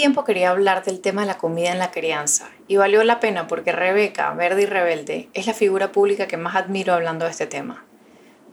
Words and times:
tiempo 0.00 0.24
quería 0.24 0.48
hablar 0.48 0.82
del 0.82 1.00
tema 1.00 1.20
de 1.20 1.26
la 1.26 1.36
comida 1.36 1.72
en 1.72 1.78
la 1.78 1.90
crianza 1.90 2.48
y 2.66 2.76
valió 2.76 3.04
la 3.04 3.20
pena 3.20 3.46
porque 3.46 3.70
Rebeca, 3.70 4.32
verde 4.32 4.62
y 4.62 4.64
rebelde, 4.64 5.28
es 5.34 5.46
la 5.46 5.52
figura 5.52 5.92
pública 5.92 6.26
que 6.26 6.38
más 6.38 6.56
admiro 6.56 6.94
hablando 6.94 7.26
de 7.26 7.32
este 7.32 7.46
tema. 7.46 7.84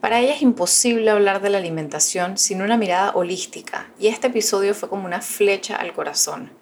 Para 0.02 0.20
ella 0.20 0.34
es 0.34 0.42
imposible 0.42 1.08
hablar 1.08 1.40
de 1.40 1.48
la 1.48 1.56
alimentación 1.56 2.36
sin 2.36 2.60
una 2.60 2.76
mirada 2.76 3.12
holística 3.12 3.90
y 3.98 4.08
este 4.08 4.26
episodio 4.26 4.74
fue 4.74 4.90
como 4.90 5.06
una 5.06 5.22
flecha 5.22 5.76
al 5.76 5.94
corazón. 5.94 6.52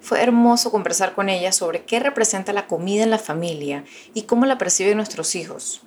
Fue 0.00 0.22
hermoso 0.22 0.70
conversar 0.70 1.16
con 1.16 1.28
ella 1.28 1.50
sobre 1.50 1.82
qué 1.82 1.98
representa 1.98 2.52
la 2.52 2.68
comida 2.68 3.02
en 3.02 3.10
la 3.10 3.18
familia 3.18 3.82
y 4.14 4.22
cómo 4.22 4.46
la 4.46 4.58
perciben 4.58 4.96
nuestros 4.96 5.34
hijos, 5.34 5.82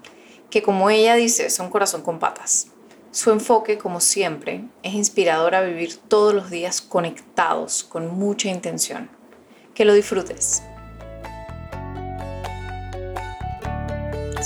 que 0.50 0.62
como 0.62 0.90
ella 0.90 1.16
dice 1.16 1.50
son 1.50 1.70
corazón 1.70 2.02
con 2.02 2.20
patas. 2.20 2.74
Su 3.12 3.32
enfoque, 3.32 3.80
como 3.80 4.02
siempre, 4.02 4.66
es 4.84 4.94
inspirador 4.94 5.56
a 5.56 5.62
vivir 5.62 5.98
todos 5.98 6.32
los 6.32 6.52
días 6.52 6.80
conectados 6.80 7.84
con 7.84 8.20
mucha 8.20 8.50
intención. 8.50 9.10
Que 9.74 9.84
lo 9.84 9.96
disfrutes. 9.96 10.62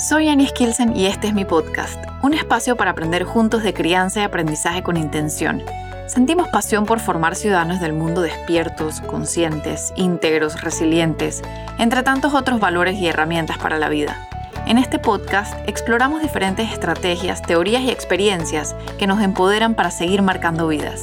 Soy 0.08 0.28
Annie 0.28 0.48
Skilsen 0.48 0.96
y 0.96 1.06
este 1.06 1.26
es 1.26 1.34
mi 1.34 1.44
podcast, 1.44 2.02
un 2.22 2.32
espacio 2.32 2.74
para 2.74 2.92
aprender 2.92 3.24
juntos 3.24 3.62
de 3.62 3.74
crianza 3.74 4.20
y 4.20 4.22
aprendizaje 4.24 4.82
con 4.82 4.96
intención. 4.96 5.62
Sentimos 6.06 6.48
pasión 6.48 6.86
por 6.86 7.00
formar 7.00 7.36
ciudadanos 7.36 7.80
del 7.80 7.92
mundo 7.92 8.22
despiertos, 8.22 9.02
conscientes, 9.02 9.92
íntegros, 9.94 10.62
resilientes, 10.62 11.42
entre 11.78 12.02
tantos 12.02 12.32
otros 12.32 12.60
valores 12.60 12.96
y 12.96 13.08
herramientas 13.08 13.58
para 13.58 13.78
la 13.78 13.90
vida. 13.90 14.26
En 14.66 14.78
este 14.78 14.98
podcast 14.98 15.54
exploramos 15.68 16.22
diferentes 16.22 16.72
estrategias, 16.72 17.42
teorías 17.42 17.82
y 17.82 17.90
experiencias 17.90 18.74
que 18.98 19.06
nos 19.06 19.20
empoderan 19.20 19.74
para 19.74 19.90
seguir 19.90 20.22
marcando 20.22 20.66
vidas. 20.68 21.02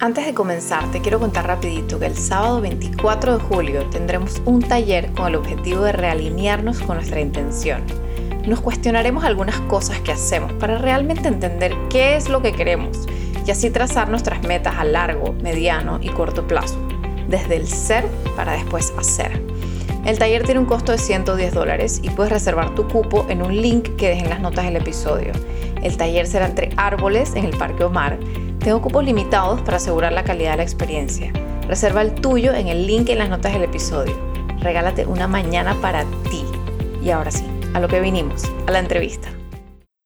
Antes 0.00 0.26
de 0.26 0.34
comenzar, 0.34 0.90
te 0.92 1.00
quiero 1.00 1.18
contar 1.18 1.46
rapidito 1.46 1.98
que 1.98 2.06
el 2.06 2.16
sábado 2.16 2.60
24 2.60 3.38
de 3.38 3.44
julio 3.44 3.86
tendremos 3.86 4.40
un 4.44 4.62
taller 4.62 5.12
con 5.12 5.28
el 5.28 5.36
objetivo 5.36 5.82
de 5.82 5.92
realinearnos 5.92 6.78
con 6.80 6.96
nuestra 6.96 7.20
intención. 7.20 7.82
Nos 8.46 8.60
cuestionaremos 8.60 9.24
algunas 9.24 9.58
cosas 9.62 9.98
que 10.00 10.12
hacemos 10.12 10.52
para 10.52 10.78
realmente 10.78 11.26
entender 11.26 11.74
qué 11.88 12.16
es 12.16 12.28
lo 12.28 12.42
que 12.42 12.52
queremos 12.52 13.06
y 13.46 13.50
así 13.50 13.70
trazar 13.70 14.10
nuestras 14.10 14.42
metas 14.42 14.76
a 14.76 14.84
largo, 14.84 15.32
mediano 15.42 15.98
y 16.02 16.10
corto 16.10 16.46
plazo 16.46 16.78
desde 17.28 17.56
el 17.56 17.68
ser 17.68 18.06
para 18.36 18.52
después 18.52 18.92
hacer. 18.98 19.40
El 20.04 20.18
taller 20.18 20.42
tiene 20.44 20.60
un 20.60 20.66
costo 20.66 20.92
de 20.92 20.98
110 20.98 21.52
dólares 21.52 22.00
y 22.02 22.10
puedes 22.10 22.32
reservar 22.32 22.74
tu 22.74 22.88
cupo 22.88 23.26
en 23.28 23.42
un 23.42 23.54
link 23.54 23.96
que 23.96 24.08
dejen 24.08 24.24
en 24.24 24.30
las 24.30 24.40
notas 24.40 24.64
del 24.64 24.76
episodio. 24.76 25.32
El 25.82 25.96
taller 25.96 26.26
será 26.26 26.46
entre 26.46 26.70
árboles 26.76 27.34
en 27.34 27.44
el 27.44 27.56
Parque 27.56 27.84
Omar. 27.84 28.18
Tengo 28.58 28.80
cupos 28.80 29.04
limitados 29.04 29.60
para 29.60 29.76
asegurar 29.76 30.12
la 30.12 30.24
calidad 30.24 30.52
de 30.52 30.56
la 30.58 30.62
experiencia. 30.62 31.30
Reserva 31.66 32.00
el 32.00 32.14
tuyo 32.14 32.54
en 32.54 32.68
el 32.68 32.86
link 32.86 33.10
en 33.10 33.18
las 33.18 33.28
notas 33.28 33.52
del 33.52 33.64
episodio. 33.64 34.16
Regálate 34.60 35.04
una 35.04 35.28
mañana 35.28 35.76
para 35.82 36.04
ti. 36.30 36.44
Y 37.02 37.10
ahora 37.10 37.30
sí, 37.30 37.44
a 37.74 37.80
lo 37.80 37.88
que 37.88 38.00
vinimos, 38.00 38.50
a 38.66 38.70
la 38.70 38.78
entrevista. 38.78 39.28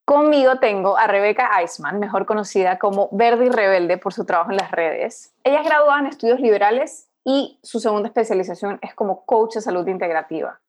Conmigo 0.05 0.59
tengo 0.59 0.99
a 0.99 1.07
Rebeca 1.07 1.49
Eisman, 1.61 2.01
mejor 2.01 2.27
conocida 2.27 2.79
como 2.79 3.09
Verde 3.13 3.47
y 3.47 3.51
Rebelde 3.51 3.99
por 3.99 4.13
su 4.13 4.27
trabajo 4.27 4.51
en 4.51 4.57
las 4.57 4.73
redes. 4.73 5.33
Ella 5.45 5.61
es 5.61 5.65
graduada 5.65 6.01
en 6.01 6.07
estudios 6.07 6.41
liberales 6.41 7.09
y 7.25 7.59
su 7.63 7.81
segunda 7.81 8.09
especialización 8.09 8.79
es 8.83 8.95
como 8.95 9.25
coach 9.25 9.55
de 9.55 9.61
salud 9.61 9.87
integrativa. 9.87 10.61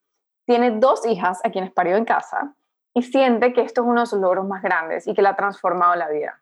Tiene 0.46 0.72
dos 0.72 1.06
hijas 1.06 1.40
a 1.44 1.50
quienes 1.50 1.72
parió 1.72 1.96
en 1.96 2.04
casa 2.04 2.54
y 2.94 3.02
siente 3.02 3.52
que 3.52 3.62
esto 3.62 3.82
es 3.82 3.88
uno 3.88 4.02
de 4.02 4.06
sus 4.06 4.20
logros 4.20 4.46
más 4.46 4.62
grandes 4.62 5.06
y 5.06 5.14
que 5.14 5.22
le 5.22 5.28
ha 5.28 5.36
transformado 5.36 5.94
la 5.96 6.08
vida. 6.08 6.40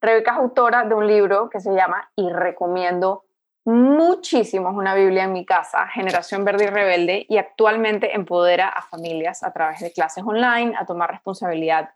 Rebeca 0.00 0.32
es 0.32 0.38
autora 0.38 0.84
de 0.84 0.94
un 0.94 1.06
libro 1.06 1.50
que 1.50 1.60
se 1.60 1.74
llama, 1.74 2.10
y 2.14 2.30
recomiendo 2.30 3.24
muchísimo, 3.64 4.70
una 4.70 4.94
Biblia 4.94 5.24
en 5.24 5.32
mi 5.32 5.44
casa, 5.44 5.88
Generación 5.88 6.44
Verde 6.44 6.64
y 6.64 6.68
Rebelde, 6.68 7.26
y 7.28 7.36
actualmente 7.36 8.14
empodera 8.14 8.68
a 8.68 8.82
familias 8.82 9.42
a 9.42 9.52
través 9.52 9.80
de 9.80 9.92
clases 9.92 10.24
online 10.24 10.74
a 10.78 10.86
tomar 10.86 11.10
responsabilidad, 11.10 11.90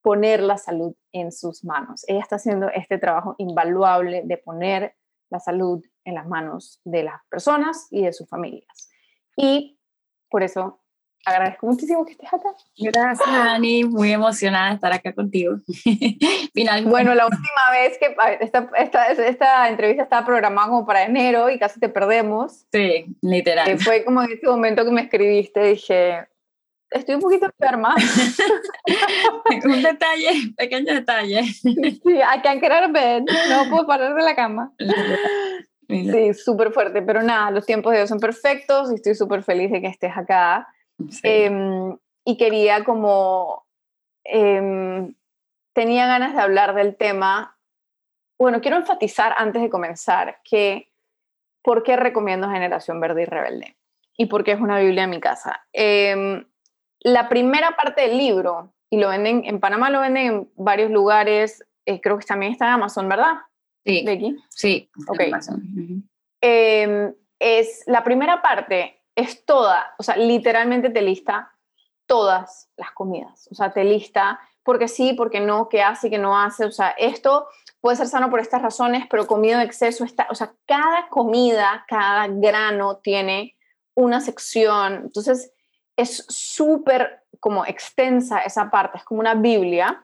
poner 0.00 0.40
la 0.40 0.56
salud 0.56 0.94
en 1.12 1.32
sus 1.32 1.64
manos. 1.64 2.04
Ella 2.06 2.20
está 2.20 2.36
haciendo 2.36 2.68
este 2.68 2.98
trabajo 2.98 3.34
invaluable 3.38 4.22
de 4.24 4.38
poner 4.38 4.94
la 5.28 5.40
salud 5.40 5.84
en 6.04 6.14
las 6.14 6.26
manos 6.26 6.80
de 6.84 7.04
las 7.04 7.20
personas 7.28 7.88
y 7.90 8.02
de 8.02 8.12
sus 8.12 8.28
familias. 8.28 8.90
Y 9.36 9.78
por 10.28 10.42
eso 10.42 10.80
agradezco 11.24 11.66
muchísimo 11.66 12.04
que 12.04 12.12
estés 12.12 12.32
acá. 12.32 12.50
Gracias, 12.76 13.28
Ani. 13.28 13.84
Muy 13.84 14.12
emocionada 14.12 14.68
de 14.68 14.74
estar 14.74 14.92
acá 14.92 15.12
contigo. 15.12 15.56
Finalmente. 16.54 16.90
Bueno, 16.90 17.14
la 17.14 17.26
última 17.26 17.70
vez 17.72 17.98
que 17.98 18.14
esta, 18.40 18.70
esta, 18.76 19.06
esta, 19.06 19.68
entrevista 19.68 20.02
estaba 20.02 20.26
programada 20.26 20.68
como 20.68 20.86
para 20.86 21.04
enero 21.04 21.50
y 21.50 21.58
casi 21.58 21.80
te 21.80 21.88
perdemos. 21.88 22.66
Sí, 22.72 23.06
literal. 23.22 23.68
Eh, 23.68 23.78
fue 23.78 24.04
como 24.04 24.22
en 24.22 24.32
ese 24.32 24.46
momento 24.46 24.84
que 24.84 24.90
me 24.90 25.02
escribiste, 25.02 25.62
dije, 25.64 26.26
estoy 26.90 27.16
un 27.16 27.20
poquito 27.20 27.46
enferma. 27.46 27.94
un 29.64 29.82
detalle, 29.82 30.52
pequeño 30.56 30.94
detalle. 30.94 31.44
Sí, 31.44 31.72
I 32.06 32.40
can't 32.42 32.60
get 32.60 32.70
out 32.70 32.84
of 32.84 32.92
bed. 32.92 33.22
No 33.50 33.68
puedo 33.70 33.86
parar 33.86 34.14
de 34.14 34.22
la 34.22 34.34
cama. 34.34 34.72
Sí, 35.94 36.34
súper 36.34 36.72
fuerte, 36.72 37.02
pero 37.02 37.22
nada, 37.22 37.50
los 37.50 37.66
tiempos 37.66 37.92
de 37.92 37.98
Dios 37.98 38.08
son 38.08 38.20
perfectos 38.20 38.90
y 38.90 38.96
estoy 38.96 39.14
súper 39.14 39.42
feliz 39.42 39.70
de 39.70 39.80
que 39.80 39.88
estés 39.88 40.16
acá. 40.16 40.68
Em, 41.22 41.96
y 42.24 42.36
quería 42.36 42.84
como, 42.84 43.64
em, 44.24 45.14
tenía 45.72 46.06
ganas 46.06 46.34
de 46.34 46.40
hablar 46.40 46.74
del 46.74 46.96
tema. 46.96 47.58
Bueno, 48.38 48.60
quiero 48.60 48.76
enfatizar 48.76 49.34
antes 49.36 49.62
de 49.62 49.70
comenzar 49.70 50.40
que, 50.44 50.90
¿por 51.62 51.82
qué 51.82 51.96
recomiendo 51.96 52.48
Generación 52.48 53.00
Verde 53.00 53.22
y 53.22 53.26
Rebelde? 53.26 53.76
Y 54.16 54.26
por 54.26 54.44
qué 54.44 54.52
es 54.52 54.60
una 54.60 54.78
Biblia 54.78 55.04
en 55.04 55.10
mi 55.10 55.20
casa. 55.20 55.66
Em, 55.72 56.44
la 57.00 57.28
primera 57.28 57.76
parte 57.76 58.02
del 58.02 58.16
libro, 58.16 58.72
y 58.90 58.98
lo 58.98 59.08
venden, 59.08 59.44
en 59.44 59.60
Panamá 59.60 59.90
lo 59.90 60.00
venden 60.00 60.26
en 60.26 60.50
varios 60.56 60.90
lugares, 60.90 61.64
eh, 61.86 62.00
creo 62.00 62.18
que 62.18 62.24
también 62.24 62.52
está 62.52 62.66
en 62.66 62.72
Amazon, 62.72 63.08
¿verdad? 63.08 63.34
Sí. 63.84 64.02
Becky. 64.04 64.36
Sí. 64.48 64.90
Ok. 65.08 65.20
Em, 66.40 67.14
es, 67.38 67.84
la 67.86 68.02
primera 68.04 68.42
parte 68.42 69.02
es 69.14 69.44
toda, 69.44 69.94
o 69.98 70.02
sea, 70.02 70.16
literalmente 70.16 70.90
te 70.90 71.02
lista 71.02 71.52
todas 72.06 72.70
las 72.76 72.92
comidas. 72.92 73.48
O 73.50 73.54
sea, 73.54 73.72
te 73.72 73.84
lista 73.84 74.40
porque 74.62 74.88
sí, 74.88 75.12
porque 75.12 75.40
no, 75.40 75.68
qué 75.68 75.82
hace, 75.82 76.10
qué 76.10 76.18
no 76.18 76.38
hace. 76.38 76.64
O 76.64 76.72
sea, 76.72 76.90
esto 76.90 77.48
puede 77.80 77.96
ser 77.96 78.08
sano 78.08 78.30
por 78.30 78.40
estas 78.40 78.62
razones, 78.62 79.04
pero 79.10 79.26
comido 79.26 79.60
en 79.60 79.66
exceso 79.66 80.04
está, 80.04 80.26
o 80.30 80.34
sea, 80.34 80.54
cada 80.66 81.08
comida, 81.08 81.84
cada 81.86 82.26
grano 82.28 82.96
tiene 82.96 83.56
una 83.94 84.20
sección. 84.20 84.94
Entonces, 85.04 85.52
es 85.96 86.24
súper 86.28 87.22
como 87.40 87.64
extensa 87.66 88.40
esa 88.40 88.70
parte, 88.70 88.98
es 88.98 89.04
como 89.04 89.20
una 89.20 89.34
Biblia 89.34 90.02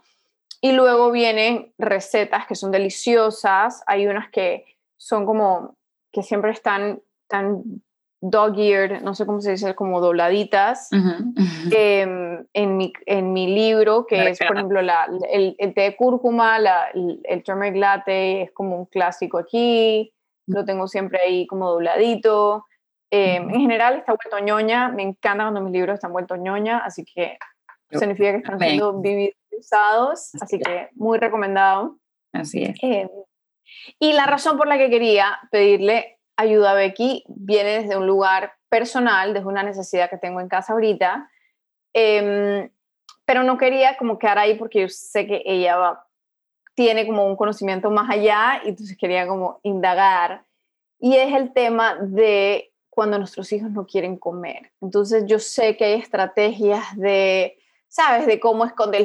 y 0.60 0.72
luego 0.72 1.10
vienen 1.10 1.72
recetas 1.78 2.46
que 2.46 2.54
son 2.54 2.70
deliciosas, 2.70 3.82
hay 3.86 4.06
unas 4.06 4.30
que 4.30 4.66
son 4.98 5.24
como, 5.24 5.74
que 6.12 6.22
siempre 6.22 6.50
están 6.50 7.00
tan 7.28 7.62
dog-eared, 8.22 9.00
no 9.00 9.14
sé 9.14 9.24
cómo 9.24 9.40
se 9.40 9.52
dice, 9.52 9.74
como 9.74 10.00
dobladitas. 10.00 10.90
Em, 11.72 12.46
en, 12.52 12.76
mi, 12.76 12.92
en 13.06 13.32
mi 13.32 13.46
libro, 13.46 14.06
que 14.06 14.30
es, 14.30 14.38
por 14.38 14.56
ejemplo, 14.56 14.82
la, 14.82 15.08
el, 15.30 15.54
té 15.74 15.82
de 15.82 15.96
cúrcuma, 15.96 16.58
la, 16.58 16.88
el, 16.94 17.20
el, 17.24 17.42
turmeric 17.42 17.76
latte, 17.76 18.42
es 18.42 18.52
como 18.52 18.76
un 18.76 18.86
clásico 18.86 19.38
aquí, 19.38 20.12
lo 20.46 20.64
tengo 20.64 20.88
siempre 20.88 21.20
ahí 21.20 21.46
como 21.46 21.70
dobladito. 21.70 22.66
Em, 23.10 23.50
en 23.50 23.60
general 23.60 23.96
está 23.96 24.12
vuelto 24.14 24.44
ñoña, 24.44 24.88
me 24.88 25.02
encanta 25.02 25.44
cuando 25.44 25.60
mis 25.60 25.72
libros 25.72 25.94
están 25.94 26.12
vueltos 26.12 26.38
ñoña, 26.38 26.78
así 26.78 27.04
que 27.04 27.38
significa 27.98 28.32
que 28.32 28.38
están 28.38 28.58
siendo 28.58 29.00
vividos 29.00 29.34
usados, 29.58 30.30
así 30.40 30.58
que 30.58 30.88
muy 30.94 31.18
recomendado. 31.18 31.98
Así 32.32 32.62
es. 32.62 32.76
Eh, 32.82 33.08
y 33.98 34.12
la 34.12 34.26
razón 34.26 34.56
por 34.56 34.68
la 34.68 34.78
que 34.78 34.90
quería 34.90 35.38
pedirle 35.50 36.18
ayuda 36.36 36.72
a 36.72 36.74
Becky 36.74 37.24
viene 37.28 37.82
desde 37.82 37.96
un 37.96 38.06
lugar 38.06 38.54
personal, 38.68 39.34
desde 39.34 39.46
una 39.46 39.62
necesidad 39.62 40.08
que 40.08 40.18
tengo 40.18 40.40
en 40.40 40.48
casa 40.48 40.72
ahorita, 40.72 41.28
em, 41.92 42.70
pero 43.24 43.42
no 43.42 43.58
quería 43.58 43.96
como 43.96 44.18
quedar 44.18 44.38
ahí 44.38 44.54
porque 44.54 44.80
yo 44.82 44.88
sé 44.88 45.26
que 45.26 45.42
ella 45.44 46.00
tiene 46.74 47.06
como 47.06 47.26
un 47.26 47.36
conocimiento 47.36 47.90
más 47.90 48.08
allá 48.10 48.62
y 48.64 48.70
entonces 48.70 48.96
quería 48.96 49.26
como 49.26 49.60
indagar. 49.62 50.44
Y 50.98 51.16
es 51.16 51.34
el 51.34 51.52
tema 51.52 51.96
de 52.00 52.72
cuando 52.88 53.18
nuestros 53.18 53.52
hijos 53.52 53.70
no 53.70 53.86
quieren 53.86 54.16
comer. 54.16 54.72
Entonces 54.80 55.24
yo 55.26 55.38
sé 55.38 55.76
que 55.76 55.84
hay 55.84 55.94
estrategias 55.94 56.96
de 56.96 57.59
¿sabes? 57.90 58.26
De 58.26 58.40
cómo 58.40 58.64
esconder 58.64 59.04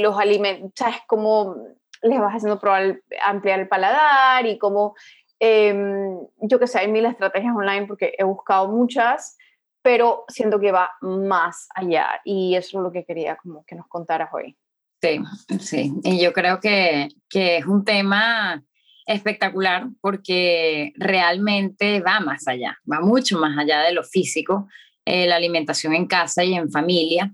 los 0.00 0.16
alimentos, 0.18 0.70
¿sabes? 0.76 0.98
Cómo 1.08 1.56
les 2.02 2.20
vas 2.20 2.34
haciendo 2.34 2.60
probar, 2.60 3.00
ampliar 3.24 3.58
el 3.58 3.68
paladar 3.68 4.46
y 4.46 4.58
cómo, 4.58 4.94
em, 5.40 6.18
yo 6.42 6.58
que 6.60 6.66
sé, 6.66 6.78
hay 6.78 6.88
mil 6.88 7.06
estrategias 7.06 7.56
online 7.56 7.86
porque 7.86 8.14
he 8.16 8.24
buscado 8.24 8.68
muchas, 8.68 9.36
pero 9.82 10.24
siento 10.28 10.60
que 10.60 10.70
va 10.70 10.90
más 11.00 11.66
allá 11.74 12.20
y 12.24 12.54
eso 12.54 12.78
es 12.78 12.82
lo 12.82 12.92
que 12.92 13.04
quería 13.04 13.36
como 13.36 13.64
que 13.64 13.74
nos 13.74 13.88
contaras 13.88 14.30
hoy. 14.32 14.56
Sí, 15.00 15.20
sí. 15.58 15.92
Y 16.04 16.20
yo 16.20 16.32
creo 16.32 16.60
que, 16.60 17.08
que 17.28 17.58
es 17.58 17.66
un 17.66 17.84
tema 17.84 18.62
espectacular 19.06 19.88
porque 20.00 20.92
realmente 20.96 22.00
va 22.00 22.20
más 22.20 22.46
allá, 22.48 22.76
va 22.90 23.00
mucho 23.00 23.38
más 23.38 23.56
allá 23.56 23.80
de 23.80 23.92
lo 23.92 24.02
físico, 24.02 24.68
eh, 25.04 25.26
la 25.26 25.36
alimentación 25.36 25.94
en 25.94 26.06
casa 26.06 26.44
y 26.44 26.54
en 26.54 26.70
familia. 26.70 27.32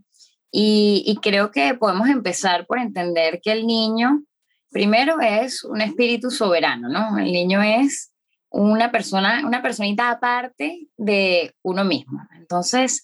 Y, 0.54 1.18
creo 1.22 1.50
que 1.50 1.74
podemos 1.74 2.08
empezar 2.10 2.66
por 2.66 2.78
entender 2.78 3.40
que 3.42 3.52
el 3.52 3.66
niño, 3.66 4.22
primero, 4.70 5.18
es 5.20 5.64
un 5.64 5.80
espíritu 5.80 6.30
soberano, 6.30 6.90
¿no? 6.90 7.16
El 7.18 7.32
niño 7.32 7.62
es 7.62 8.12
una 8.50 8.92
persona, 8.92 9.46
una 9.46 9.62
personita 9.62 10.10
aparte 10.10 10.88
de 10.98 11.54
uno 11.62 11.84
mismo. 11.84 12.20
Entonces, 12.36 13.02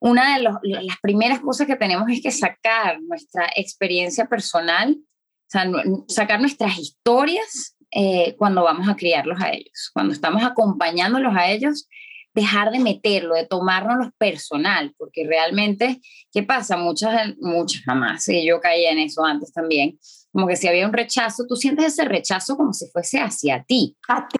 una 0.00 0.38
de 0.38 0.42
las 0.42 0.96
primeras 1.02 1.40
cosas 1.40 1.66
que 1.66 1.76
tenemos 1.76 2.08
es 2.08 2.22
que 2.22 2.30
sacar 2.30 3.02
nuestra 3.02 3.46
experiencia 3.54 4.26
personal, 4.26 4.96
o 4.98 5.48
sea, 5.48 5.70
sacar 6.08 6.40
nuestras 6.40 6.78
historias 6.78 7.76
eh, 7.90 8.34
cuando 8.38 8.64
vamos 8.64 8.88
a 8.88 8.96
criarlos 8.96 9.38
a 9.40 9.50
ellos, 9.50 9.90
cuando 9.92 10.14
estamos 10.14 10.42
acompañándolos 10.42 11.34
a 11.36 11.50
ellos, 11.50 11.88
dejar 12.36 12.70
de 12.70 12.78
meterlo, 12.78 13.34
de 13.34 13.46
tomárnoslo 13.46 14.12
personal, 14.18 14.94
porque 14.98 15.26
realmente, 15.26 16.00
¿qué 16.30 16.42
pasa? 16.42 16.76
Muchas, 16.76 17.34
muchas 17.40 17.82
mamás, 17.86 18.28
y 18.28 18.46
yo 18.46 18.60
caía 18.60 18.92
en 18.92 18.98
eso 18.98 19.24
antes 19.24 19.52
también, 19.52 19.98
como 20.30 20.46
que 20.46 20.56
si 20.56 20.68
había 20.68 20.86
un 20.86 20.92
rechazo, 20.92 21.46
tú 21.48 21.56
sientes 21.56 21.86
ese 21.86 22.04
rechazo 22.04 22.56
como 22.56 22.74
si 22.74 22.86
fuese 22.88 23.18
hacia 23.20 23.64
ti. 23.64 23.96
A 24.06 24.28
ti 24.28 24.36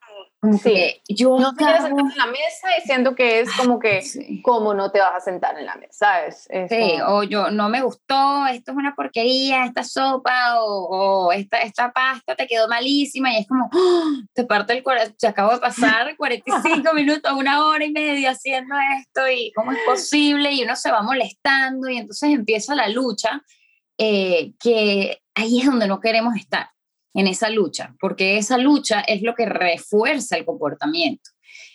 sí. 0.63 1.03
yo 1.09 1.39
no 1.39 1.55
te 1.55 1.65
vas 1.65 1.81
a 1.81 1.87
sentar 1.87 2.13
en 2.13 2.19
la 2.19 2.27
mesa 2.27 2.69
diciendo 2.79 3.15
que 3.15 3.41
es 3.41 3.53
como 3.57 3.79
que, 3.79 4.03
¿cómo 4.43 4.75
no 4.75 4.91
te 4.91 5.01
vas 5.01 5.15
a 5.15 5.21
sentar 5.21 5.59
en 5.59 5.67
la 5.67 5.77
mesa? 5.77 5.93
¿sabes? 5.93 6.49
sí, 6.69 7.01
o 7.07 7.23
yo, 7.23 7.51
no 7.51 7.69
me 7.69 7.83
gustó, 7.83 8.47
esto 8.47 8.73
es 8.73 8.77
una 8.77 8.95
porquería, 8.95 9.65
esta 9.65 9.83
sopa, 9.83 10.61
o, 10.61 11.33
esta, 11.33 11.59
esta 11.59 11.93
pasta 11.93 12.35
te 12.35 12.47
quedó 12.47 12.69
malísima, 12.69 13.33
y 13.33 13.39
es 13.39 13.49
como, 13.49 13.69
¡oh! 13.73 14.13
te 14.35 14.45
parte 14.45 14.75
el 14.75 14.83
corazón, 14.83 15.15
se 15.17 15.27
acabo 15.27 15.53
de 15.53 15.59
pasar 15.59 16.17
45 16.17 16.93
minutos, 16.95 17.33
una 17.33 17.65
hora 17.67 17.85
y 17.85 17.93
media 17.93 18.31
haciendo 18.31 18.75
esto, 18.99 19.29
y 19.29 19.53
cómo 19.55 19.73
es 19.73 19.79
posible, 19.87 20.53
y 20.53 20.63
uno 20.65 20.77
se 20.77 20.91
va 20.91 21.03
molestando, 21.03 21.89
y 21.89 21.99
entonces 21.99 22.31
empieza 22.31 22.75
la 22.75 22.89
lucha, 22.89 23.43
eh, 23.99 24.53
que 24.61 25.23
ahí 25.35 25.61
es 25.61 25.67
donde 25.67 25.89
no 25.89 26.01
queremos 26.01 26.37
estar 26.37 26.69
en 27.17 27.27
esa 27.27 27.49
lucha, 27.49 27.95
porque 27.99 28.37
esa 28.37 28.59
lucha 28.59 29.01
es 29.01 29.23
lo 29.23 29.35
que 29.35 29.47
refuerza 29.47 30.37
el 30.37 30.45
comportamiento. 30.45 31.31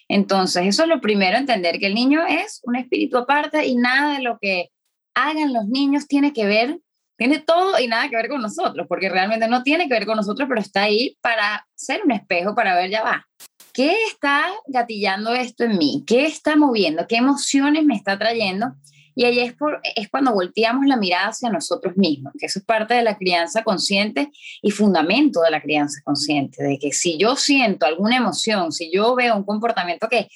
Entonces, 0.07 0.67
eso 0.67 0.83
es 0.83 0.89
lo 0.89 1.01
primero, 1.01 1.37
entender 1.37 1.79
que 1.79 1.87
el 1.87 1.95
niño 1.95 2.21
es 2.27 2.61
un 2.63 2.75
espíritu 2.75 3.17
aparte 3.17 3.65
y 3.65 3.75
nada 3.75 4.17
de 4.17 4.23
lo 4.23 4.37
que 4.39 4.69
hagan 5.15 5.51
los 5.51 5.67
niños 5.67 6.07
tiene 6.07 6.31
que 6.31 6.45
ver, 6.45 6.79
tiene 7.17 7.39
todo 7.39 7.79
y 7.79 7.87
nada 7.87 8.07
que 8.09 8.17
ver 8.17 8.29
con 8.29 8.41
nosotros, 8.41 8.85
porque 8.87 9.09
realmente 9.09 9.47
no 9.47 9.63
tiene 9.63 9.87
que 9.87 9.95
ver 9.95 10.05
con 10.05 10.17
nosotros, 10.17 10.47
pero 10.47 10.61
está 10.61 10.83
ahí 10.83 11.17
para 11.21 11.67
ser 11.73 12.01
un 12.05 12.11
espejo, 12.11 12.53
para 12.53 12.75
ver, 12.75 12.91
ya 12.91 13.01
va, 13.01 13.27
¿qué 13.73 13.95
está 14.11 14.45
gatillando 14.67 15.33
esto 15.33 15.63
en 15.63 15.77
mí? 15.77 16.03
¿Qué 16.05 16.25
está 16.25 16.55
moviendo? 16.55 17.07
¿Qué 17.07 17.15
emociones 17.15 17.83
me 17.83 17.95
está 17.95 18.17
trayendo? 18.17 18.73
Y 19.15 19.25
ahí 19.25 19.39
es, 19.39 19.53
por, 19.53 19.81
es 19.95 20.09
cuando 20.09 20.33
volteamos 20.33 20.85
la 20.85 20.97
mirada 20.97 21.27
hacia 21.27 21.49
nosotros 21.49 21.97
mismos, 21.97 22.33
que 22.39 22.45
eso 22.45 22.59
es 22.59 22.65
parte 22.65 22.93
de 22.93 23.03
la 23.03 23.17
crianza 23.17 23.63
consciente 23.63 24.31
y 24.61 24.71
fundamento 24.71 25.41
de 25.41 25.51
la 25.51 25.61
crianza 25.61 26.01
consciente, 26.03 26.63
de 26.63 26.79
que 26.79 26.91
si 26.91 27.17
yo 27.17 27.35
siento 27.35 27.85
alguna 27.85 28.17
emoción, 28.17 28.71
si 28.71 28.91
yo 28.91 29.15
veo 29.15 29.35
un 29.35 29.43
comportamiento 29.43 30.07
que 30.07 30.27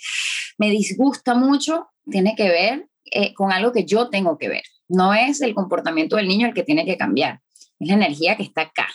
me 0.57 0.69
disgusta 0.69 1.35
mucho, 1.35 1.87
tiene 2.09 2.35
que 2.35 2.49
ver 2.49 2.87
eh, 3.11 3.33
con 3.33 3.51
algo 3.51 3.71
que 3.71 3.85
yo 3.85 4.09
tengo 4.09 4.37
que 4.37 4.49
ver. 4.49 4.63
No 4.87 5.13
es 5.13 5.41
el 5.41 5.55
comportamiento 5.55 6.15
del 6.15 6.27
niño 6.27 6.47
el 6.47 6.53
que 6.53 6.63
tiene 6.63 6.85
que 6.85 6.97
cambiar, 6.97 7.41
es 7.79 7.87
la 7.87 7.95
energía 7.95 8.37
que 8.37 8.43
está 8.43 8.61
acá. 8.61 8.87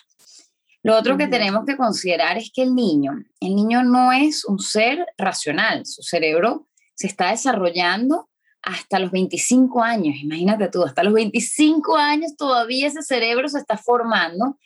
Lo 0.83 0.97
otro 0.97 1.19
que 1.19 1.27
tenemos 1.27 1.67
que 1.67 1.77
considerar 1.77 2.39
es 2.39 2.51
que 2.55 2.63
el 2.63 2.75
niño, 2.75 3.13
el 3.41 3.55
niño 3.55 3.83
no 3.83 4.13
es 4.13 4.47
un 4.47 4.59
ser 4.59 5.07
racional, 5.19 5.85
su 5.85 6.03
cerebro 6.03 6.69
se 6.95 7.07
está 7.07 7.31
desarrollando 7.31 8.30
hasta 8.63 8.99
los 8.99 9.11
25 9.11 9.83
años, 9.83 10.17
imagínate 10.21 10.69
tú, 10.69 10.85
hasta 10.85 11.03
los 11.03 11.15
25 11.15 11.97
años 11.97 12.37
todavía 12.37 12.87
ese 12.87 13.03
cerebro 13.03 13.49
se 13.49 13.59
está 13.59 13.77
formando 13.77 14.59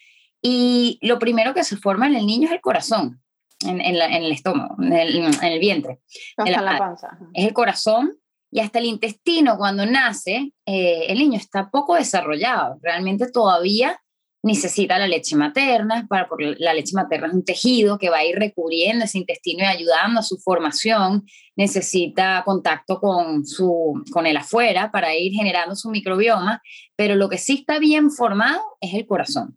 y 0.43 0.99
lo 1.03 1.19
primero 1.19 1.55
que 1.55 1.65
se 1.65 1.77
forma 1.77 2.07
en 2.07 2.17
el 2.17 2.27
niño 2.27 2.49
es 2.49 2.53
el 2.53 2.61
corazón, 2.61 3.23
en, 3.65 3.81
el 3.81 4.33
estómago, 4.33 4.77
en 4.83 4.93
el, 4.93 5.59
vientre. 5.59 6.01
Hasta 6.37 6.61
la 6.61 6.79
panza. 6.79 7.19
Es 7.33 7.47
el 7.47 7.55
corazón 7.55 8.19
y 8.51 8.61
hasta 8.61 8.79
el 8.79 8.85
intestino 8.85 9.57
cuando 9.57 9.87
nace, 9.87 10.53
eh, 10.67 11.07
el 11.09 11.19
niño 11.19 11.39
está 11.39 11.71
poco 11.71 11.95
desarrollado, 11.95 12.79
realmente 12.83 13.31
todavía 13.31 13.99
necesita 14.45 14.99
la 14.99 15.09
leche 15.09 15.37
materna, 15.37 16.07
para, 16.07 16.29
porque 16.29 16.55
la 16.59 16.75
leche 16.75 16.93
materna 16.95 17.29
es 17.29 17.33
un 17.33 17.45
tejido 17.45 17.99
que 17.99 18.11
va 18.11 18.19
a 18.19 18.25
ir 18.27 18.37
recubriendo 18.37 19.07
ese 19.07 19.17
intestino 19.17 19.65
y 19.65 19.67
ayudando 19.67 20.21
a 20.21 20.23
su 20.23 20.37
formación, 20.37 21.25
necesita 21.57 22.43
contacto 22.45 23.01
con, 23.01 23.47
su, 23.47 24.05
con 24.13 24.27
el 24.27 24.37
afuera 24.37 24.91
para 24.93 25.17
ir 25.17 25.33
generando 25.33 25.75
su 25.75 25.89
microbioma, 25.89 26.61
pero 26.95 27.17
lo 27.17 27.31
que 27.31 27.39
sí 27.39 27.55
está 27.61 27.79
bien 27.79 28.11
formado 28.11 28.61
es 28.83 28.93
el 28.93 29.07
corazón. 29.07 29.57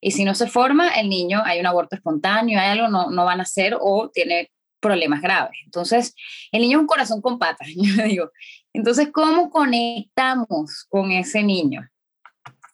Y 0.00 0.10
si 0.10 0.24
no 0.24 0.34
se 0.34 0.48
forma, 0.48 0.88
el 0.88 1.08
niño, 1.08 1.40
hay 1.44 1.60
un 1.60 1.66
aborto 1.66 1.94
espontáneo, 1.94 2.60
hay 2.60 2.70
algo, 2.70 2.88
no, 2.88 3.10
no 3.10 3.24
van 3.24 3.38
a 3.38 3.44
hacer 3.44 3.76
o 3.80 4.10
tiene 4.12 4.50
problemas 4.80 5.22
graves. 5.22 5.56
Entonces, 5.64 6.12
el 6.50 6.60
niño 6.60 6.78
es 6.78 6.80
un 6.82 6.88
corazón 6.88 7.22
con 7.22 7.38
patas, 7.38 7.68
yo 7.76 8.02
digo. 8.02 8.30
Entonces, 8.72 9.10
¿cómo 9.12 9.48
conectamos 9.48 10.86
con 10.88 11.12
ese 11.12 11.44
niño? 11.44 11.88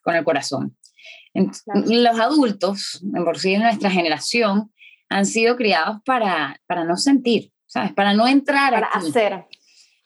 Con 0.02 0.16
el 0.16 0.24
corazón. 0.24 0.74
Los 1.34 2.18
adultos, 2.18 3.02
por 3.24 3.38
sí 3.38 3.54
en 3.54 3.62
nuestra 3.62 3.90
generación, 3.90 4.72
han 5.08 5.26
sido 5.26 5.56
criados 5.56 5.98
para, 6.04 6.60
para 6.66 6.84
no 6.84 6.96
sentir, 6.96 7.52
¿sabes? 7.66 7.92
Para 7.92 8.14
no 8.14 8.26
entrar 8.26 8.72
Para 8.72 8.86
hacer. 8.86 9.44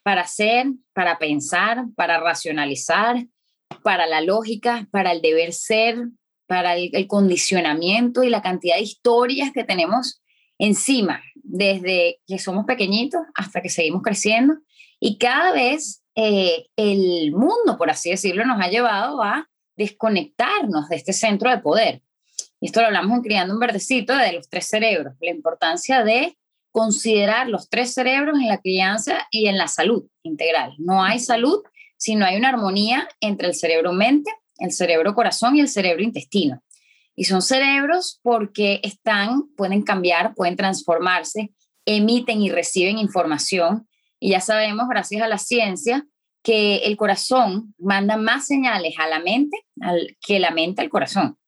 Para 0.03 0.21
hacer, 0.23 0.67
para 0.93 1.19
pensar, 1.19 1.85
para 1.97 2.21
racionalizar, 2.21 3.27
para 3.83 4.07
la 4.07 4.21
lógica, 4.21 4.87
para 4.91 5.13
el 5.13 5.23
deber 5.23 5.53
ser, 5.53 5.97
para 6.47 6.77
el, 6.77 7.07
condicionamiento 7.07 8.23
y 8.23 8.29
la 8.29 8.43
cantidad 8.43 8.77
de 8.77 8.83
historias 8.83 9.51
que 9.53 9.65
tenemos 9.65 10.23
encima, 10.59 11.23
desde 11.35 12.21
que 12.27 12.39
somos 12.39 12.65
pequeñitos 12.67 13.23
hasta 13.35 13.63
que 13.63 13.71
seguimos 13.71 14.03
creciendo. 14.03 14.55
Y 15.01 15.19
cada 15.19 15.53
vez 15.53 16.03
eh, 16.15 16.67
el 16.77 17.33
mundo, 17.33 17.77
por 17.79 17.91
así 17.91 18.11
decirlo, 18.11 18.45
nos 18.45 18.61
ha 18.61 18.69
llevado 18.69 19.23
a 19.23 19.49
desconectarnos 19.77 20.89
de 20.89 20.97
este 20.97 21.13
centro 21.13 21.51
de 21.51 21.59
poder. 21.59 22.03
Y 22.61 22.67
esto 22.67 22.81
lo 22.81 22.87
hablamos 22.87 23.17
en 23.17 23.23
Criando 23.23 23.55
un 23.55 23.61
Verdecito 23.61 24.17
de 24.17 24.33
los 24.33 24.49
tres 24.49 24.67
cerebros, 24.67 25.15
la 25.21 25.31
importancia 25.31 26.03
de 26.03 26.37
considerar 26.71 27.49
los 27.49 27.69
tres 27.69 27.95
cerebros 27.95 28.39
en 28.41 28.49
la 28.49 28.61
crianza 28.61 29.29
y 29.31 29.47
en 29.47 29.59
la 29.59 29.69
salud 29.69 30.07
integral. 30.23 30.75
No 30.79 31.05
hay 31.05 31.21
salud 31.21 31.63
si 31.97 32.17
no 32.17 32.27
hay 32.27 32.37
una 32.37 32.49
armonía 32.49 33.09
entre 33.21 33.49
el 33.49 33.55
cerebro-mente, 33.55 34.31
el 34.59 34.73
cerebro-corazón 34.73 35.57
y 35.57 35.61
el 35.61 35.69
cerebro-intestino. 35.69 36.63
Y 37.15 37.25
son 37.25 37.43
cerebros 37.43 38.19
porque 38.23 38.81
están, 38.83 39.49
pueden 39.57 39.83
cambiar, 39.83 40.35
pueden 40.35 40.57
transformarse, 40.57 41.53
emiten 41.87 42.43
y 42.43 42.51
reciben 42.51 42.99
información. 42.99 43.89
Y 44.19 44.31
ya 44.31 44.41
sabemos, 44.41 44.89
gracias 44.89 45.23
a 45.23 45.29
la 45.29 45.39
ciencia, 45.39 46.07
que 46.45 46.77
el 46.85 46.97
corazón 46.97 47.75
manda 47.79 48.17
más 48.19 48.47
señales 48.47 48.95
a 48.99 49.09
la 49.09 49.19
mente 49.19 49.57
al, 49.81 50.17
que 50.21 50.39
la 50.39 50.51
mente 50.51 50.83
al 50.83 50.91
corazón. 50.91 51.39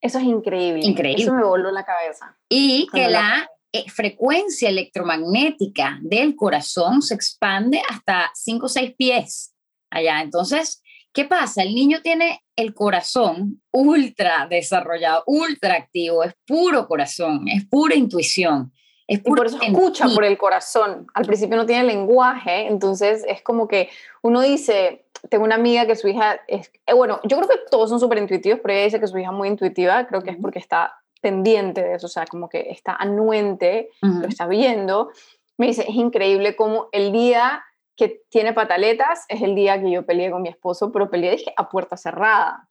Eso 0.00 0.18
es 0.18 0.24
increíble. 0.24 0.86
Increíble. 0.86 1.22
Eso 1.22 1.34
me 1.34 1.44
voló 1.44 1.72
la 1.72 1.84
cabeza. 1.84 2.38
Y 2.48 2.86
que 2.92 3.08
la 3.08 3.50
eh, 3.72 3.90
frecuencia 3.90 4.68
electromagnética 4.68 5.98
del 6.00 6.36
corazón 6.36 7.02
se 7.02 7.14
expande 7.14 7.82
hasta 7.90 8.30
5 8.34 8.66
o 8.66 8.68
6 8.68 8.94
pies 8.96 9.52
allá. 9.90 10.20
Entonces, 10.22 10.80
¿qué 11.12 11.24
pasa? 11.24 11.64
El 11.64 11.74
niño 11.74 12.00
tiene 12.00 12.44
el 12.54 12.72
corazón 12.72 13.60
ultra 13.72 14.46
desarrollado, 14.48 15.24
ultra 15.26 15.74
activo, 15.74 16.22
es 16.22 16.34
puro 16.46 16.86
corazón, 16.86 17.48
es 17.48 17.66
pura 17.66 17.96
intuición. 17.96 18.72
Es 19.08 19.20
por 19.20 19.46
eso 19.46 19.58
escucha 19.62 20.08
por 20.08 20.24
el 20.24 20.36
corazón. 20.36 21.06
Al 21.14 21.24
principio 21.24 21.56
no 21.56 21.66
tiene 21.66 21.84
lenguaje, 21.84 22.66
entonces 22.66 23.24
es 23.28 23.40
como 23.42 23.68
que 23.68 23.88
uno 24.22 24.40
dice, 24.40 25.04
tengo 25.30 25.44
una 25.44 25.54
amiga 25.54 25.86
que 25.86 25.94
su 25.94 26.08
hija 26.08 26.40
es, 26.48 26.72
eh, 26.86 26.94
bueno, 26.94 27.20
yo 27.24 27.36
creo 27.36 27.48
que 27.48 27.58
todos 27.70 27.88
son 27.88 28.00
súper 28.00 28.18
intuitivos, 28.18 28.60
pero 28.62 28.74
ella 28.74 28.84
dice 28.84 29.00
que 29.00 29.06
su 29.06 29.16
hija 29.18 29.30
es 29.30 29.36
muy 29.36 29.48
intuitiva, 29.48 30.06
creo 30.06 30.22
que 30.22 30.30
es 30.30 30.36
porque 30.36 30.58
está 30.58 31.00
pendiente 31.20 31.82
de 31.82 31.94
eso, 31.94 32.06
o 32.06 32.10
sea, 32.10 32.26
como 32.26 32.48
que 32.48 32.70
está 32.70 32.94
anuente, 32.94 33.90
lo 34.00 34.26
está 34.26 34.46
viendo. 34.46 35.10
Me 35.56 35.68
dice, 35.68 35.82
es 35.88 35.94
increíble 35.94 36.56
como 36.56 36.88
el 36.92 37.12
día 37.12 37.64
que 37.96 38.22
tiene 38.28 38.52
pataletas 38.52 39.24
es 39.28 39.40
el 39.40 39.54
día 39.54 39.80
que 39.80 39.90
yo 39.90 40.04
peleé 40.04 40.30
con 40.30 40.42
mi 40.42 40.48
esposo, 40.48 40.92
pero 40.92 41.10
peleé 41.10 41.32
dije, 41.32 41.52
a 41.56 41.68
puerta 41.68 41.96
cerrada. 41.96 42.66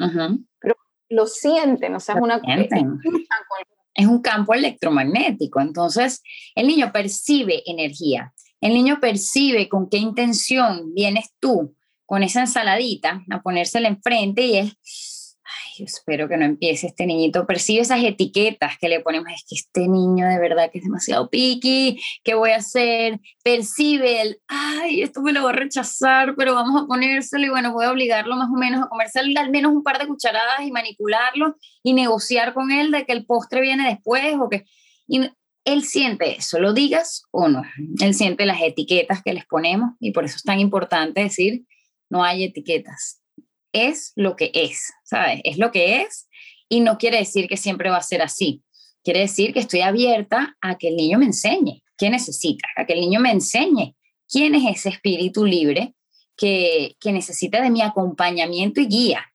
Pero 0.60 0.75
lo 1.10 1.25
sienten, 1.25 1.96
o 1.96 2.00
sea, 2.00 2.15
es 2.15 2.22
una... 2.22 2.39
Sienten 2.39 3.00
es 3.96 4.06
un 4.06 4.22
campo 4.22 4.54
electromagnético. 4.54 5.62
Entonces, 5.62 6.22
el 6.54 6.68
niño 6.68 6.92
percibe 6.92 7.64
energía. 7.66 8.34
El 8.62 8.74
niño 8.74 9.00
percibe 9.00 9.70
con 9.70 9.90
qué 9.90 9.98
intención 9.98 10.94
vienes 10.94 11.34
tú 11.40 11.75
con 12.06 12.22
esa 12.22 12.42
ensaladita 12.42 13.24
a 13.32 13.42
ponérsela 13.42 13.88
enfrente 13.88 14.46
y 14.46 14.58
es, 14.58 14.78
ay, 15.46 15.86
espero 15.86 16.28
que 16.28 16.38
no 16.38 16.46
empiece 16.46 16.88
este 16.88 17.06
niñito, 17.06 17.46
percibe 17.46 17.82
esas 17.82 18.04
etiquetas 18.04 18.78
que 18.80 18.90
le 18.90 19.00
ponemos, 19.00 19.30
es 19.30 19.44
que 19.48 19.56
este 19.56 19.88
niño 19.88 20.28
de 20.28 20.40
verdad 20.40 20.72
que 20.72 20.80
es 20.80 20.84
demasiado 20.84 21.30
piqui, 21.30 22.02
¿qué 22.24 22.34
voy 22.34 22.52
a 22.52 22.58
hacer? 22.58 23.20
Percibe 23.44 24.22
el, 24.22 24.40
ay, 24.48 25.02
esto 25.02 25.22
me 25.22 25.32
lo 25.32 25.42
voy 25.42 25.54
a 25.54 25.56
rechazar, 25.56 26.36
pero 26.36 26.56
vamos 26.56 26.84
a 26.84 26.88
ponérselo 26.88 27.46
y 27.46 27.50
bueno, 27.50 27.74
voy 27.74 27.86
a 27.86 27.92
obligarlo 27.92 28.36
más 28.36 28.50
o 28.50 28.58
menos 28.58 28.84
a 28.84 28.88
comerse 28.88 29.20
al 29.20 29.52
menos 29.52 29.72
un 29.72 29.84
par 29.84 30.00
de 30.00 30.08
cucharadas 30.08 30.62
y 30.62 30.72
manipularlo 30.72 31.56
y 31.84 31.94
negociar 31.94 32.54
con 32.54 32.72
él 32.72 32.92
de 32.92 33.06
que 33.06 33.14
el 33.14 33.25
postre 33.25 33.62
viene 33.62 33.88
después 33.88 34.36
o 34.40 34.50
que... 34.50 34.66
Y 35.08 35.30
él 35.66 35.84
siente 35.84 36.38
eso, 36.38 36.60
lo 36.60 36.74
digas 36.74 37.24
o 37.32 37.48
no, 37.48 37.64
él 38.00 38.14
siente 38.14 38.46
las 38.46 38.62
etiquetas 38.62 39.22
que 39.24 39.34
les 39.34 39.46
ponemos 39.46 39.92
y 40.00 40.12
por 40.12 40.25
eso 40.25 40.36
es 40.38 40.44
tan 40.44 40.60
importante 40.60 41.22
decir, 41.22 41.66
no 42.10 42.24
hay 42.24 42.44
etiquetas, 42.44 43.22
es 43.75 44.13
lo 44.15 44.36
que 44.36 44.51
es, 44.53 44.94
¿sabes? 45.03 45.41
Es 45.44 45.58
lo 45.58 45.72
que 45.72 46.01
es 46.01 46.27
y 46.70 46.79
no 46.79 46.98
quiere 46.98 47.17
decir 47.17 47.48
que 47.48 47.58
siempre 47.58 47.89
va 47.89 47.98
a 47.98 48.03
ser 48.03 48.22
así. 48.22 48.63
Quiere 49.03 49.20
decir 49.20 49.53
que 49.53 49.60
estoy 49.60 49.82
abierta 49.82 50.55
a 50.62 50.77
que 50.77 50.88
el 50.88 50.96
niño 50.96 51.20
me 51.20 51.25
enseñe 51.25 51.84
qué 51.98 52.10
necesita, 52.10 52.67
a 52.75 52.86
que 52.86 52.94
el 52.94 53.01
niño 53.01 53.20
me 53.20 53.32
enseñe 53.32 53.96
quién 54.27 54.55
es 54.55 54.77
ese 54.77 54.89
espíritu 54.89 55.46
libre 55.46 55.94
que, 56.36 56.96
que 57.00 57.12
necesita 57.12 57.62
de 57.62 57.70
mi 57.70 57.82
acompañamiento 57.82 58.82
y 58.82 58.88
guía, 58.88 59.25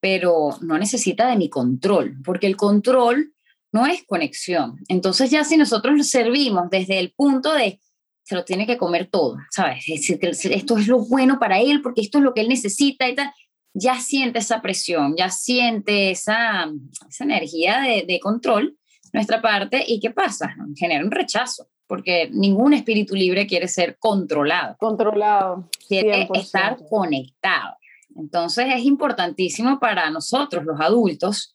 pero 0.00 0.56
no 0.60 0.78
necesita 0.78 1.28
de 1.28 1.36
mi 1.36 1.48
control, 1.48 2.16
porque 2.24 2.46
el 2.46 2.56
control 2.56 3.34
no 3.72 3.86
es 3.86 4.04
conexión. 4.04 4.78
Entonces 4.88 5.30
ya 5.30 5.44
si 5.44 5.56
nosotros 5.56 5.96
lo 5.96 6.04
servimos 6.04 6.70
desde 6.70 6.98
el 7.00 7.12
punto 7.12 7.52
de 7.52 7.80
se 8.22 8.34
lo 8.34 8.44
tiene 8.44 8.66
que 8.66 8.78
comer 8.78 9.08
todo, 9.10 9.36
¿sabes? 9.50 9.84
Esto 9.86 10.78
es 10.78 10.88
lo 10.88 10.98
bueno 11.00 11.38
para 11.38 11.60
él 11.60 11.82
porque 11.82 12.00
esto 12.00 12.18
es 12.18 12.24
lo 12.24 12.32
que 12.32 12.40
él 12.40 12.48
necesita 12.48 13.06
y 13.06 13.14
tal 13.14 13.30
ya 13.74 13.98
siente 13.98 14.38
esa 14.38 14.62
presión, 14.62 15.16
ya 15.16 15.28
siente 15.30 16.12
esa, 16.12 16.70
esa 17.08 17.24
energía 17.24 17.80
de, 17.80 18.04
de, 18.06 18.20
control 18.20 18.78
nuestra 19.12 19.42
parte 19.42 19.84
y 19.86 20.00
¿qué 20.00 20.10
pasa? 20.10 20.54
Genera 20.76 21.04
un 21.04 21.10
rechazo, 21.10 21.68
porque 21.86 22.30
ningún 22.32 22.72
espíritu 22.72 23.14
libre 23.14 23.46
quiere 23.46 23.68
ser 23.68 23.96
controlado. 23.98 24.76
Controlado. 24.78 25.68
Quiere 25.88 26.28
estar 26.34 26.78
conectado. 26.88 27.76
Entonces 28.16 28.66
es 28.74 28.84
importantísimo 28.84 29.80
para 29.80 30.08
nosotros, 30.10 30.64
los 30.64 30.80
adultos, 30.80 31.54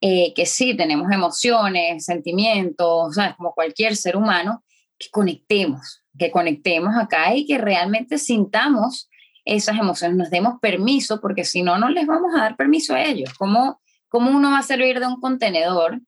eh, 0.00 0.32
que 0.34 0.46
sí 0.46 0.76
tenemos 0.76 1.10
emociones, 1.12 2.04
sentimientos, 2.04 3.14
¿sabes? 3.14 3.36
como 3.36 3.52
cualquier 3.52 3.96
ser 3.96 4.16
humano, 4.16 4.64
que 4.98 5.08
conectemos, 5.10 6.02
que 6.18 6.30
conectemos 6.30 6.94
acá 6.96 7.34
y 7.34 7.44
que 7.44 7.58
realmente 7.58 8.18
sintamos 8.18 9.09
esas 9.44 9.78
emociones, 9.78 10.16
nos 10.16 10.30
demos 10.30 10.60
permiso, 10.60 11.20
porque 11.20 11.44
si 11.44 11.62
no, 11.62 11.78
no 11.78 11.88
les 11.88 12.06
vamos 12.06 12.34
a 12.34 12.40
dar 12.40 12.56
permiso 12.56 12.94
a 12.94 13.02
ellos. 13.02 13.32
¿Cómo, 13.38 13.80
¿Cómo 14.08 14.30
uno 14.30 14.50
va 14.50 14.58
a 14.58 14.62
servir 14.62 15.00
de 15.00 15.06
un 15.06 15.20
contenedor 15.20 16.00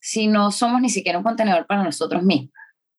si 0.00 0.26
no 0.26 0.50
somos 0.50 0.80
ni 0.80 0.88
siquiera 0.88 1.18
un 1.18 1.24
contenedor 1.24 1.66
para 1.66 1.82
nosotros 1.82 2.22
mismos? 2.22 2.50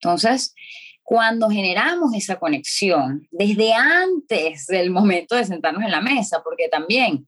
Entonces, 0.01 0.53
cuando 1.01 1.49
generamos 1.49 2.13
esa 2.15 2.37
conexión, 2.37 3.27
desde 3.31 3.73
antes 3.73 4.67
del 4.67 4.89
momento 4.89 5.35
de 5.35 5.45
sentarnos 5.45 5.83
en 5.83 5.91
la 5.91 6.01
mesa, 6.01 6.41
porque 6.43 6.69
también 6.69 7.27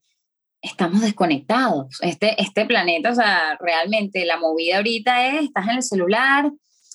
estamos 0.62 1.02
desconectados. 1.02 1.98
Este, 2.00 2.40
este 2.40 2.66
planeta, 2.66 3.10
o 3.10 3.14
sea, 3.14 3.56
realmente 3.60 4.24
la 4.24 4.38
movida 4.38 4.76
ahorita 4.76 5.28
es, 5.28 5.44
estás 5.44 5.68
en 5.68 5.76
el 5.76 5.82
celular, 5.82 6.50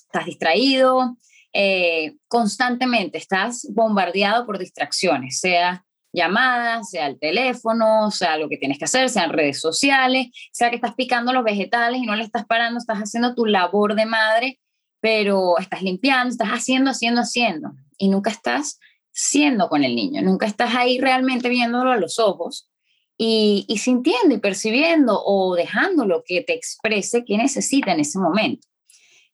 estás 0.06 0.26
distraído, 0.26 1.16
eh, 1.52 2.16
constantemente 2.28 3.18
estás 3.18 3.66
bombardeado 3.70 4.46
por 4.46 4.58
distracciones, 4.58 5.38
sea 5.38 5.84
llamadas, 6.12 6.90
sea 6.90 7.06
el 7.06 7.18
teléfono, 7.18 8.10
sea 8.10 8.36
lo 8.36 8.48
que 8.48 8.58
tienes 8.58 8.78
que 8.78 8.84
hacer, 8.84 9.08
sean 9.08 9.32
redes 9.32 9.60
sociales, 9.60 10.28
sea 10.52 10.70
que 10.70 10.76
estás 10.76 10.94
picando 10.94 11.32
los 11.32 11.44
vegetales 11.44 12.00
y 12.00 12.06
no 12.06 12.14
le 12.14 12.24
estás 12.24 12.44
parando, 12.44 12.78
estás 12.78 12.98
haciendo 12.98 13.34
tu 13.34 13.46
labor 13.46 13.94
de 13.94 14.06
madre, 14.06 14.60
pero 15.00 15.58
estás 15.58 15.82
limpiando, 15.82 16.30
estás 16.30 16.50
haciendo, 16.50 16.90
haciendo, 16.90 17.22
haciendo 17.22 17.72
y 17.96 18.08
nunca 18.08 18.30
estás 18.30 18.78
siendo 19.10 19.68
con 19.68 19.84
el 19.84 19.94
niño, 19.94 20.22
nunca 20.22 20.46
estás 20.46 20.74
ahí 20.74 20.98
realmente 20.98 21.48
viéndolo 21.48 21.90
a 21.90 21.96
los 21.96 22.18
ojos 22.18 22.70
y, 23.18 23.66
sintiendo 23.78 24.34
y 24.34 24.38
percibiendo 24.38 25.22
o 25.24 25.54
dejándolo 25.54 26.24
que 26.26 26.42
te 26.42 26.54
exprese 26.54 27.24
qué 27.24 27.36
necesita 27.36 27.92
en 27.92 28.00
ese 28.00 28.18
momento. 28.18 28.66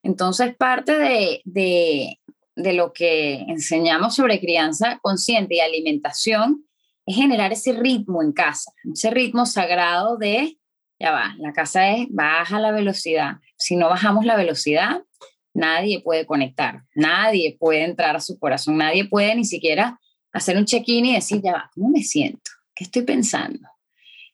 Entonces, 0.03 0.55
parte 0.55 0.97
de, 0.97 1.41
de, 1.45 2.19
de 2.55 2.73
lo 2.73 2.93
que 2.93 3.41
enseñamos 3.47 4.15
sobre 4.15 4.39
crianza 4.39 4.99
consciente 5.01 5.55
y 5.55 5.59
alimentación 5.59 6.65
es 7.05 7.15
generar 7.15 7.51
ese 7.51 7.73
ritmo 7.73 8.21
en 8.21 8.31
casa, 8.31 8.71
ese 8.93 9.09
ritmo 9.09 9.45
sagrado 9.45 10.17
de, 10.17 10.57
ya 10.99 11.11
va, 11.11 11.35
la 11.39 11.53
casa 11.53 11.91
es 11.91 12.07
baja 12.09 12.59
la 12.59 12.71
velocidad. 12.71 13.37
Si 13.57 13.75
no 13.75 13.89
bajamos 13.89 14.25
la 14.25 14.35
velocidad, 14.35 15.01
nadie 15.53 16.01
puede 16.01 16.25
conectar, 16.25 16.83
nadie 16.93 17.57
puede 17.59 17.83
entrar 17.83 18.15
a 18.15 18.21
su 18.21 18.37
corazón, 18.37 18.77
nadie 18.77 19.05
puede 19.05 19.35
ni 19.35 19.45
siquiera 19.45 19.99
hacer 20.31 20.57
un 20.57 20.65
check-in 20.65 21.05
y 21.05 21.15
decir, 21.15 21.41
ya 21.41 21.53
va, 21.53 21.71
¿cómo 21.73 21.89
me 21.89 22.03
siento? 22.03 22.51
¿Qué 22.75 22.83
estoy 22.83 23.01
pensando? 23.01 23.67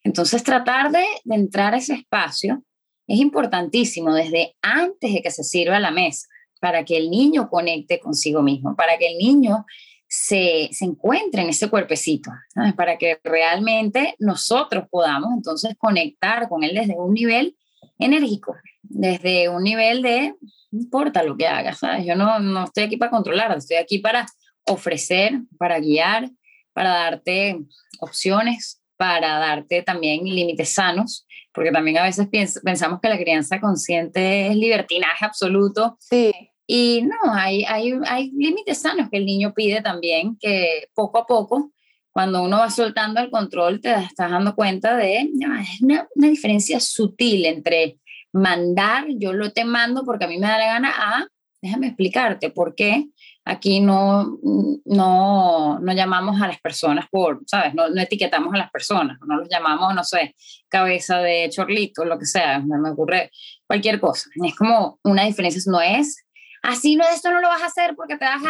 Entonces, 0.03 0.43
tratar 0.43 0.91
de, 0.91 1.05
de 1.23 1.35
entrar 1.35 1.73
a 1.73 1.77
ese 1.77 1.93
espacio 1.93 2.63
es 3.07 3.19
importantísimo 3.19 4.13
desde 4.13 4.55
antes 4.61 5.13
de 5.13 5.21
que 5.21 5.31
se 5.31 5.43
sirva 5.43 5.79
la 5.79 5.91
mesa, 5.91 6.27
para 6.59 6.83
que 6.83 6.97
el 6.97 7.09
niño 7.09 7.49
conecte 7.49 7.99
consigo 7.99 8.41
mismo, 8.41 8.75
para 8.75 8.97
que 8.97 9.07
el 9.07 9.17
niño 9.17 9.65
se, 10.07 10.69
se 10.71 10.85
encuentre 10.85 11.41
en 11.41 11.49
ese 11.49 11.69
cuerpecito, 11.69 12.31
para 12.75 12.97
que 12.97 13.19
realmente 13.23 14.15
nosotros 14.19 14.85
podamos 14.89 15.31
entonces 15.35 15.75
conectar 15.77 16.47
con 16.47 16.63
él 16.63 16.73
desde 16.73 16.95
un 16.95 17.13
nivel 17.13 17.55
enérgico, 17.99 18.55
desde 18.81 19.49
un 19.49 19.63
nivel 19.63 20.01
de, 20.01 20.35
no 20.71 20.81
importa 20.81 21.23
lo 21.23 21.35
que 21.37 21.47
hagas, 21.47 21.79
¿sabes? 21.79 22.05
yo 22.05 22.15
no, 22.15 22.39
no 22.39 22.65
estoy 22.65 22.83
aquí 22.83 22.97
para 22.97 23.11
controlar, 23.11 23.55
estoy 23.57 23.77
aquí 23.77 23.99
para 23.99 24.25
ofrecer, 24.65 25.41
para 25.57 25.79
guiar, 25.79 26.29
para 26.73 26.89
darte 26.89 27.59
opciones, 27.99 28.81
para 28.97 29.39
darte 29.39 29.81
también 29.81 30.23
límites 30.23 30.73
sanos, 30.73 31.25
porque 31.53 31.71
también 31.71 31.97
a 31.97 32.03
veces 32.03 32.27
pensamos 32.63 32.99
que 33.01 33.09
la 33.09 33.17
crianza 33.17 33.59
consciente 33.59 34.47
es 34.47 34.55
libertinaje 34.55 35.25
absoluto. 35.25 35.97
Sí. 35.99 36.31
Y 36.67 37.03
no, 37.03 37.33
hay, 37.33 37.63
hay, 37.65 37.93
hay 38.07 38.31
límites 38.31 38.79
sanos 38.79 39.09
que 39.11 39.17
el 39.17 39.25
niño 39.25 39.53
pide 39.53 39.81
también, 39.81 40.37
que 40.39 40.89
poco 40.93 41.19
a 41.19 41.27
poco, 41.27 41.71
cuando 42.11 42.41
uno 42.41 42.59
va 42.59 42.69
soltando 42.69 43.19
el 43.19 43.29
control, 43.29 43.81
te 43.81 43.93
estás 43.93 44.31
dando 44.31 44.55
cuenta 44.55 44.95
de, 44.95 45.17
es 45.17 45.81
una, 45.81 46.07
una 46.15 46.27
diferencia 46.27 46.79
sutil 46.79 47.45
entre 47.45 47.99
mandar, 48.31 49.05
yo 49.17 49.33
lo 49.33 49.51
te 49.51 49.65
mando 49.65 50.03
porque 50.03 50.25
a 50.25 50.27
mí 50.27 50.37
me 50.37 50.47
da 50.47 50.57
la 50.57 50.67
gana, 50.67 50.93
a, 50.95 51.27
déjame 51.61 51.87
explicarte 51.87 52.49
por 52.49 52.75
qué 52.75 53.07
aquí 53.45 53.79
no, 53.79 54.39
no, 54.85 55.79
no 55.79 55.93
llamamos 55.93 56.41
a 56.41 56.47
las 56.47 56.59
personas 56.59 57.05
por, 57.09 57.41
¿sabes? 57.45 57.75
No, 57.75 57.89
no, 57.89 58.01
etiquetamos 58.01 58.53
a 58.53 58.57
las 58.57 58.71
personas, 58.71 59.19
no 59.25 59.37
los 59.37 59.47
llamamos, 59.47 59.93
no 59.93 60.03
sé, 60.03 60.35
cabeza 60.67 61.19
de 61.19 61.49
chorlito, 61.51 62.03
lo 62.03 62.17
que 62.17 62.25
sea, 62.25 62.59
me, 62.59 62.79
me 62.79 62.89
ocurre 62.89 63.29
cualquier 63.67 63.99
cosa. 63.99 64.29
Es 64.43 64.55
como 64.55 64.99
una 65.03 65.23
diferencia, 65.23 65.61
no 65.67 65.79
es, 65.79 66.25
así 66.63 66.95
no, 66.95 67.07
esto 67.07 67.31
no 67.31 67.39
lo 67.39 67.47
vas 67.47 67.61
a 67.61 67.67
hacer 67.67 67.95
porque 67.95 68.17
te 68.17 68.25
das 68.25 68.41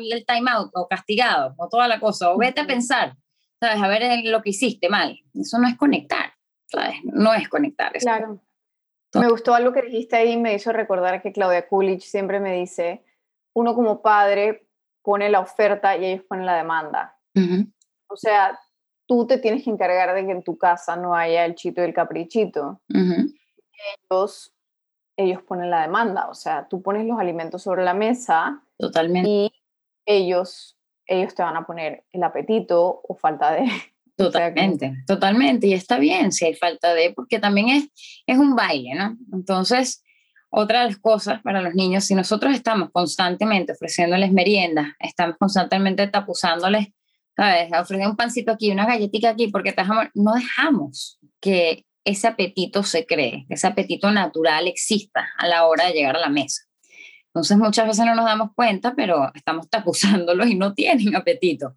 el 0.00 0.24
time 0.24 0.48
out 0.50 0.70
o 0.74 0.86
castigado 0.86 1.54
o 1.58 1.68
toda 1.68 1.88
la 1.88 1.98
cosa, 1.98 2.30
o 2.30 2.38
vete 2.38 2.60
a 2.60 2.66
pensar, 2.66 3.16
¿sabes? 3.60 3.82
A 3.82 3.88
ver 3.88 4.24
lo 4.24 4.42
que 4.42 4.50
hiciste 4.50 4.88
mal. 4.88 5.18
Eso 5.34 5.58
no 5.58 5.66
es 5.66 5.76
conectar, 5.76 6.32
¿sabes? 6.66 6.96
No 7.02 7.34
es 7.34 7.48
conectar. 7.48 7.92
Claro. 7.94 8.40
Me 9.14 9.28
gustó 9.28 9.54
algo 9.54 9.72
que 9.72 9.82
dijiste 9.82 10.14
ahí, 10.16 10.36
me 10.36 10.54
hizo 10.54 10.72
recordar 10.72 11.22
que 11.22 11.32
Claudia 11.32 11.66
Coolidge 11.66 12.02
siempre 12.02 12.38
me 12.38 12.52
dice, 12.52 13.02
uno 13.56 13.74
como 13.74 14.02
padre 14.02 14.68
pone 15.02 15.30
la 15.30 15.40
oferta 15.40 15.96
y 15.96 16.04
ellos 16.04 16.24
ponen 16.28 16.44
la 16.44 16.56
demanda. 16.56 17.16
O 18.08 18.16
sea, 18.16 18.58
tú 19.06 19.26
te 19.26 19.38
tienes 19.38 19.64
que 19.64 19.70
encargar 19.70 20.14
de 20.14 20.26
que 20.26 20.32
en 20.32 20.42
tu 20.42 20.58
casa 20.58 20.94
no 20.94 21.14
haya 21.14 21.46
el 21.46 21.54
chito 21.54 21.80
y 21.80 21.84
el 21.84 21.94
caprichito. 21.94 22.82
ellos, 24.10 24.54
ellos 25.16 25.42
ponen 25.42 25.70
la 25.70 25.82
demanda, 25.82 26.28
o 26.28 26.34
sea, 26.34 26.68
tú 26.68 26.82
pones 26.82 27.06
los 27.06 27.18
alimentos 27.18 27.62
sobre 27.62 27.82
la 27.82 27.94
mesa. 27.94 28.62
Totalmente. 28.76 29.28
Y 29.28 29.52
ellos, 30.04 30.76
ellos 31.06 31.34
te 31.34 31.42
van 31.42 31.56
a 31.56 31.66
poner 31.66 32.04
el 32.12 32.22
apetito 32.22 33.00
o 33.08 33.14
falta 33.14 33.52
de... 33.52 33.64
Totalmente, 34.16 34.94
totalmente. 35.06 35.66
Y 35.66 35.74
está 35.74 35.98
bien 35.98 36.32
si 36.32 36.46
hay 36.46 36.54
falta 36.54 36.94
de, 36.94 37.12
porque 37.12 37.38
también 37.38 37.68
es, 37.68 38.22
es 38.26 38.38
un 38.38 38.56
baile, 38.56 38.94
¿no? 38.94 39.14
Entonces, 39.30 40.02
otra 40.50 40.80
de 40.80 40.86
las 40.86 40.98
cosas 40.98 41.42
para 41.42 41.60
los 41.60 41.74
niños, 41.74 42.04
si 42.04 42.14
nosotros 42.14 42.54
estamos 42.54 42.90
constantemente 42.92 43.72
ofreciéndoles 43.72 44.32
meriendas, 44.32 44.88
estamos 44.98 45.36
constantemente 45.38 46.06
tapuzándoles, 46.06 46.88
¿sabes? 47.36 47.70
Ofreciendo 47.72 48.10
un 48.10 48.16
pancito 48.16 48.52
aquí, 48.52 48.70
una 48.70 48.86
galletita 48.86 49.30
aquí, 49.30 49.48
porque 49.48 49.74
no 50.14 50.34
dejamos 50.34 51.18
que 51.40 51.84
ese 52.04 52.28
apetito 52.28 52.84
se 52.84 53.04
cree, 53.04 53.44
que 53.48 53.54
ese 53.54 53.66
apetito 53.66 54.10
natural 54.10 54.68
exista 54.68 55.28
a 55.36 55.46
la 55.48 55.66
hora 55.66 55.86
de 55.86 55.92
llegar 55.92 56.16
a 56.16 56.20
la 56.20 56.28
mesa. 56.28 56.62
Entonces 57.26 57.58
muchas 57.58 57.86
veces 57.86 58.06
no 58.06 58.14
nos 58.14 58.24
damos 58.24 58.50
cuenta, 58.54 58.94
pero 58.94 59.30
estamos 59.34 59.68
tapuzándolos 59.68 60.48
y 60.48 60.54
no 60.54 60.72
tienen 60.72 61.14
apetito. 61.16 61.74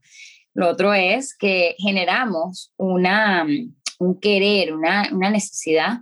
Lo 0.54 0.70
otro 0.70 0.94
es 0.94 1.36
que 1.36 1.76
generamos 1.80 2.72
una, 2.78 3.46
un 4.00 4.20
querer, 4.20 4.74
una, 4.74 5.10
una 5.12 5.30
necesidad 5.30 6.00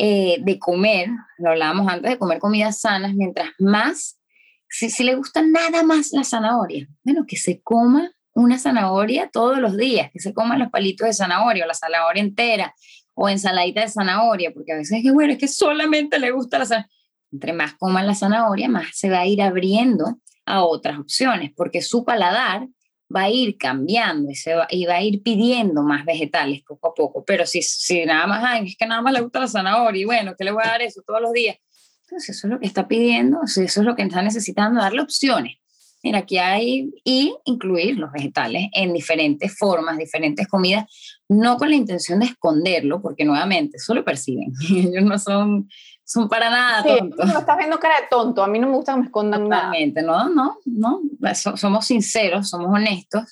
eh, 0.00 0.36
de 0.40 0.60
comer, 0.60 1.08
lo 1.38 1.50
hablábamos 1.50 1.90
antes, 1.92 2.12
de 2.12 2.18
comer 2.18 2.38
comidas 2.38 2.80
sanas, 2.80 3.14
mientras 3.14 3.48
más, 3.58 4.20
si, 4.68 4.90
si 4.90 5.02
le 5.02 5.16
gusta 5.16 5.42
nada 5.42 5.82
más 5.82 6.12
la 6.12 6.22
zanahoria, 6.22 6.86
bueno, 7.02 7.24
que 7.26 7.36
se 7.36 7.60
coma 7.60 8.12
una 8.32 8.60
zanahoria 8.60 9.28
todos 9.32 9.58
los 9.58 9.76
días, 9.76 10.08
que 10.12 10.20
se 10.20 10.32
coman 10.32 10.60
los 10.60 10.70
palitos 10.70 11.04
de 11.08 11.12
zanahoria 11.12 11.64
o 11.64 11.66
la 11.66 11.74
zanahoria 11.74 12.22
entera 12.22 12.74
o 13.14 13.28
ensaladita 13.28 13.80
de 13.80 13.88
zanahoria, 13.88 14.52
porque 14.54 14.72
a 14.72 14.76
veces 14.76 14.98
es 14.98 15.02
que, 15.02 15.10
bueno, 15.10 15.32
es 15.32 15.38
que 15.40 15.48
solamente 15.48 16.20
le 16.20 16.30
gusta 16.30 16.60
la 16.60 16.66
zanahoria. 16.66 16.94
Entre 17.32 17.52
más 17.52 17.74
coman 17.74 18.06
la 18.06 18.14
zanahoria, 18.14 18.68
más 18.68 18.86
se 18.92 19.10
va 19.10 19.18
a 19.18 19.26
ir 19.26 19.42
abriendo 19.42 20.20
a 20.46 20.62
otras 20.64 21.00
opciones, 21.00 21.50
porque 21.56 21.82
su 21.82 22.04
paladar 22.04 22.68
va 23.14 23.22
a 23.22 23.30
ir 23.30 23.56
cambiando 23.56 24.30
y, 24.30 24.34
se 24.34 24.54
va, 24.54 24.66
y 24.70 24.84
va 24.84 24.96
a 24.96 25.02
ir 25.02 25.22
pidiendo 25.22 25.82
más 25.82 26.04
vegetales 26.04 26.62
poco 26.62 26.88
a 26.88 26.94
poco. 26.94 27.24
Pero 27.24 27.46
si, 27.46 27.62
si 27.62 28.04
nada 28.04 28.26
más, 28.26 28.44
ay, 28.44 28.66
es 28.66 28.76
que 28.76 28.86
nada 28.86 29.02
más 29.02 29.12
le 29.12 29.20
gusta 29.20 29.40
la 29.40 29.48
zanahoria 29.48 30.02
y 30.02 30.04
bueno, 30.04 30.34
¿qué 30.36 30.44
le 30.44 30.52
voy 30.52 30.62
a 30.64 30.70
dar 30.70 30.82
eso 30.82 31.02
todos 31.06 31.20
los 31.20 31.32
días? 31.32 31.56
Entonces 32.02 32.36
eso 32.36 32.46
es 32.46 32.52
lo 32.52 32.60
que 32.60 32.66
está 32.66 32.88
pidiendo, 32.88 33.40
eso 33.44 33.62
es 33.62 33.76
lo 33.78 33.94
que 33.94 34.02
está 34.02 34.22
necesitando, 34.22 34.80
darle 34.80 35.02
opciones. 35.02 35.56
Mira, 36.02 36.20
aquí 36.20 36.38
hay, 36.38 36.90
y 37.04 37.34
incluir 37.44 37.98
los 37.98 38.12
vegetales 38.12 38.68
en 38.72 38.92
diferentes 38.92 39.56
formas, 39.58 39.98
diferentes 39.98 40.46
comidas, 40.46 40.84
no 41.28 41.56
con 41.56 41.70
la 41.70 41.76
intención 41.76 42.20
de 42.20 42.26
esconderlo, 42.26 43.02
porque 43.02 43.24
nuevamente, 43.24 43.78
solo 43.78 44.04
perciben. 44.04 44.52
Ellos 44.70 45.02
no 45.02 45.18
son, 45.18 45.68
son 46.08 46.26
para 46.26 46.48
nada 46.48 46.82
sí, 46.82 46.88
tontos. 46.88 47.26
No 47.26 47.38
estás 47.38 47.58
viendo 47.58 47.78
cara 47.78 48.00
de 48.00 48.06
tonto, 48.08 48.42
a 48.42 48.46
mí 48.46 48.58
no 48.58 48.68
me 48.68 48.76
gusta 48.76 48.94
que 48.94 49.00
me 49.00 49.06
escondan 49.06 49.44
Totalmente, 49.44 50.02
nada. 50.02 50.24
no, 50.24 50.58
no, 50.64 51.02
no, 51.20 51.34
somos 51.34 51.86
sinceros, 51.86 52.48
somos 52.48 52.72
honestos. 52.72 53.24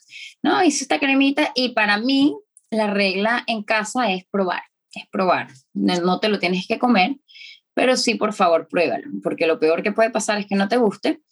No, 0.43 0.63
hice 0.63 0.85
esta 0.85 0.99
cremita 0.99 1.53
y 1.55 1.71
para 1.71 1.97
mí 1.97 2.37
la 2.71 2.89
regla 2.89 3.45
en 3.47 3.63
casa 3.63 4.13
es 4.13 4.27
probar, 4.31 4.63
es 4.93 5.09
probar. 5.09 5.49
No 5.73 6.21
te 6.21 6.29
lo 6.29 6.39
tienes 6.39 6.67
que 6.69 6.79
comer, 6.79 7.17
pero 7.73 7.97
sí, 7.97 8.15
por 8.15 8.35
favor, 8.35 8.69
pruébalo, 8.69 9.09
porque 9.23 9.47
lo 9.47 9.59
peor 9.59 9.83
que 9.83 9.93
puede 9.93 10.11
pasar 10.11 10.39
es 10.39 10.47
que 10.47 10.55
no 10.55 10.69
te 10.69 10.77
guste 10.77 11.23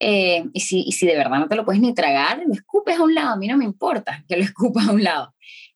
eh, 0.00 0.46
y, 0.54 0.60
si, 0.60 0.80
y 0.80 0.92
si 0.92 1.06
de 1.06 1.16
verdad 1.16 1.40
no 1.40 1.48
te 1.48 1.56
lo 1.56 1.66
puedes 1.66 1.82
ni 1.82 1.92
tragar, 1.92 2.42
lo 2.46 2.54
escupes 2.54 2.98
a 2.98 3.02
un 3.02 3.14
lado, 3.14 3.34
a 3.34 3.36
mí 3.36 3.48
no 3.48 3.58
me 3.58 3.66
importa 3.66 4.24
que 4.26 4.38
lo 4.38 4.42
escupas 4.44 4.88
a 4.88 4.92
un 4.92 5.04
lado, 5.04 5.34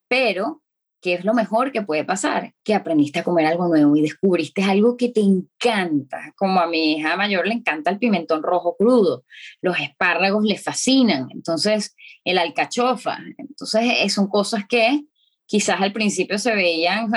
pero 0.08 0.62
¿qué 1.00 1.14
es 1.14 1.24
lo 1.24 1.34
mejor 1.34 1.72
que 1.72 1.82
puede 1.82 2.04
pasar? 2.04 2.54
Que 2.62 2.74
aprendiste 2.74 3.20
a 3.20 3.24
comer 3.24 3.46
algo 3.46 3.68
nuevo 3.68 3.96
y 3.96 4.02
descubriste 4.02 4.62
algo 4.62 4.96
que 4.96 5.08
te 5.08 5.20
encanta, 5.20 6.32
como 6.36 6.60
a 6.60 6.66
mi 6.66 6.94
hija 6.96 7.16
mayor 7.16 7.46
le 7.46 7.54
encanta 7.54 7.90
el 7.90 7.98
pimentón 7.98 8.42
rojo 8.42 8.76
crudo, 8.76 9.24
los 9.62 9.78
espárragos 9.78 10.44
le 10.44 10.58
fascinan, 10.58 11.28
entonces 11.30 11.94
el 12.24 12.38
alcachofa, 12.38 13.18
entonces 13.38 13.82
eh, 14.02 14.08
son 14.10 14.28
cosas 14.28 14.64
que 14.68 15.04
quizás 15.46 15.80
al 15.80 15.92
principio 15.92 16.38
se 16.38 16.54
veían 16.54 17.10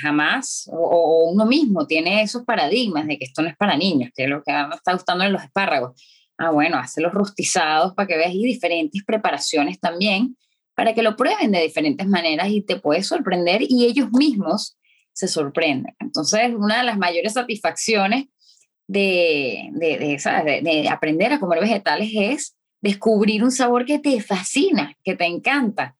jamás, 0.00 0.70
o, 0.72 0.76
o, 0.76 1.30
uno 1.32 1.44
mismo 1.44 1.86
tiene 1.86 2.22
esos 2.22 2.44
paradigmas 2.44 3.06
de 3.06 3.18
que 3.18 3.24
esto 3.24 3.42
no 3.42 3.48
es 3.48 3.56
para 3.56 3.76
niños, 3.76 4.10
que 4.14 4.24
es 4.24 4.30
lo 4.30 4.42
que 4.44 4.52
me 4.52 4.76
está 4.76 4.92
gustando 4.92 5.24
en 5.24 5.32
los 5.32 5.42
espárragos. 5.42 6.00
Ah, 6.36 6.50
bueno, 6.50 6.80
los 6.96 7.12
rostizados 7.12 7.94
para 7.94 8.08
que 8.08 8.16
veas 8.16 8.34
y 8.34 8.44
diferentes 8.44 9.04
preparaciones 9.04 9.78
también, 9.78 10.36
para 10.74 10.94
que 10.94 11.02
lo 11.02 11.16
prueben 11.16 11.52
de 11.52 11.62
diferentes 11.62 12.06
maneras 12.06 12.48
y 12.48 12.62
te 12.62 12.76
puedes 12.76 13.06
sorprender 13.06 13.62
y 13.62 13.84
ellos 13.84 14.10
mismos 14.12 14.76
se 15.12 15.28
sorprenden. 15.28 15.94
Entonces, 16.00 16.52
una 16.54 16.78
de 16.78 16.84
las 16.84 16.98
mayores 16.98 17.34
satisfacciones 17.34 18.26
de, 18.86 19.70
de, 19.72 19.98
de, 19.98 20.60
de, 20.62 20.88
aprender 20.88 21.32
a 21.32 21.40
comer 21.40 21.60
vegetales 21.60 22.10
es 22.14 22.56
descubrir 22.82 23.42
un 23.42 23.50
sabor 23.50 23.86
que 23.86 23.98
te 23.98 24.20
fascina, 24.20 24.94
que 25.02 25.16
te 25.16 25.24
encanta. 25.24 25.96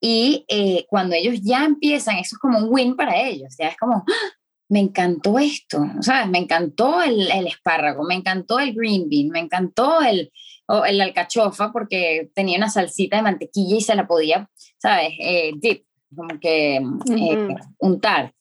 Y 0.00 0.44
eh, 0.48 0.84
cuando 0.88 1.14
ellos 1.14 1.40
ya 1.42 1.64
empiezan, 1.64 2.16
eso 2.16 2.34
es 2.34 2.38
como 2.38 2.58
un 2.58 2.68
win 2.68 2.96
para 2.96 3.20
ellos, 3.20 3.54
ya 3.58 3.68
es 3.68 3.76
como, 3.76 4.04
¡Ah! 4.06 4.36
me 4.68 4.80
encantó 4.80 5.38
esto, 5.38 5.84
¿sabes? 6.00 6.28
Me 6.28 6.38
encantó 6.38 7.00
el, 7.02 7.30
espárrago, 7.46 8.02
me 8.04 8.14
encantó 8.14 8.58
el 8.58 8.74
green 8.74 9.08
bean, 9.08 9.28
me 9.28 9.38
encantó 9.38 10.00
el, 10.00 10.32
o 10.66 10.84
el 10.84 11.00
alcachofa 11.00 11.72
porque 11.72 12.30
tenía 12.34 12.58
una 12.58 12.68
salsita 12.68 13.16
de 13.16 13.22
mantequilla 13.22 13.76
y 13.76 13.80
se 13.80 13.94
la 13.94 14.06
podía, 14.06 14.48
¿sabes? 14.78 15.12
Eh, 15.20 15.52
dip, 15.56 15.84
como 16.14 16.40
que 16.40 16.80
uh 16.82 16.98
-huh. 16.98 17.50
eh, 17.50 17.56
untar. 17.78 18.34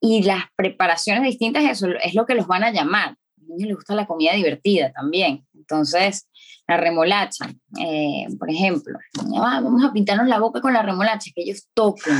Y 0.00 0.22
las 0.22 0.44
preparaciones 0.56 1.24
distintas, 1.24 1.64
eso 1.64 1.88
es 2.02 2.14
lo 2.14 2.26
que 2.26 2.34
los 2.34 2.46
van 2.46 2.64
a 2.64 2.72
llamar. 2.72 3.10
A 3.10 3.16
niños 3.46 3.68
les 3.68 3.76
gusta 3.76 3.94
la 3.94 4.06
comida 4.06 4.34
divertida 4.34 4.92
también. 4.92 5.44
Entonces, 5.54 6.28
la 6.66 6.76
remolacha, 6.76 7.52
eh, 7.80 8.26
por 8.38 8.48
ejemplo, 8.48 8.98
ah, 9.36 9.60
vamos 9.62 9.84
a 9.84 9.92
pintarnos 9.92 10.28
la 10.28 10.38
boca 10.38 10.60
con 10.60 10.72
la 10.72 10.82
remolacha, 10.82 11.30
que 11.34 11.42
ellos 11.42 11.68
toquen, 11.74 12.14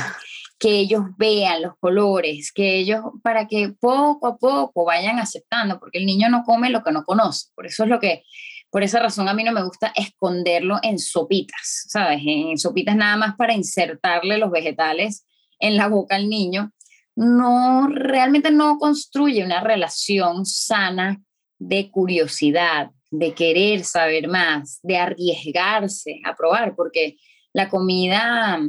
que 0.58 0.78
ellos 0.80 1.04
vean 1.16 1.62
los 1.62 1.74
colores, 1.78 2.52
que 2.52 2.76
ellos, 2.78 3.02
para 3.22 3.46
que 3.46 3.72
poco 3.80 4.26
a 4.26 4.36
poco 4.36 4.84
vayan 4.84 5.18
aceptando, 5.18 5.78
porque 5.78 5.98
el 5.98 6.06
niño 6.06 6.28
no 6.28 6.42
come 6.44 6.68
lo 6.70 6.82
que 6.82 6.92
no 6.92 7.04
conoce. 7.04 7.48
Por 7.54 7.66
eso 7.66 7.84
es 7.84 7.88
lo 7.88 8.00
que, 8.00 8.24
por 8.70 8.84
esa 8.84 9.00
razón 9.00 9.28
a 9.28 9.34
mí 9.34 9.42
no 9.42 9.52
me 9.52 9.64
gusta 9.64 9.92
esconderlo 9.94 10.78
en 10.82 10.98
sopitas, 10.98 11.86
¿sabes? 11.88 12.20
En 12.24 12.56
sopitas 12.56 12.96
nada 12.96 13.16
más 13.16 13.36
para 13.36 13.54
insertarle 13.54 14.38
los 14.38 14.50
vegetales 14.50 15.26
en 15.58 15.76
la 15.76 15.88
boca 15.88 16.16
al 16.16 16.28
niño. 16.28 16.72
No, 17.16 17.88
realmente 17.88 18.50
no 18.50 18.78
construye 18.78 19.44
una 19.44 19.60
relación 19.60 20.46
sana 20.46 21.20
de 21.58 21.90
curiosidad, 21.90 22.90
de 23.10 23.34
querer 23.34 23.84
saber 23.84 24.28
más, 24.28 24.78
de 24.82 24.96
arriesgarse 24.96 26.20
a 26.24 26.34
probar, 26.36 26.74
porque 26.76 27.16
la 27.52 27.68
comida 27.68 28.60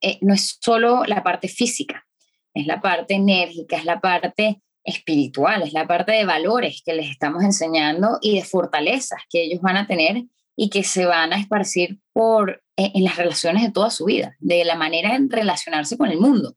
eh, 0.00 0.18
no 0.20 0.32
es 0.32 0.58
solo 0.60 1.02
la 1.04 1.24
parte 1.24 1.48
física, 1.48 2.06
es 2.54 2.66
la 2.66 2.80
parte 2.80 3.14
enérgica, 3.14 3.76
es 3.76 3.84
la 3.84 4.00
parte 4.00 4.62
espiritual, 4.90 5.62
es 5.62 5.72
la 5.72 5.86
parte 5.86 6.12
de 6.12 6.24
valores 6.24 6.82
que 6.84 6.94
les 6.94 7.10
estamos 7.10 7.42
enseñando 7.42 8.18
y 8.20 8.36
de 8.36 8.44
fortalezas 8.44 9.20
que 9.30 9.42
ellos 9.42 9.60
van 9.60 9.76
a 9.76 9.86
tener 9.86 10.24
y 10.56 10.68
que 10.68 10.84
se 10.84 11.06
van 11.06 11.32
a 11.32 11.38
esparcir 11.38 11.98
por, 12.12 12.62
eh, 12.76 12.92
en 12.94 13.04
las 13.04 13.16
relaciones 13.16 13.62
de 13.62 13.72
toda 13.72 13.90
su 13.90 14.04
vida, 14.04 14.36
de 14.40 14.64
la 14.64 14.74
manera 14.74 15.18
de 15.18 15.26
relacionarse 15.28 15.96
con 15.96 16.10
el 16.10 16.18
mundo. 16.18 16.56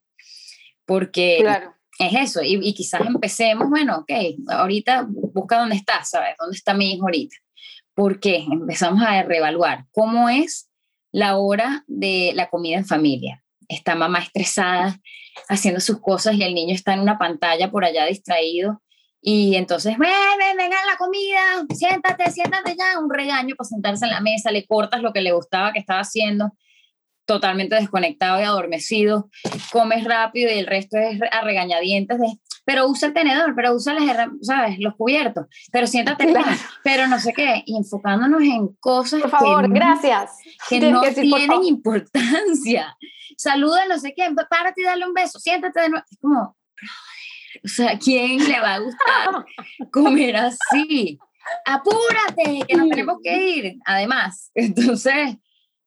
Porque 0.86 1.38
claro. 1.39 1.74
es 2.00 2.13
eso, 2.13 2.43
y, 2.43 2.60
y, 2.62 2.74
quizás 2.74 3.02
empecemos, 3.06 3.69
bueno, 3.69 4.00
ok, 4.00 4.12
ahorita 4.50 5.08
busca 5.08 5.60
dónde 5.60 5.78
está, 5.78 6.04
¿sabes? 6.04 6.36
¿Dónde 6.38 6.58
está 6.58 6.74
mi 6.74 6.91
hijo 6.93 7.04
ahorita? 7.04 7.36
¿Por 7.93 8.19
qué? 8.19 8.46
Empezamos 8.52 9.02
a 9.04 9.24
reevaluar 9.24 9.86
cómo 9.91 10.28
es 10.28 10.69
la 11.12 11.38
hora 11.38 11.86
de 11.88 12.32
la 12.36 12.50
comida 12.50 12.78
en 12.78 12.86
familia. 12.86 13.43
Está 13.69 13.96
mamá 13.96 14.19
estresada 14.19 15.00
haciendo 15.50 15.80
sus 15.80 16.00
cosas 16.00 16.36
y 16.36 16.43
el 16.43 16.54
niño 16.54 16.74
está 16.74 16.93
en 16.93 17.00
una 17.00 17.17
pantalla 17.17 17.72
por 17.72 17.86
allá 17.86 18.06
distraído. 18.06 18.82
Y 19.22 19.56
entonces, 19.56 19.98
ven, 19.98 20.12
ven, 20.38 20.58
venga 20.58 20.76
la 20.86 20.98
comida, 20.98 21.65
siéntate, 21.74 22.30
siéntate 22.30 22.76
ya, 22.78 23.00
un 23.00 23.10
regaño 23.10 23.56
para 23.56 23.69
sentarse 23.69 24.06
en 24.06 24.12
la 24.12 24.19
mesa, 24.19 24.52
le 24.52 24.65
cortas 24.65 25.02
lo 25.02 25.13
que 25.13 25.22
le 25.22 25.32
gustaba 25.32 25.72
que 25.72 25.80
estaba 25.80 26.02
haciendo, 26.02 26.52
totalmente 27.26 27.76
desconectado 27.76 28.41
y 28.41 28.43
adormecido, 28.43 29.30
comes 29.72 30.04
rápido 30.04 30.52
y 30.52 30.60
el 30.60 30.67
resto 30.67 30.98
es 30.98 31.22
a 31.32 31.41
regañadientes 31.41 32.17
pero 32.65 32.88
usa 32.88 33.10
el 33.10 33.13
tenedor, 33.13 33.54
pero 33.56 33.73
usa 33.73 33.93
las, 33.93 34.28
¿sabes? 34.41 34.78
los 34.80 34.95
cubiertos, 34.95 35.47
pero 35.71 35.88
siéntate, 35.88 36.28
claro. 36.28 36.52
pero 36.84 37.08
no 37.08 37.19
sé 37.19 37.34
qué, 37.34 37.63
y 37.65 37.78
enfocándonos 37.78 38.41
en 38.41 38.69
cosas 38.80 39.21
por 39.21 39.32
favor, 39.32 39.67
que, 39.67 39.73
gracias. 39.73 40.32
que 40.69 40.80
no 40.80 41.02
que 41.02 41.10
decir, 41.10 41.34
tienen 41.34 41.63
importancia. 41.63 42.97
Saluda, 43.38 43.88
no 43.88 43.99
sé 43.99 44.13
qué, 44.15 44.30
párate 44.49 44.82
y 44.82 44.86
dale 44.86 45.06
un 45.06 45.13
beso, 45.13 45.39
siéntate 45.39 45.82
de 45.82 45.89
nuevo. 45.89 46.06
Es 46.10 46.17
como, 46.19 46.58
o 47.63 47.67
sea, 47.67 47.97
¿quién 47.97 48.38
le 48.47 48.60
va 48.60 48.76
a 48.76 48.80
gustar 48.80 49.45
comer 49.91 50.36
así? 50.36 51.19
Apúrate, 51.65 52.63
que 52.67 52.76
nos 52.76 52.89
tenemos 52.89 53.17
que 53.21 53.49
ir. 53.49 53.76
Además, 53.86 54.52
entonces, 54.54 55.38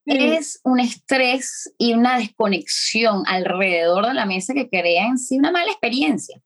es 0.06 0.60
un 0.62 0.80
estrés 0.80 1.72
y 1.78 1.94
una 1.94 2.18
desconexión 2.18 3.24
alrededor 3.26 4.06
de 4.06 4.14
la 4.14 4.26
mesa 4.26 4.54
que 4.54 4.68
crea 4.68 5.06
en 5.06 5.18
sí 5.18 5.38
una 5.38 5.50
mala 5.50 5.70
experiencia. 5.70 6.40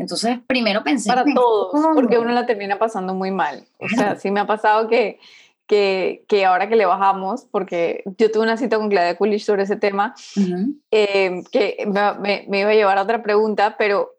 Entonces, 0.00 0.38
primero 0.46 0.82
pensé... 0.82 1.08
Para 1.08 1.24
todos, 1.34 1.70
¿cómo? 1.70 1.94
porque 1.94 2.18
uno 2.18 2.32
la 2.32 2.46
termina 2.46 2.78
pasando 2.78 3.14
muy 3.14 3.30
mal. 3.30 3.66
O 3.78 3.88
sea, 3.88 4.16
sí 4.16 4.30
me 4.30 4.40
ha 4.40 4.46
pasado 4.46 4.88
que, 4.88 5.20
que, 5.66 6.24
que, 6.26 6.44
ahora 6.46 6.68
que 6.68 6.76
le 6.76 6.86
bajamos, 6.86 7.44
porque 7.50 8.02
yo 8.18 8.30
tuve 8.30 8.44
una 8.44 8.56
cita 8.56 8.78
con 8.78 8.88
Claudia 8.88 9.16
Kulich 9.16 9.44
sobre 9.44 9.64
ese 9.64 9.76
tema, 9.76 10.14
uh 10.36 10.40
-huh. 10.40 10.74
eh, 10.90 11.42
que 11.52 11.86
me, 11.86 12.46
me, 12.48 12.60
iba 12.60 12.70
a 12.70 12.74
llevar 12.74 12.98
a 12.98 13.02
otra 13.02 13.22
pregunta, 13.22 13.76
pero 13.78 14.16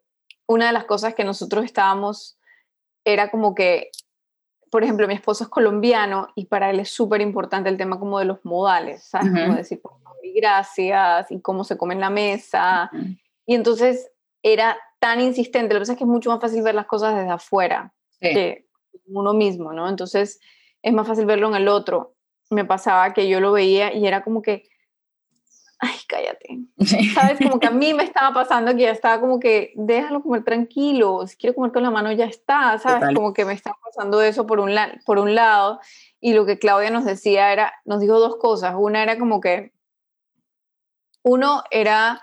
una 0.48 0.68
de 0.68 0.74
las 0.74 0.86
cosas 0.86 1.16
que 1.16 1.24
nosotros 1.24 1.66
estábamos 1.66 2.38
era 3.04 3.32
como 3.32 3.56
que 3.56 3.90
por 4.70 4.86
ejemplo, 4.86 5.06
mi 5.06 5.16
esposo 5.16 5.44
es 5.44 5.50
colombiano 5.50 6.30
y 6.34 6.46
para 6.46 6.70
él 6.70 6.80
es 6.80 6.90
súper 6.90 7.20
importante 7.20 7.68
el 7.68 7.76
tema 7.76 8.00
como 8.00 8.20
de 8.20 8.26
los 8.26 8.46
modales, 8.46 9.04
¿sabes? 9.04 9.28
Uh 9.28 9.36
-huh. 9.36 9.46
Como 9.48 9.58
decir 9.58 9.82
y 10.24 10.34
gracias 10.40 11.30
y 11.30 11.42
cómo 11.42 11.66
se 11.66 11.76
come 11.76 11.94
en 11.94 12.00
la 12.00 12.10
mesa. 12.10 12.90
Uh 12.94 12.96
-huh. 12.96 13.20
Y 13.48 13.56
entonces 13.56 14.10
era 14.44 14.78
tan 15.02 15.20
insistente, 15.20 15.74
lo 15.74 15.80
que 15.80 15.82
pasa 15.82 15.94
es 15.94 15.98
que 15.98 16.04
es 16.04 16.10
mucho 16.10 16.30
más 16.30 16.40
fácil 16.40 16.62
ver 16.62 16.76
las 16.76 16.86
cosas 16.86 17.16
desde 17.16 17.32
afuera 17.32 17.92
sí. 18.12 18.30
que 18.34 18.68
uno 19.08 19.34
mismo, 19.34 19.74
¿no? 19.74 19.90
Entonces 19.90 20.40
es 20.82 20.94
más 20.94 21.08
fácil 21.08 21.26
verlo 21.26 21.50
en 21.50 21.56
el 21.56 21.68
otro. 21.68 22.16
Me 22.50 22.66
pasaba 22.66 23.14
que 23.14 23.28
yo 23.28 23.40
lo 23.40 23.52
veía 23.52 23.94
y 23.94 24.06
era 24.06 24.24
como 24.24 24.42
que 24.42 24.70
ay, 25.82 25.96
cállate. 26.08 26.60
¿Sabes? 27.14 27.40
Como 27.40 27.60
que 27.60 27.68
a 27.68 27.72
mí 27.72 27.94
me 27.94 28.04
estaba 28.12 28.34
pasando 28.34 28.72
que 28.74 28.84
ya 28.84 28.92
estaba 28.92 29.20
como 29.20 29.40
que, 29.40 29.74
déjalo 29.76 30.22
comer 30.22 30.44
tranquilo, 30.44 31.26
si 31.26 31.36
quiere 31.36 31.56
comer 31.56 31.72
con 31.72 31.82
la 31.82 31.90
mano 31.90 32.12
ya 32.12 32.26
está, 32.26 32.78
¿sabes? 32.78 33.16
Como 33.16 33.34
que 33.34 33.46
me 33.46 33.54
estaba 33.54 33.78
pasando 33.84 34.22
eso 34.22 34.46
por 34.46 34.60
un, 34.60 34.72
por 35.06 35.18
un 35.18 35.34
lado. 35.34 35.80
Y 36.20 36.34
lo 36.34 36.46
que 36.46 36.60
Claudia 36.60 36.92
nos 36.92 37.04
decía 37.04 37.52
era, 37.52 37.74
nos 37.84 38.00
dijo 38.00 38.20
dos 38.20 38.38
cosas. 38.38 38.76
Una 38.78 39.02
era 39.02 39.18
como 39.18 39.42
que, 39.42 39.74
uno 41.24 41.64
era 41.72 42.22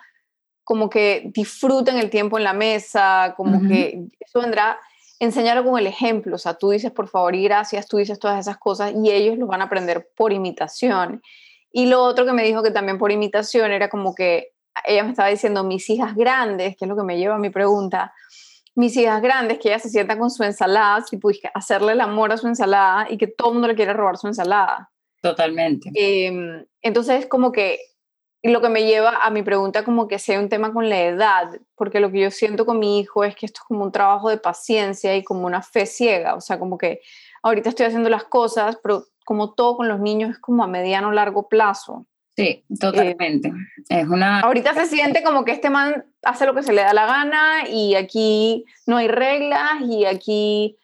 como 0.68 0.90
que 0.90 1.30
disfruten 1.32 1.96
el 1.96 2.10
tiempo 2.10 2.36
en 2.36 2.44
la 2.44 2.52
mesa, 2.52 3.32
como 3.38 3.66
que 3.66 4.04
eso 4.20 4.42
vendrá, 4.42 4.78
enseñarlo 5.18 5.64
con 5.64 5.78
el 5.78 5.86
ejemplo, 5.86 6.34
o 6.34 6.38
sea, 6.38 6.58
tú 6.58 6.68
dices 6.68 6.92
por 6.92 7.08
favor 7.08 7.34
y 7.34 7.42
gracias, 7.42 7.88
tú 7.88 7.96
dices 7.96 8.18
todas 8.18 8.38
esas 8.38 8.58
cosas 8.58 8.92
y 8.94 9.10
ellos 9.10 9.38
lo 9.38 9.46
van 9.46 9.62
a 9.62 9.64
aprender 9.64 10.10
por 10.14 10.30
imitación. 10.30 11.22
Y 11.72 11.86
lo 11.86 12.04
otro 12.04 12.26
que 12.26 12.34
me 12.34 12.44
dijo 12.44 12.62
que 12.62 12.70
también 12.70 12.98
por 12.98 13.10
imitación 13.10 13.72
era 13.72 13.88
como 13.88 14.14
que 14.14 14.52
ella 14.84 15.04
me 15.04 15.08
estaba 15.08 15.30
diciendo 15.30 15.64
mis 15.64 15.88
hijas 15.88 16.14
grandes, 16.14 16.76
que 16.76 16.84
es 16.84 16.88
lo 16.90 16.98
que 16.98 17.02
me 17.02 17.16
lleva 17.16 17.36
a 17.36 17.38
mi 17.38 17.48
pregunta, 17.48 18.12
mis 18.74 18.94
hijas 18.94 19.22
grandes, 19.22 19.58
que 19.60 19.70
ella 19.70 19.78
se 19.78 19.88
sienta 19.88 20.18
con 20.18 20.30
su 20.30 20.44
ensalada, 20.44 21.02
si 21.02 21.16
pues, 21.16 21.40
hacerle 21.54 21.92
el 21.92 22.02
amor 22.02 22.30
a 22.30 22.36
su 22.36 22.46
ensalada 22.46 23.06
y 23.08 23.16
que 23.16 23.26
todo 23.26 23.48
el 23.48 23.54
mundo 23.54 23.68
le 23.68 23.74
quiere 23.74 23.94
robar 23.94 24.18
su 24.18 24.26
ensalada. 24.26 24.90
Totalmente. 25.22 25.90
Eh, 25.94 26.66
entonces, 26.82 27.24
como 27.24 27.52
que 27.52 27.78
lo 28.42 28.60
que 28.60 28.68
me 28.68 28.84
lleva 28.84 29.24
a 29.24 29.30
mi 29.30 29.42
pregunta 29.42 29.84
como 29.84 30.06
que 30.06 30.18
sea 30.18 30.38
un 30.38 30.48
tema 30.48 30.72
con 30.72 30.88
la 30.88 31.00
edad, 31.02 31.58
porque 31.74 32.00
lo 32.00 32.10
que 32.10 32.20
yo 32.20 32.30
siento 32.30 32.66
con 32.66 32.78
mi 32.78 33.00
hijo 33.00 33.24
es 33.24 33.34
que 33.34 33.46
esto 33.46 33.60
es 33.62 33.66
como 33.66 33.84
un 33.84 33.92
trabajo 33.92 34.30
de 34.30 34.38
paciencia 34.38 35.16
y 35.16 35.24
como 35.24 35.46
una 35.46 35.62
fe 35.62 35.86
ciega, 35.86 36.34
o 36.34 36.40
sea, 36.40 36.58
como 36.58 36.78
que 36.78 37.00
ahorita 37.42 37.68
estoy 37.68 37.86
haciendo 37.86 38.08
las 38.10 38.24
cosas, 38.24 38.78
pero 38.82 39.04
como 39.24 39.54
todo 39.54 39.76
con 39.76 39.88
los 39.88 40.00
niños 40.00 40.30
es 40.30 40.38
como 40.38 40.62
a 40.62 40.68
mediano 40.68 41.08
o 41.08 41.12
largo 41.12 41.48
plazo. 41.48 42.06
Sí, 42.36 42.64
totalmente. 42.78 43.52
es 43.88 44.06
una... 44.06 44.40
Ahorita 44.40 44.72
se 44.72 44.86
siente 44.86 45.24
como 45.24 45.44
que 45.44 45.50
este 45.50 45.70
man 45.70 46.04
hace 46.22 46.46
lo 46.46 46.54
que 46.54 46.62
se 46.62 46.72
le 46.72 46.82
da 46.82 46.94
la 46.94 47.06
gana 47.06 47.68
y 47.68 47.96
aquí 47.96 48.64
no 48.86 48.98
hay 48.98 49.08
reglas 49.08 49.82
y 49.82 50.04
aquí 50.04 50.78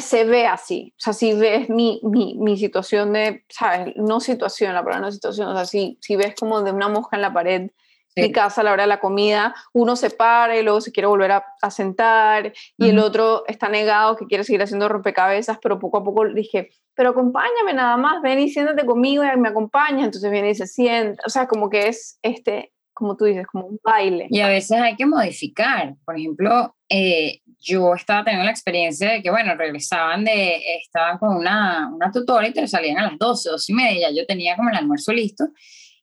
se 0.00 0.24
ve 0.24 0.46
así. 0.46 0.92
O 0.96 1.00
sea, 1.00 1.12
si 1.12 1.34
ves 1.34 1.68
mi, 1.68 2.00
mi, 2.02 2.36
mi 2.38 2.56
situación 2.56 3.12
de, 3.12 3.44
¿sabes? 3.48 3.94
No 3.96 4.20
situación, 4.20 4.74
la 4.74 4.82
palabra 4.82 5.06
no 5.06 5.12
situación, 5.12 5.48
o 5.48 5.54
sea, 5.54 5.64
si, 5.64 5.98
si 6.00 6.16
ves 6.16 6.34
como 6.38 6.62
de 6.62 6.72
una 6.72 6.88
mosca 6.88 7.16
en 7.16 7.22
la 7.22 7.32
pared 7.32 7.70
mi 8.16 8.32
casa 8.32 8.60
a 8.60 8.64
la 8.64 8.72
hora 8.72 8.82
de 8.84 8.88
la 8.88 9.00
comida, 9.00 9.54
uno 9.72 9.96
se 9.96 10.10
para 10.10 10.56
y 10.58 10.62
luego 10.62 10.80
se 10.80 10.92
quiere 10.92 11.06
volver 11.06 11.32
a, 11.32 11.70
sentar 11.70 12.52
y 12.76 12.88
el 12.88 12.98
otro 12.98 13.44
está 13.46 13.68
negado 13.68 14.16
que 14.16 14.26
quiere 14.26 14.44
seguir 14.44 14.62
haciendo 14.62 14.88
rompecabezas, 14.88 15.58
pero 15.62 15.78
poco 15.78 15.98
a 15.98 16.04
poco 16.04 16.26
dije, 16.26 16.70
pero 16.94 17.10
acompáñame 17.10 17.72
nada 17.72 17.96
más, 17.96 18.20
ven 18.22 18.40
y 18.40 18.48
siéntate 18.48 18.84
conmigo 18.84 19.22
y 19.24 19.36
me 19.38 19.48
acompaña, 19.48 20.04
entonces 20.04 20.30
viene 20.30 20.50
y 20.50 20.54
se 20.54 20.66
sienta, 20.66 21.22
o 21.24 21.30
sea, 21.30 21.46
como 21.46 21.70
que 21.70 21.88
es 21.88 22.18
este, 22.22 22.72
como 23.00 23.16
tú 23.16 23.24
dices, 23.24 23.46
como 23.50 23.66
un 23.66 23.80
baile. 23.82 24.28
Y 24.30 24.40
a 24.40 24.48
veces 24.48 24.78
hay 24.78 24.94
que 24.94 25.06
modificar, 25.06 25.96
por 26.04 26.16
ejemplo, 26.16 26.76
eh, 26.88 27.40
yo 27.58 27.94
estaba 27.94 28.22
teniendo 28.22 28.44
la 28.44 28.52
experiencia 28.52 29.10
de 29.10 29.22
que, 29.22 29.30
bueno, 29.30 29.54
regresaban 29.56 30.24
de, 30.24 30.60
estaban 30.82 31.18
con 31.18 31.36
una, 31.36 31.90
una 31.92 32.12
tutora 32.12 32.46
y 32.46 32.52
te 32.52 32.68
salían 32.68 32.98
a 32.98 33.10
las 33.10 33.18
12, 33.18 33.50
12 33.50 33.72
y 33.72 33.74
media, 33.74 34.10
yo 34.10 34.26
tenía 34.26 34.54
como 34.54 34.70
el 34.70 34.76
almuerzo 34.76 35.12
listo 35.12 35.46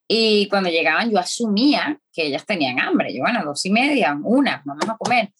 y 0.07 0.47
cuando 0.47 0.69
llegaban 0.69 1.11
yo 1.11 1.19
asumía 1.19 1.99
que 2.13 2.27
ellas 2.27 2.45
tenían 2.45 2.79
hambre. 2.79 3.13
Yo, 3.13 3.21
bueno, 3.21 3.43
dos 3.43 3.65
y 3.65 3.69
media, 3.69 4.17
una, 4.23 4.61
vamos 4.65 4.89
a 4.89 4.97
comer. 4.97 5.33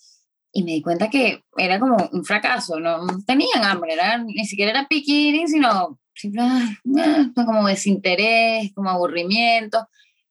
Y 0.52 0.64
me 0.64 0.72
di 0.72 0.82
cuenta 0.82 1.10
que 1.10 1.44
era 1.58 1.80
como 1.80 1.98
un 2.12 2.26
fracaso, 2.26 2.80
no 2.80 3.06
tenían 3.26 3.64
hambre, 3.64 3.94
era, 3.94 4.18
ni 4.18 4.46
siquiera 4.46 4.72
era 4.72 4.88
picky 4.88 5.48
sino 5.48 6.00
simplemente 6.14 7.46
como 7.46 7.68
desinterés, 7.68 8.74
como 8.74 8.90
aburrimiento. 8.90 9.88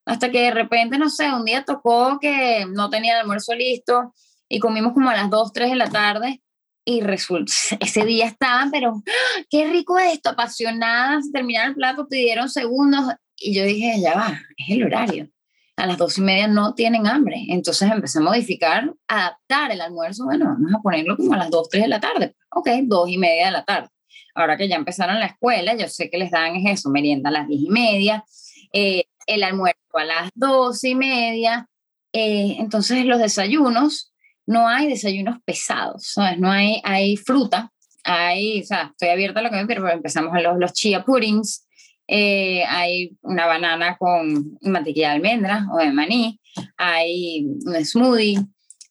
Hasta 0.06 0.30
que 0.30 0.40
de 0.40 0.50
repente, 0.52 0.98
no 0.98 1.10
sé, 1.10 1.32
un 1.32 1.44
día 1.44 1.64
tocó 1.64 2.18
que 2.20 2.64
no 2.72 2.88
tenía 2.88 3.14
el 3.14 3.20
almuerzo 3.20 3.54
listo 3.54 4.14
y 4.48 4.60
comimos 4.60 4.92
como 4.92 5.10
a 5.10 5.16
las 5.16 5.28
2, 5.28 5.52
3 5.52 5.70
de 5.70 5.76
la 5.76 5.90
tarde 5.90 6.42
y 6.84 7.00
resulta, 7.00 7.52
ese 7.80 8.04
día 8.04 8.26
estaban, 8.26 8.70
pero 8.70 9.02
¡ah! 9.04 9.42
qué 9.50 9.66
rico 9.66 9.98
esto, 9.98 10.30
apasionadas, 10.30 11.30
terminaron 11.32 11.70
el 11.70 11.74
plato, 11.74 12.06
pidieron 12.08 12.48
segundos 12.48 13.12
y 13.36 13.54
yo 13.54 13.64
dije, 13.64 14.00
ya 14.00 14.14
va, 14.14 14.40
es 14.56 14.70
el 14.70 14.84
horario. 14.84 15.28
A 15.76 15.86
las 15.86 15.98
dos 15.98 16.16
y 16.16 16.22
media 16.22 16.48
no 16.48 16.72
tienen 16.72 17.06
hambre. 17.06 17.44
Entonces 17.48 17.90
empecé 17.90 18.18
a 18.18 18.22
modificar, 18.22 18.94
adaptar 19.08 19.72
el 19.72 19.82
almuerzo. 19.82 20.24
Bueno, 20.24 20.46
vamos 20.46 20.72
a 20.74 20.80
ponerlo 20.80 21.18
como 21.18 21.34
a 21.34 21.36
las 21.36 21.50
dos, 21.50 21.68
tres 21.68 21.82
de 21.82 21.88
la 21.88 22.00
tarde. 22.00 22.34
Ok, 22.48 22.70
dos 22.84 23.10
y 23.10 23.18
media 23.18 23.46
de 23.46 23.52
la 23.52 23.64
tarde. 23.64 23.88
Ahora 24.34 24.56
que 24.56 24.68
ya 24.68 24.76
empezaron 24.76 25.20
la 25.20 25.26
escuela, 25.26 25.74
yo 25.74 25.86
sé 25.88 26.08
que 26.08 26.16
les 26.16 26.30
dan 26.30 26.56
eso, 26.66 26.88
merienda 26.88 27.28
a 27.28 27.32
las 27.32 27.48
diez 27.48 27.60
y 27.60 27.68
media, 27.68 28.24
eh, 28.72 29.04
el 29.26 29.42
almuerzo 29.42 29.80
a 29.94 30.04
las 30.04 30.30
dos 30.34 30.84
y 30.84 30.94
media. 30.94 31.68
Eh, 32.12 32.56
entonces 32.58 33.04
los 33.04 33.18
desayunos, 33.18 34.12
no 34.46 34.68
hay 34.68 34.88
desayunos 34.88 35.38
pesados, 35.44 36.12
¿sabes? 36.14 36.38
No 36.38 36.50
hay, 36.50 36.80
hay 36.84 37.16
fruta, 37.16 37.72
hay, 38.04 38.62
o 38.62 38.64
sea, 38.64 38.90
estoy 38.92 39.08
abierta 39.08 39.40
a 39.40 39.42
lo 39.42 39.50
que 39.50 39.56
me 39.56 39.66
pero 39.66 39.88
empezamos 39.90 40.32
a 40.34 40.40
los, 40.40 40.58
los 40.58 40.72
chia 40.72 41.04
puddings, 41.04 41.66
eh, 42.08 42.64
hay 42.68 43.16
una 43.22 43.46
banana 43.46 43.96
con 43.98 44.56
mantequilla 44.62 45.08
de 45.10 45.14
almendra 45.16 45.66
o 45.72 45.78
de 45.78 45.92
maní, 45.92 46.40
hay 46.76 47.44
un 47.64 47.84
smoothie, 47.84 48.38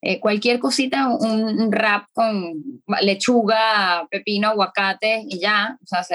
eh, 0.02 0.20
cualquier 0.20 0.60
cosita, 0.60 1.08
un, 1.08 1.70
wrap 1.72 2.06
con 2.14 2.82
lechuga, 3.02 4.06
pepino, 4.12 4.50
aguacate 4.50 5.24
y 5.28 5.40
ya. 5.40 5.78
O 5.82 5.88
sea, 5.88 6.06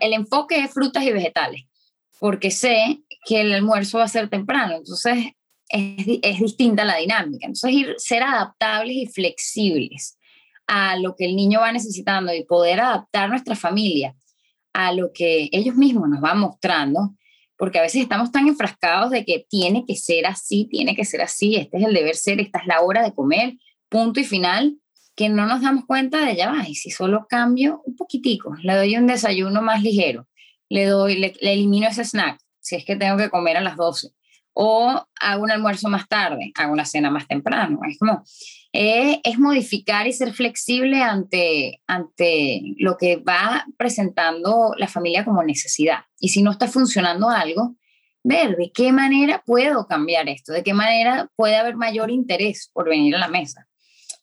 el 0.00 0.12
enfoque 0.12 0.60
es 0.60 0.72
frutas 0.72 1.04
y 1.04 1.12
vegetales, 1.12 1.62
porque 2.20 2.50
sé 2.50 3.02
que 3.26 3.40
el 3.40 3.52
almuerzo 3.52 3.98
va 3.98 4.04
a 4.04 4.08
ser 4.08 4.28
temprano, 4.28 4.76
entonces 4.76 5.32
es, 5.68 6.38
distinta 6.40 6.84
la 6.84 6.96
dinámica. 6.96 7.46
Entonces, 7.46 7.72
ir, 7.72 7.94
ser 7.98 8.22
adaptables 8.22 8.96
y 8.96 9.06
flexibles 9.06 10.18
a 10.66 10.96
lo 10.96 11.14
que 11.16 11.26
el 11.26 11.36
niño 11.36 11.60
va 11.60 11.72
necesitando 11.72 12.34
y 12.34 12.44
poder 12.44 12.80
adaptar 12.80 13.28
nuestra 13.28 13.54
familia 13.54 14.14
a 14.72 14.92
lo 14.92 15.12
que 15.12 15.48
ellos 15.52 15.76
mismos 15.76 16.08
nos 16.08 16.20
van 16.20 16.40
mostrando, 16.40 17.14
porque 17.56 17.78
a 17.78 17.82
veces 17.82 18.02
estamos 18.02 18.32
tan 18.32 18.48
enfrascados 18.48 19.10
de 19.10 19.24
que 19.24 19.46
tiene 19.48 19.84
que 19.86 19.94
ser 19.94 20.26
así, 20.26 20.66
tiene 20.68 20.96
que 20.96 21.04
ser 21.04 21.22
así, 21.22 21.56
este 21.56 21.78
es 21.78 21.84
el 21.84 21.94
deber 21.94 22.16
ser, 22.16 22.40
esta 22.40 22.58
es 22.58 22.66
la 22.66 22.80
hora 22.80 23.02
de 23.02 23.14
comer, 23.14 23.54
punto 23.88 24.18
y 24.18 24.24
final, 24.24 24.76
que 25.14 25.28
no 25.28 25.46
nos 25.46 25.62
damos 25.62 25.84
cuenta 25.86 26.24
de 26.24 26.34
ya 26.34 26.50
va, 26.50 26.68
y 26.68 26.74
si 26.74 26.90
solo 26.90 27.26
cambio 27.28 27.82
un 27.84 27.94
poquitico, 27.94 28.56
le 28.62 28.74
doy 28.74 28.96
un 28.96 29.06
desayuno 29.06 29.62
más 29.62 29.82
ligero, 29.82 30.26
le 30.74 30.86
doy, 30.86 31.14
le, 31.18 31.32
elimino 31.40 31.86
ese 31.86 32.04
snack, 32.04 32.40
si 32.58 32.74
es 32.74 32.84
que 32.84 32.96
tengo 32.96 33.16
que 33.16 33.30
comer 33.30 33.56
a 33.56 33.60
las 33.60 33.76
12, 33.76 34.08
o 34.54 35.06
hago 35.20 35.42
un 35.44 35.52
almuerzo 35.52 35.88
más 35.88 36.08
tarde, 36.08 36.50
hago 36.56 36.72
una 36.72 36.84
cena 36.84 37.12
más 37.12 37.28
temprano, 37.28 37.78
es 37.88 37.96
como, 37.96 38.24
es 38.72 39.38
modificar 39.38 40.08
y 40.08 40.12
ser 40.12 40.32
flexible 40.32 41.00
ante, 41.00 41.80
ante 41.86 42.60
lo 42.78 42.96
que 42.96 43.18
va 43.18 43.64
presentando 43.76 44.72
la 44.76 44.88
familia 44.88 45.24
como 45.24 45.44
necesidad. 45.44 46.00
Y 46.18 46.30
si 46.30 46.42
no 46.42 46.50
está 46.50 46.66
funcionando 46.66 47.30
algo, 47.30 47.76
ver 48.24 48.56
de 48.56 48.72
qué 48.72 48.90
manera 48.90 49.44
puedo 49.46 49.86
cambiar 49.86 50.28
esto, 50.28 50.52
de 50.52 50.64
qué 50.64 50.74
manera 50.74 51.30
puede 51.36 51.54
haber 51.54 51.76
mayor 51.76 52.10
interés 52.10 52.68
por 52.72 52.88
venir 52.88 53.14
a 53.14 53.20
la 53.20 53.28
mesa. 53.28 53.68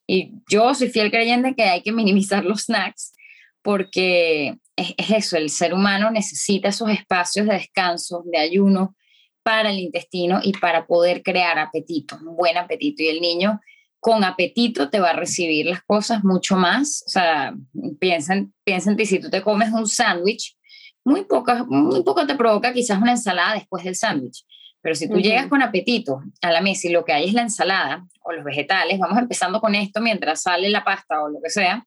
Y 0.06 0.34
yo 0.50 0.74
soy 0.74 0.90
fiel 0.90 1.12
creyente 1.12 1.56
que 1.56 1.64
hay 1.64 1.82
que 1.82 1.94
minimizar 1.94 2.44
los 2.44 2.64
snacks 2.64 3.14
porque 3.62 4.58
es, 4.76 4.94
es 4.98 5.10
eso, 5.12 5.38
el 5.38 5.50
ser 5.50 5.74
humano 5.74 6.12
necesita 6.12 6.70
esos 6.70 6.90
espacios 6.90 7.48
de 7.48 7.54
descanso, 7.54 8.24
de 8.26 8.40
ayuno 8.40 8.96
para 9.44 9.72
el 9.72 9.80
intestino 9.80 10.40
y 10.44 10.54
para 10.54 10.86
poder 10.86 11.24
crear 11.24 11.58
apetito, 11.60 12.18
un 12.18 12.36
buen 12.36 12.58
apetito. 12.58 13.04
Y 13.04 13.08
el 13.08 13.22
niño 13.22 13.60
con 14.00 14.24
apetito 14.24 14.90
te 14.90 15.00
va 15.00 15.12
a 15.12 15.16
recibir 15.16 15.66
las 15.68 15.84
cosas 15.84 16.24
mucho 16.24 16.56
más. 16.56 17.04
O 17.08 17.10
sea, 17.10 17.54
piensa 18.00 18.34
en, 18.34 18.54
piensa 18.64 18.92
en 18.92 18.98
ti, 18.98 19.06
si 19.06 19.20
tú 19.20 19.30
te 19.30 19.42
comes 19.42 19.72
un 19.72 19.88
sándwich, 19.88 20.58
muy, 21.04 21.24
poca, 21.26 21.64
muy 21.68 22.04
poco 22.04 22.28
te 22.28 22.36
provoca 22.36 22.74
quizás 22.74 23.02
una 23.02 23.12
ensalada 23.12 23.56
después 23.56 23.84
del 23.84 23.96
sándwich. 23.96 24.46
Pero 24.82 24.96
si 24.96 25.08
tú 25.08 25.18
llegas 25.18 25.48
con 25.48 25.62
apetito 25.62 26.24
a 26.42 26.52
la 26.52 26.62
mesa 26.62 26.88
y 26.88 26.92
lo 26.92 27.06
que 27.06 27.14
hay 27.14 27.28
es 27.28 27.34
la 27.34 27.44
ensalada 27.44 28.04
o 28.24 28.32
los 28.32 28.44
vegetales, 28.44 28.98
vamos 28.98 29.20
empezando 29.20 29.62
con 29.62 29.76
esto 29.76 30.02
mientras 30.02 30.42
sale 30.42 30.70
la 30.70 30.84
pasta 30.84 31.22
o 31.22 31.30
lo 31.30 31.40
que 31.40 31.52
sea, 31.52 31.86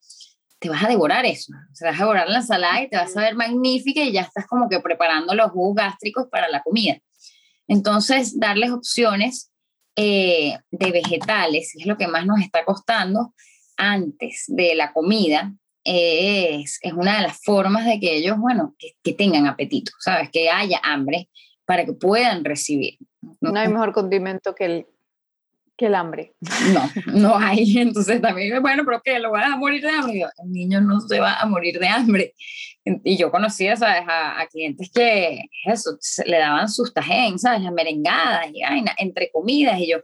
te 0.65 0.71
vas 0.71 0.83
a 0.83 0.89
devorar 0.89 1.27
eso. 1.27 1.53
O 1.53 1.75
sea, 1.75 1.91
vas 1.91 2.01
a 2.01 2.05
devorar 2.05 2.27
la 2.27 2.39
ensalada 2.39 2.81
y 2.81 2.89
te 2.89 2.97
vas 2.97 3.15
a 3.15 3.21
ver 3.21 3.35
magnífica 3.35 4.01
y 4.01 4.13
ya 4.13 4.23
estás 4.23 4.47
como 4.47 4.67
que 4.67 4.81
preparando 4.81 5.35
los 5.35 5.51
jugos 5.51 5.75
gástricos 5.77 6.27
para 6.31 6.49
la 6.49 6.63
comida. 6.63 6.97
Entonces, 7.69 8.41
darles 8.41 8.71
opciones 8.71 9.53
eh, 9.95 10.57
de 10.71 10.91
vegetales, 10.91 11.75
es 11.77 11.85
lo 11.85 11.99
que 11.99 12.09
más 12.09 12.25
nos 12.25 12.41
está 12.41 12.65
costando 12.65 13.35
antes 13.77 14.45
de 14.47 14.75
la 14.75 14.95
comida, 14.95 15.53
es, 15.85 16.79
es 16.81 16.93
una 16.95 17.17
de 17.19 17.25
las 17.25 17.43
formas 17.45 17.85
de 17.85 18.01
que 18.01 18.17
ellos, 18.17 18.39
bueno, 18.39 18.75
que, 18.79 19.13
tengan 19.13 19.47
apetito, 19.47 19.93
¿sabes? 19.99 20.31
Que 20.31 20.49
haya 20.49 20.81
hambre 20.83 21.29
para 21.67 21.85
que 21.85 21.93
puedan 21.93 22.43
recibir. 22.43 22.97
No, 23.43 23.55
hay 23.61 23.69
mejor 23.69 23.93
condimento 23.93 24.55
que 24.55 24.65
el, 24.65 24.87
que 25.77 25.87
el 25.87 25.95
hambre. 25.95 26.35
No, 26.73 26.91
no 27.13 27.37
hay. 27.37 27.79
Entonces 27.79 28.21
también, 28.21 28.61
bueno, 28.63 28.85
pero 28.85 29.01
que 29.03 29.19
lo 29.19 29.31
van 29.31 29.53
a 29.53 29.57
morir 29.57 29.83
de 29.83 29.91
hambre. 29.91 30.25
el 30.43 30.53
niño 30.53 30.81
no 30.81 31.01
se 31.01 31.21
va 31.21 31.41
a 31.41 31.47
morir 31.47 31.79
de 31.79 31.89
hambre, 31.89 32.35
Y 32.85 33.17
yo 33.17 33.31
conocía, 33.31 33.77
¿sabes? 33.77 34.05
A, 34.07 34.47
clientes 34.51 34.91
que 34.93 35.47
eso, 35.67 35.99
le 36.27 36.39
daban 36.39 36.69
sus 36.69 36.93
tajen, 36.93 37.39
¿sabes? 37.39 37.63
Las 37.63 37.73
merengadas 37.73 38.47
y 38.53 38.63
entre 38.99 39.31
comidas. 39.33 39.81
Y 39.81 39.91
yo, 39.91 39.99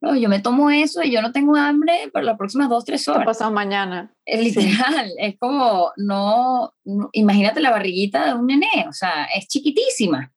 no, 0.00 0.14
yo 0.14 0.28
me 0.28 0.40
tomo 0.40 0.70
eso 0.70 1.02
y 1.02 1.10
yo 1.10 1.22
no 1.22 1.32
tengo 1.32 1.56
hambre 1.56 2.10
por 2.12 2.22
las 2.22 2.36
próximas 2.36 2.68
dos, 2.68 2.84
tres 2.84 3.08
horas. 3.08 3.24
pasado 3.24 3.50
mañana. 3.50 4.12
Es 4.24 4.40
literal, 4.40 5.10
es 5.18 5.36
como, 5.38 5.90
no, 5.96 6.72
imagínate 7.12 7.60
la 7.60 7.70
barriguita 7.70 8.26
de 8.26 8.34
un 8.34 8.46
nené, 8.46 8.86
o 8.88 8.92
sea, 8.92 9.24
es 9.34 9.48
chiquitísima. 9.48 10.32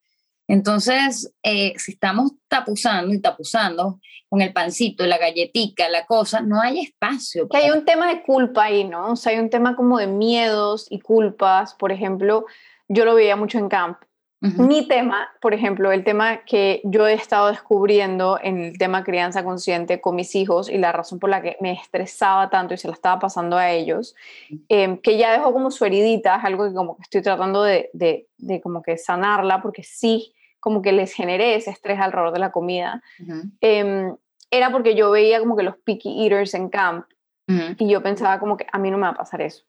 Entonces, 0.50 1.32
eh, 1.44 1.74
si 1.76 1.92
estamos 1.92 2.32
tapuzando 2.48 3.14
y 3.14 3.20
tapuzando 3.20 4.00
con 4.28 4.40
el 4.40 4.52
pancito, 4.52 5.06
la 5.06 5.16
galletica, 5.16 5.88
la 5.88 6.06
cosa, 6.06 6.40
no 6.40 6.60
hay 6.60 6.80
espacio. 6.80 7.48
Que 7.48 7.58
hay 7.58 7.70
un 7.70 7.84
tema 7.84 8.08
de 8.08 8.22
culpa 8.22 8.64
ahí, 8.64 8.82
¿no? 8.82 9.12
O 9.12 9.16
sea, 9.16 9.32
hay 9.32 9.38
un 9.38 9.48
tema 9.48 9.76
como 9.76 9.98
de 9.98 10.08
miedos 10.08 10.88
y 10.90 10.98
culpas. 10.98 11.74
Por 11.74 11.92
ejemplo, 11.92 12.46
yo 12.88 13.04
lo 13.04 13.14
veía 13.14 13.36
mucho 13.36 13.58
en 13.58 13.68
camp. 13.68 13.98
Mi 14.40 14.88
tema, 14.88 15.28
por 15.40 15.52
ejemplo, 15.52 15.92
el 15.92 16.02
tema 16.02 16.44
que 16.46 16.80
yo 16.82 17.06
he 17.06 17.12
estado 17.12 17.48
descubriendo 17.48 18.38
en 18.42 18.58
el 18.58 18.78
tema 18.78 19.04
crianza 19.04 19.44
consciente 19.44 20.00
con 20.00 20.16
mis 20.16 20.34
hijos 20.34 20.70
y 20.70 20.78
la 20.78 20.92
razón 20.92 21.18
por 21.18 21.28
la 21.28 21.42
que 21.42 21.58
me 21.60 21.72
estresaba 21.72 22.48
tanto 22.48 22.72
y 22.72 22.78
se 22.78 22.88
la 22.88 22.94
estaba 22.94 23.20
pasando 23.20 23.58
a 23.58 23.70
ellos, 23.70 24.16
em, 24.70 24.96
que 24.96 25.18
ya 25.18 25.30
dejó 25.30 25.52
como 25.52 25.70
su 25.70 25.84
heridita, 25.84 26.36
es 26.36 26.44
algo 26.44 26.66
que 26.66 26.74
como 26.74 26.96
que 26.96 27.02
estoy 27.02 27.20
tratando 27.20 27.62
de, 27.62 27.90
de, 27.92 28.28
de 28.38 28.62
como 28.62 28.82
que 28.82 28.96
sanarla, 28.96 29.60
porque 29.60 29.82
sí 29.82 30.32
como 30.60 30.82
que 30.82 30.92
les 30.92 31.12
generé 31.12 31.56
ese 31.56 31.70
estrés 31.70 31.98
alrededor 31.98 32.32
de 32.32 32.38
la 32.38 32.52
comida, 32.52 33.02
em, 33.60 34.14
era 34.50 34.70
porque 34.70 34.94
yo 34.94 35.10
veía 35.10 35.40
como 35.40 35.56
que 35.56 35.62
los 35.62 35.76
picky 35.78 36.24
eaters 36.24 36.54
en 36.54 36.68
camp 36.68 37.06
y 37.78 37.88
yo 37.88 38.00
pensaba 38.00 38.38
como 38.38 38.56
que 38.56 38.66
a 38.70 38.78
mí 38.78 38.92
no 38.92 38.96
me 38.96 39.04
va 39.04 39.10
a 39.10 39.14
pasar 39.14 39.42
eso. 39.42 39.64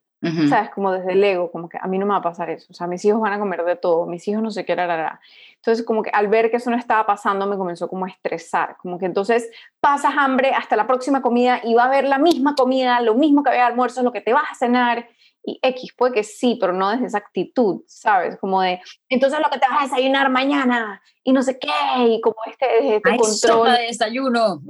¿Sabes? 0.50 0.70
Como 0.70 0.92
desde 0.92 1.14
el 1.14 1.24
ego, 1.24 1.52
como 1.52 1.68
que 1.68 1.80
a 1.82 1.88
mí 1.88 1.98
no 1.98 2.06
me 2.06 2.12
va 2.12 2.18
a 2.18 2.22
pasar 2.22 2.52
eso. 2.52 2.68
O 2.70 2.76
sea, 2.76 2.86
mis 2.86 3.04
hijos 3.06 3.20
van 3.20 3.34
a 3.34 3.40
comer 3.40 3.64
de 3.64 3.76
todo, 3.76 4.06
mis 4.06 4.28
hijos 4.28 4.44
no 4.44 4.52
sé 4.52 4.66
qué, 4.66 4.74
hará. 4.74 5.20
Entonces, 5.56 5.84
como 5.84 6.04
que 6.04 6.12
al 6.12 6.28
ver 6.28 6.52
que 6.52 6.58
eso 6.58 6.70
no 6.70 6.78
estaba 6.78 7.08
pasando, 7.08 7.48
me 7.48 7.58
comenzó 7.58 7.88
como 7.88 8.06
a 8.06 8.10
estresar. 8.10 8.78
Como 8.78 9.00
que 9.00 9.08
entonces 9.08 9.50
pasas 9.80 10.14
hambre 10.16 10.52
hasta 10.52 10.76
la 10.76 10.86
próxima 10.86 11.24
comida 11.24 11.60
y 11.64 11.74
va 11.74 11.84
a 11.84 11.88
haber 11.88 12.04
la 12.04 12.20
misma 12.20 12.54
comida, 12.54 13.02
lo 13.02 13.16
mismo 13.16 13.42
que 13.42 13.50
había 13.50 13.66
almuerzo, 13.66 14.04
lo 14.04 14.12
que 14.12 14.22
te 14.22 14.32
vas 14.32 14.46
a 14.52 14.54
cenar 14.54 15.08
y 15.44 15.60
X, 15.62 15.94
puede 15.98 16.14
que 16.14 16.24
sí, 16.24 16.58
pero 16.60 16.74
no 16.74 16.90
desde 16.90 17.08
esa 17.08 17.18
actitud, 17.18 17.82
¿sabes? 17.88 18.38
Como 18.38 18.62
de, 18.62 18.80
entonces 19.10 19.40
lo 19.40 19.50
que 19.50 19.58
te 19.58 19.68
vas 19.68 19.80
a 19.80 19.84
desayunar 19.84 20.30
mañana 20.30 21.02
y 21.24 21.34
no 21.34 21.42
sé 21.42 21.58
qué, 21.58 21.70
y 22.08 22.22
como 22.22 22.36
este, 22.48 22.96
este 22.96 23.10
Ay, 23.10 23.18
control. 23.18 23.38
Sopa 23.38 23.74
de 23.74 23.88
desayuno. 23.88 24.62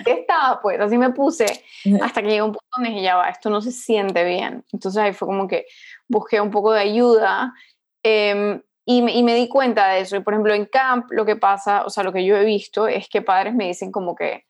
así 0.00 0.10
estaba, 0.10 0.60
pues, 0.60 0.80
así 0.80 0.98
me 0.98 1.10
puse, 1.10 1.64
hasta 2.00 2.22
que 2.22 2.28
llegó 2.28 2.46
un 2.46 2.52
punto 2.52 2.66
donde 2.76 2.90
dije, 2.90 3.02
ya 3.02 3.16
va, 3.16 3.28
esto 3.28 3.48
no 3.50 3.60
se 3.60 3.70
siente 3.70 4.24
bien. 4.24 4.64
Entonces 4.72 5.00
ahí 5.00 5.12
fue 5.12 5.26
como 5.26 5.46
que 5.46 5.66
busqué 6.08 6.40
un 6.40 6.50
poco 6.50 6.72
de 6.72 6.80
ayuda 6.80 7.54
eh, 8.02 8.60
y, 8.84 9.02
me, 9.02 9.14
y 9.14 9.22
me 9.22 9.34
di 9.34 9.48
cuenta 9.48 9.88
de 9.88 10.00
eso. 10.00 10.16
Y 10.16 10.20
por 10.20 10.34
ejemplo, 10.34 10.54
en 10.54 10.66
camp 10.66 11.06
lo 11.10 11.24
que 11.24 11.36
pasa, 11.36 11.84
o 11.84 11.90
sea, 11.90 12.02
lo 12.02 12.12
que 12.12 12.24
yo 12.24 12.36
he 12.36 12.44
visto 12.44 12.88
es 12.88 13.08
que 13.08 13.22
padres 13.22 13.54
me 13.54 13.68
dicen 13.68 13.92
como 13.92 14.14
que, 14.16 14.44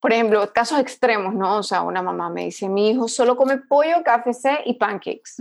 por 0.00 0.12
ejemplo, 0.12 0.50
casos 0.52 0.80
extremos, 0.80 1.34
¿no? 1.34 1.58
O 1.58 1.62
sea, 1.62 1.82
una 1.82 2.02
mamá 2.02 2.30
me 2.30 2.46
dice, 2.46 2.68
mi 2.68 2.90
hijo 2.90 3.06
solo 3.06 3.36
come 3.36 3.58
pollo, 3.58 4.02
KFC 4.02 4.62
y 4.64 4.74
pancakes. 4.74 5.36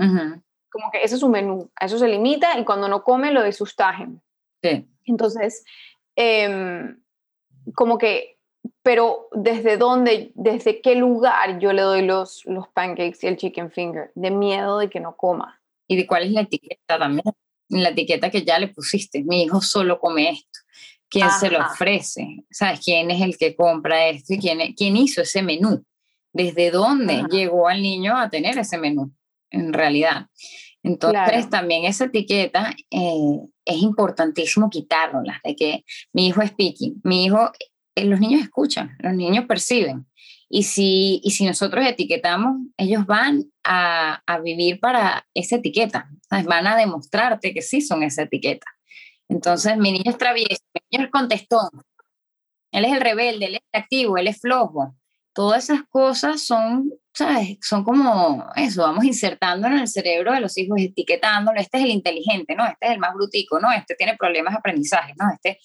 Como 0.70 0.92
que 0.92 1.02
ese 1.02 1.16
es 1.16 1.22
su 1.22 1.30
menú, 1.30 1.72
a 1.76 1.86
eso 1.86 1.98
se 1.98 2.08
limita 2.08 2.60
y 2.60 2.66
cuando 2.66 2.88
no 2.88 3.04
come 3.04 3.32
lo 3.32 3.44
disustajen. 3.44 4.22
Sí. 4.62 4.88
Entonces, 5.06 5.64
em, 6.16 7.02
como 7.74 7.98
que, 7.98 8.38
pero 8.84 9.30
¿desde 9.32 9.78
dónde, 9.78 10.32
desde 10.36 10.82
qué 10.82 10.96
lugar 10.96 11.60
yo 11.60 11.72
le 11.72 11.82
doy 11.82 12.02
los, 12.04 12.46
los 12.46 12.68
pancakes 12.68 13.20
y 13.24 13.28
el 13.28 13.38
chicken 13.38 13.72
finger? 13.72 14.12
De 14.14 14.30
miedo 14.30 14.78
de 14.78 14.90
que 14.90 15.00
no 15.00 15.16
coma. 15.16 15.62
¿Y 15.88 15.96
de 15.96 16.06
cuál 16.06 16.24
es 16.24 16.32
la 16.32 16.42
etiqueta 16.42 17.00
también? 17.00 17.24
La 17.70 17.90
etiqueta 17.90 18.30
que 18.30 18.44
ya 18.44 18.60
le 18.60 18.68
pusiste, 18.68 19.24
mi 19.24 19.44
hijo 19.44 19.62
solo 19.62 20.00
come 20.00 20.30
esto 20.30 20.60
quién 21.10 21.30
se 21.32 21.50
lo 21.50 21.60
ofrece, 21.60 22.44
¿sabes? 22.52 22.80
¿Quién 22.84 23.12
es 23.12 23.22
el 23.22 23.38
que 23.38 23.56
compra 23.56 24.08
esto 24.08 24.34
y 24.34 24.40
quién, 24.40 24.74
quién 24.74 24.96
hizo 24.98 25.22
ese 25.22 25.42
menú? 25.42 25.84
¿Desde 26.32 26.72
dónde 26.72 27.24
llegó 27.32 27.68
al 27.68 27.82
niño 27.82 28.16
a 28.16 28.30
tener 28.30 28.58
ese 28.58 28.78
menú, 28.78 29.12
en 29.50 29.74
realidad? 29.74 30.28
Entonces, 30.84 31.50
también 31.50 31.86
esa 31.86 32.06
etiqueta 32.06 32.74
eh, 32.90 33.40
es 33.66 33.78
importantísimo 33.82 34.70
quitarla, 34.70 35.42
de 35.44 35.56
que 35.56 35.84
mi 36.14 36.28
hijo 36.28 36.42
es 36.42 36.54
picky, 36.54 36.96
mi 37.04 37.26
hijo, 37.26 37.52
eh, 37.96 38.06
los 38.06 38.20
niños 38.20 38.42
escuchan, 38.42 38.96
los 39.00 39.14
niños 39.14 39.46
perciben. 39.46 40.06
Y 40.52 40.64
si, 40.64 41.22
y 41.24 41.32
si 41.32 41.46
nosotros 41.46 41.86
etiquetamos, 41.86 42.58
ellos 42.78 43.06
van 43.06 43.44
a, 43.64 44.24
a 44.26 44.40
vivir 44.40 44.80
para 44.80 45.28
esa 45.34 45.58
etiqueta, 45.58 46.10
van 46.30 46.66
a 46.66 46.76
demostrarte 46.76 47.54
que 47.54 47.62
sí 47.62 47.82
son 47.82 48.02
esa 48.02 48.24
etiqueta. 48.24 48.66
Entonces, 49.30 49.78
mi 49.78 49.92
niño 49.92 50.12
es 50.12 50.18
travieso, 50.18 50.64
mi 50.74 50.82
niño 50.92 51.06
es 51.06 51.12
contestón, 51.12 51.70
él 52.72 52.86
es 52.86 52.92
el 52.92 53.02
rebelde, 53.02 53.46
él 53.46 53.56
es 53.56 53.62
activo, 53.72 54.18
él 54.18 54.28
es 54.28 54.42
flojo. 54.42 54.96
Todas 55.34 55.66
esas 55.66 55.84
cosas 55.88 56.42
son, 56.42 56.92
¿sabes? 57.14 57.58
Son 57.62 57.84
como 57.84 58.46
eso, 58.56 58.82
vamos 58.82 59.06
insertando 59.06 59.68
en 59.68 59.74
el 59.74 59.88
cerebro 59.88 60.34
de 60.34 60.42
los 60.42 60.58
hijos, 60.58 60.80
etiquetándolo, 60.82 61.60
este 61.60 61.78
es 61.78 61.84
el 61.86 61.92
inteligente, 61.92 62.56
¿no? 62.56 62.66
Este 62.66 62.88
es 62.88 62.92
el 62.92 63.00
más 63.00 63.14
brutico, 63.14 63.60
¿no? 63.60 63.72
Este 63.72 63.96
tiene 63.96 64.18
problemas 64.18 64.54
de 64.54 64.60
aprendizaje, 64.60 65.14
¿no? 65.18 65.32
Este... 65.32 65.60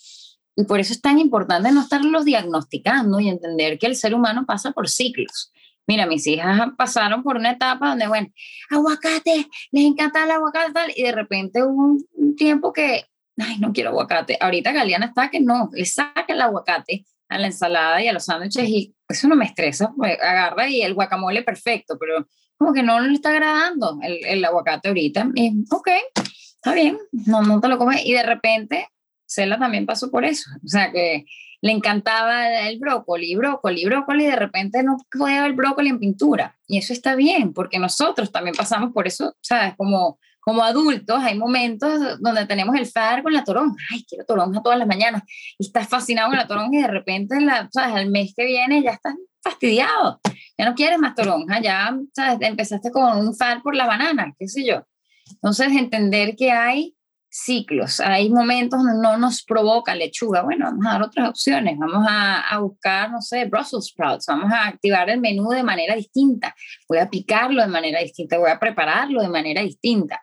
Y 0.57 0.67
por 0.67 0.79
eso 0.79 0.93
es 0.93 1.01
tan 1.01 1.19
importante 1.19 1.73
no 1.73 1.81
estarlos 1.81 2.25
diagnosticando 2.25 3.19
y 3.19 3.29
entender 3.29 3.77
que 3.77 3.87
el 3.87 3.97
ser 3.97 4.15
humano 4.15 4.45
pasa 4.47 4.71
por 4.71 4.89
ciclos. 4.89 5.51
Mira, 5.85 6.07
mis 6.07 6.27
hijas 6.29 6.71
pasaron 6.79 7.25
por 7.25 7.37
una 7.37 7.51
etapa 7.51 7.89
donde, 7.89 8.07
bueno, 8.07 8.29
aguacate, 8.71 9.49
les 9.73 9.85
encanta 9.85 10.23
el 10.23 10.31
aguacate, 10.31 10.73
tal, 10.73 10.93
y 10.95 11.03
de 11.03 11.11
repente 11.11 11.65
hubo 11.65 11.99
un 12.13 12.37
tiempo 12.37 12.73
que 12.73 13.07
ay, 13.39 13.59
no 13.59 13.73
quiero 13.73 13.91
aguacate. 13.91 14.37
Ahorita 14.41 14.73
Galeana 14.73 15.07
está 15.07 15.31
que 15.31 15.41
no, 15.41 15.71
le 15.73 15.85
saca 15.85 16.25
el 16.29 16.41
aguacate 16.41 17.05
a 17.29 17.39
la 17.39 17.47
ensalada 17.47 18.03
y 18.03 18.09
a 18.09 18.13
los 18.13 18.25
sándwiches 18.25 18.69
y 18.69 18.95
eso 19.09 19.29
no 19.29 19.37
me 19.37 19.45
estresa, 19.45 19.93
pues 19.97 20.19
agarra 20.21 20.69
y 20.69 20.83
el 20.83 20.95
guacamole 20.95 21.43
perfecto, 21.43 21.97
pero 21.99 22.27
como 22.57 22.73
que 22.73 22.83
no 22.83 23.01
le 23.01 23.15
está 23.15 23.31
agradando 23.31 23.99
el, 24.03 24.25
el 24.25 24.45
aguacate 24.45 24.89
ahorita. 24.89 25.31
Y, 25.35 25.65
ok, 25.71 25.89
está 26.15 26.73
bien, 26.75 26.99
no, 27.13 27.43
no 27.43 27.61
te 27.61 27.69
lo 27.69 27.79
comes. 27.79 28.05
Y 28.05 28.13
de 28.13 28.23
repente, 28.23 28.89
Cela 29.27 29.59
también 29.59 29.87
pasó 29.87 30.11
por 30.11 30.25
eso. 30.25 30.51
O 30.65 30.69
sea, 30.69 30.93
que 30.93 31.25
le 31.61 31.73
encantaba 31.73 32.69
el 32.69 32.79
brócoli, 32.79 33.35
brócoli, 33.37 33.85
brócoli, 33.87 34.25
y 34.25 34.29
de 34.29 34.37
repente 34.37 34.83
no 34.83 34.99
podía 35.11 35.43
ver 35.43 35.55
brócoli 35.55 35.89
en 35.89 35.99
pintura. 35.99 36.57
Y 36.67 36.79
eso 36.79 36.93
está 36.93 37.17
bien, 37.17 37.53
porque 37.53 37.79
nosotros 37.79 38.31
también 38.31 38.55
pasamos 38.55 38.93
por 38.93 39.07
eso, 39.07 39.35
¿sabes? 39.41 39.75
Como 39.77 40.19
como 40.45 40.63
adultos 40.63 41.23
hay 41.23 41.39
momentos 41.39 42.21
donde 42.21 42.47
tenemos 42.47 42.77
el 42.77 42.87
FAR 42.87 43.23
con 43.23 43.33
la 43.33 43.45
toronja. 43.45 43.77
Ay, 43.91 44.05
quiero 44.07 44.25
toronja 44.27 44.63
todas 44.63 44.79
las 44.79 44.87
mañanas. 44.87 45.23
Y 45.59 45.67
estás 45.67 45.89
fascinado 45.89 46.29
con 46.29 46.37
la 46.37 46.47
toronja 46.47 46.79
y 46.79 46.83
de 46.83 46.89
repente, 46.89 47.41
la, 47.41 47.69
¿sabes? 47.73 47.95
al 47.95 48.11
mes 48.11 48.35
que 48.37 48.45
viene 48.45 48.83
ya 48.83 48.91
estás 48.91 49.15
fastidiado. 49.43 50.21
Ya 50.59 50.67
no 50.67 50.75
quieres 50.75 50.99
más 50.99 51.15
toronja, 51.15 51.61
ya 51.61 51.97
¿sabes? 52.15 52.39
empezaste 52.47 52.91
con 52.91 53.27
un 53.27 53.35
FAR 53.35 53.63
por 53.63 53.75
la 53.75 53.87
banana, 53.87 54.35
qué 54.39 54.47
sé 54.47 54.67
yo. 54.67 54.87
Entonces, 55.31 55.69
entender 55.73 56.37
que 56.37 56.53
hay 56.53 56.95
ciclos. 57.35 57.99
Hay 57.99 58.31
momentos 58.31 58.81
no 58.85 59.17
nos 59.17 59.43
provoca 59.43 59.93
lechuga. 59.97 60.43
Bueno, 60.43 60.67
vamos 60.67 60.87
a 60.87 60.93
dar 60.93 61.03
otras 61.03 61.29
opciones. 61.31 61.77
Vamos 61.77 62.07
a, 62.09 62.41
a, 62.49 62.59
buscar, 62.61 63.11
no 63.11 63.21
sé, 63.21 63.45
Brussels 63.47 63.89
sprouts. 63.89 64.27
Vamos 64.29 64.53
a 64.53 64.69
activar 64.69 65.11
el 65.11 65.21
menú 65.21 65.51
de 65.51 65.65
manera 65.65 65.97
distinta. 65.97 66.55
Voy 66.89 66.99
a 66.99 67.11
picarlo 67.11 67.61
de 67.61 67.67
manera 67.67 68.01
distinta. 68.01 68.39
Voy 68.39 68.51
a 68.51 68.61
prepararlo 68.61 69.21
de 69.21 69.29
manera 69.29 69.63
distinta. 69.63 70.23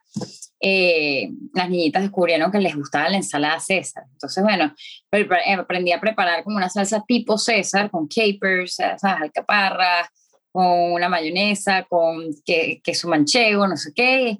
Eh, 0.62 1.30
las 1.54 1.70
niñitas 1.70 2.04
descubrieron 2.04 2.50
que 2.50 2.60
les 2.60 2.76
gustaba 2.78 3.10
la 3.10 3.18
ensalada 3.18 3.60
César. 3.60 4.06
Entonces, 4.14 4.42
bueno, 4.42 4.74
aprendí 5.60 5.92
a 5.92 6.00
preparar 6.00 6.46
como 6.46 6.56
una 6.56 6.70
salsa 6.70 7.04
tipo 7.06 7.38
César 7.38 7.92
con 7.92 8.08
capers, 8.08 8.80
alcaparras, 8.80 10.08
con 10.50 10.94
una 10.94 11.10
mayonesa, 11.10 11.84
con 11.90 12.30
queso 12.46 13.10
manchego, 13.10 13.68
no 13.68 13.76
sé 13.76 13.92
qué 13.94 14.38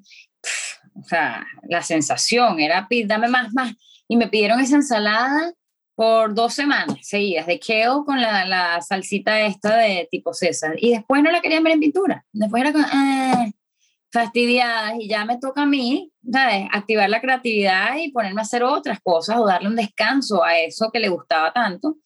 o 0.94 1.04
sea, 1.04 1.46
la 1.68 1.82
sensación 1.82 2.60
era, 2.60 2.88
dame 3.06 3.28
más, 3.28 3.52
más. 3.52 3.74
Y 4.08 4.16
me 4.16 4.28
pidieron 4.28 4.60
esa 4.60 4.76
ensalada 4.76 5.52
por 5.94 6.34
dos 6.34 6.54
semanas 6.54 6.98
seguidas, 7.02 7.46
de 7.46 7.58
kale 7.60 8.04
con 8.04 8.20
la, 8.20 8.44
la 8.46 8.80
salsita 8.80 9.40
esta 9.42 9.76
de 9.76 10.08
tipo 10.10 10.32
César. 10.32 10.74
Y 10.78 10.90
después 10.90 11.22
no 11.22 11.30
la 11.30 11.40
querían 11.40 11.62
ver 11.62 11.74
en 11.74 11.80
pintura. 11.80 12.24
Después 12.32 12.62
era 12.62 12.72
con, 12.72 12.84
ah, 12.84 13.46
fastidiadas 14.12 14.94
y 14.98 15.08
ya 15.08 15.24
me 15.24 15.38
toca 15.38 15.62
a 15.62 15.66
mí, 15.66 16.12
¿sabes? 16.30 16.68
Activar 16.70 17.08
la 17.08 17.20
creatividad 17.20 17.96
y 17.96 18.10
ponerme 18.10 18.42
a 18.42 18.44
hacer 18.44 18.62
otras 18.62 19.00
cosas 19.02 19.38
o 19.38 19.46
darle 19.46 19.68
un 19.68 19.76
descanso 19.76 20.44
a 20.44 20.58
eso 20.58 20.90
que 20.92 21.00
le 21.00 21.08
gustaba 21.08 21.52
tanto. 21.52 21.96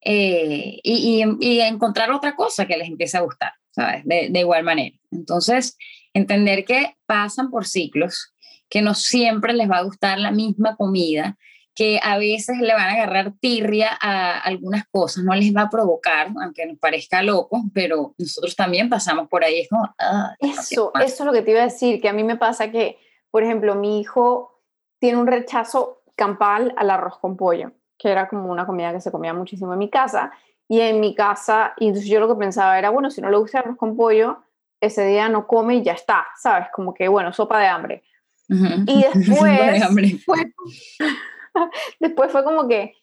Eh, 0.00 0.80
y, 0.82 1.22
y, 1.22 1.36
y, 1.40 1.60
encontrar 1.60 2.10
otra 2.12 2.36
cosa 2.36 2.66
que 2.66 2.76
les 2.76 2.88
empiece 2.88 3.16
a 3.16 3.22
gustar, 3.22 3.52
¿sabes? 3.70 4.04
De, 4.04 4.28
de 4.30 4.40
igual 4.40 4.62
manera. 4.62 4.94
Entonces, 5.10 5.78
entender 6.14 6.64
que 6.64 6.96
pasan 7.06 7.50
por 7.50 7.66
ciclos, 7.66 8.34
que 8.68 8.80
no 8.80 8.94
siempre 8.94 9.52
les 9.52 9.70
va 9.70 9.78
a 9.78 9.84
gustar 9.84 10.18
la 10.18 10.30
misma 10.30 10.76
comida, 10.76 11.36
que 11.74 12.00
a 12.02 12.18
veces 12.18 12.58
le 12.60 12.72
van 12.72 12.88
a 12.88 12.92
agarrar 12.92 13.32
tirria 13.40 13.90
a 14.00 14.38
algunas 14.38 14.84
cosas, 14.90 15.24
no 15.24 15.34
les 15.34 15.54
va 15.54 15.62
a 15.62 15.70
provocar, 15.70 16.28
aunque 16.40 16.64
nos 16.66 16.78
parezca 16.78 17.22
loco, 17.22 17.64
pero 17.74 18.14
nosotros 18.16 18.54
también 18.54 18.88
pasamos 18.88 19.28
por 19.28 19.44
ahí. 19.44 19.60
Es 19.60 19.68
como, 19.68 19.92
ah, 19.98 20.34
eso, 20.38 20.92
eso 20.94 21.22
es 21.22 21.26
lo 21.26 21.32
que 21.32 21.42
te 21.42 21.50
iba 21.50 21.60
a 21.60 21.64
decir, 21.64 22.00
que 22.00 22.08
a 22.08 22.12
mí 22.12 22.22
me 22.22 22.36
pasa 22.36 22.70
que, 22.70 22.98
por 23.30 23.42
ejemplo, 23.42 23.74
mi 23.74 24.00
hijo 24.00 24.62
tiene 25.00 25.18
un 25.18 25.26
rechazo 25.26 26.02
campal 26.14 26.72
al 26.76 26.90
arroz 26.90 27.18
con 27.18 27.36
pollo, 27.36 27.72
que 27.98 28.10
era 28.10 28.28
como 28.28 28.50
una 28.50 28.66
comida 28.66 28.92
que 28.92 29.00
se 29.00 29.10
comía 29.10 29.34
muchísimo 29.34 29.72
en 29.72 29.78
mi 29.80 29.90
casa. 29.90 30.32
Y 30.66 30.80
en 30.80 30.98
mi 30.98 31.14
casa, 31.14 31.74
y 31.76 31.88
entonces 31.88 32.08
yo 32.08 32.20
lo 32.20 32.28
que 32.28 32.36
pensaba 32.36 32.78
era, 32.78 32.88
bueno, 32.88 33.10
si 33.10 33.20
no 33.20 33.28
le 33.30 33.36
gusta 33.36 33.58
el 33.58 33.64
arroz 33.64 33.76
con 33.76 33.96
pollo, 33.96 34.38
ese 34.86 35.06
día 35.06 35.28
no 35.28 35.46
come 35.46 35.76
y 35.76 35.82
ya 35.82 35.92
está, 35.92 36.26
¿sabes? 36.36 36.68
Como 36.72 36.94
que, 36.94 37.08
bueno, 37.08 37.32
sopa 37.32 37.58
de 37.60 37.66
hambre. 37.66 38.04
Y 38.48 39.04
después, 39.14 40.24
fue, 40.24 40.52
después 42.00 42.32
fue 42.32 42.44
como 42.44 42.68
que, 42.68 42.94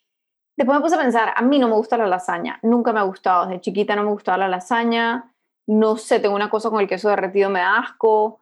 después 0.56 0.78
me 0.78 0.84
puse 0.84 0.96
a 0.96 1.00
pensar, 1.00 1.34
a 1.36 1.42
mí 1.42 1.60
no 1.60 1.68
me 1.68 1.76
gusta 1.76 1.98
la 1.98 2.08
lasaña, 2.08 2.60
nunca 2.64 2.94
me 2.94 3.00
ha 3.00 3.04
gustado, 3.04 3.48
desde 3.48 3.62
chiquita 3.62 3.96
no 3.96 4.04
me 4.04 4.12
gustaba 4.12 4.38
la 4.38 4.48
lasaña, 4.48 5.34
no 5.68 5.96
sé, 5.98 6.20
tengo 6.20 6.36
una 6.36 6.50
cosa 6.50 6.70
con 6.70 6.82
el 6.82 6.88
queso 6.88 7.10
derretido, 7.10 7.50
me 7.50 7.60
da 7.60 7.78
asco. 7.78 8.40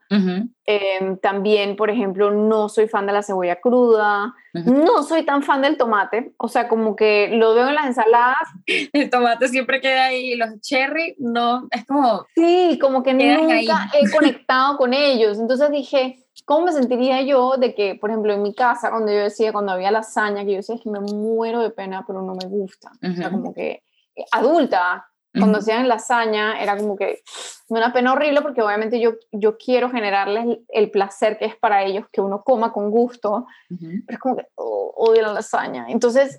Em, 0.65 1.17
también, 1.17 1.75
por 1.75 1.89
ejemplo, 1.89 2.31
no 2.31 2.69
soy 2.69 2.87
fan 2.87 3.05
de 3.05 3.13
la 3.13 3.23
cebolla 3.23 3.59
cruda. 3.59 4.33
No 4.53 5.03
soy 5.03 5.23
tan 5.23 5.43
fan 5.43 5.61
del 5.61 5.77
tomate. 5.77 6.33
O 6.37 6.47
sea, 6.47 6.67
como 6.67 6.95
que 6.95 7.29
lo 7.31 7.53
veo 7.53 7.67
en 7.67 7.75
las 7.75 7.87
ensaladas. 7.87 8.37
El 8.93 9.09
tomate 9.09 9.47
siempre 9.47 9.81
queda 9.81 10.05
ahí. 10.05 10.35
Los 10.35 10.59
cherry, 10.61 11.15
no, 11.19 11.67
es 11.71 11.85
como... 11.85 12.25
Sí, 12.35 12.79
como 12.81 13.03
que 13.03 13.13
nunca 13.13 13.89
he 13.93 14.09
conectado 14.15 14.77
con 14.77 14.93
ellos. 14.93 15.37
Entonces 15.37 15.69
dije, 15.69 16.25
¿cómo 16.45 16.65
me 16.65 16.71
sentiría 16.71 17.21
yo 17.21 17.57
de 17.57 17.75
que, 17.75 17.95
por 17.95 18.09
ejemplo, 18.09 18.33
en 18.33 18.41
mi 18.41 18.55
casa, 18.55 18.89
cuando 18.89 19.11
yo 19.11 19.19
decía, 19.19 19.51
cuando 19.51 19.73
había 19.73 19.91
lasaña, 19.91 20.43
que 20.45 20.51
yo 20.51 20.57
decía, 20.57 20.75
es 20.75 20.81
que 20.81 20.89
me 20.89 20.99
muero 20.99 21.59
de 21.59 21.69
pena, 21.69 22.03
pero 22.07 22.21
no 22.21 22.33
me 22.33 22.47
gusta. 22.47 22.91
O 23.03 23.13
sea, 23.13 23.29
como 23.29 23.53
que 23.53 23.83
eh, 24.15 24.25
adulta, 24.31 25.08
cuando 25.33 25.59
hacían 25.59 25.87
lasaña 25.87 26.59
era 26.59 26.75
como 26.75 26.95
que 26.95 27.21
una 27.67 27.93
pena 27.93 28.13
horrible 28.13 28.41
porque 28.41 28.61
obviamente 28.61 28.99
yo, 28.99 29.13
yo 29.31 29.57
quiero 29.57 29.89
generarles 29.91 30.59
el 30.69 30.89
placer 30.89 31.37
que 31.37 31.45
es 31.45 31.55
para 31.55 31.83
ellos 31.83 32.05
que 32.11 32.21
uno 32.21 32.41
coma 32.43 32.73
con 32.73 32.89
gusto, 32.89 33.45
pero 33.69 34.01
es 34.07 34.19
como 34.19 34.37
que 34.37 34.47
oh, 34.55 34.93
odio 34.97 35.21
la 35.21 35.33
lasaña. 35.33 35.85
Entonces 35.89 36.37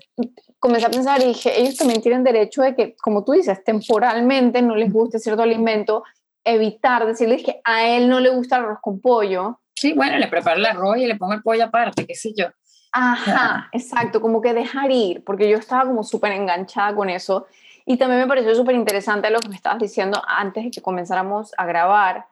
comencé 0.59 0.87
a 0.87 0.89
pensar 0.89 1.21
y 1.21 1.27
dije, 1.27 1.59
ellos 1.59 1.77
también 1.77 2.01
tienen 2.01 2.23
derecho 2.23 2.61
de 2.61 2.75
que, 2.75 2.95
como 3.01 3.23
tú 3.23 3.31
dices, 3.31 3.63
temporalmente 3.63 4.61
no 4.61 4.75
les 4.75 4.91
guste 4.91 5.19
cierto 5.19 5.43
alimento, 5.43 6.03
evitar 6.43 7.05
decirles 7.05 7.43
que 7.43 7.61
a 7.63 7.87
él 7.87 8.09
no 8.09 8.19
le 8.19 8.29
gusta 8.29 8.57
el 8.57 8.65
arroz 8.65 8.79
con 8.81 8.99
pollo. 8.99 9.59
Sí, 9.73 9.93
bueno, 9.93 10.17
le 10.17 10.27
preparo 10.27 10.57
el 10.57 10.65
arroz 10.65 10.97
y 10.97 11.07
le 11.07 11.15
pongo 11.15 11.33
el 11.33 11.41
pollo 11.41 11.63
aparte, 11.65 12.05
qué 12.05 12.15
sé 12.15 12.33
yo. 12.35 12.47
Ajá, 12.91 13.69
exacto, 13.71 14.19
como 14.19 14.41
que 14.41 14.53
dejar 14.53 14.91
ir, 14.91 15.23
porque 15.23 15.49
yo 15.49 15.57
estaba 15.57 15.85
como 15.85 16.03
súper 16.03 16.33
enganchada 16.33 16.93
con 16.93 17.09
eso 17.09 17.47
y 17.85 17.97
también 17.97 18.21
me 18.21 18.27
pareció 18.27 18.53
súper 18.55 18.75
interesante 18.75 19.29
lo 19.29 19.39
que 19.39 19.49
me 19.49 19.55
estabas 19.55 19.79
diciendo 19.79 20.21
antes 20.27 20.63
de 20.63 20.71
que 20.71 20.81
comenzáramos 20.81 21.51
a 21.57 21.65
grabar, 21.65 22.25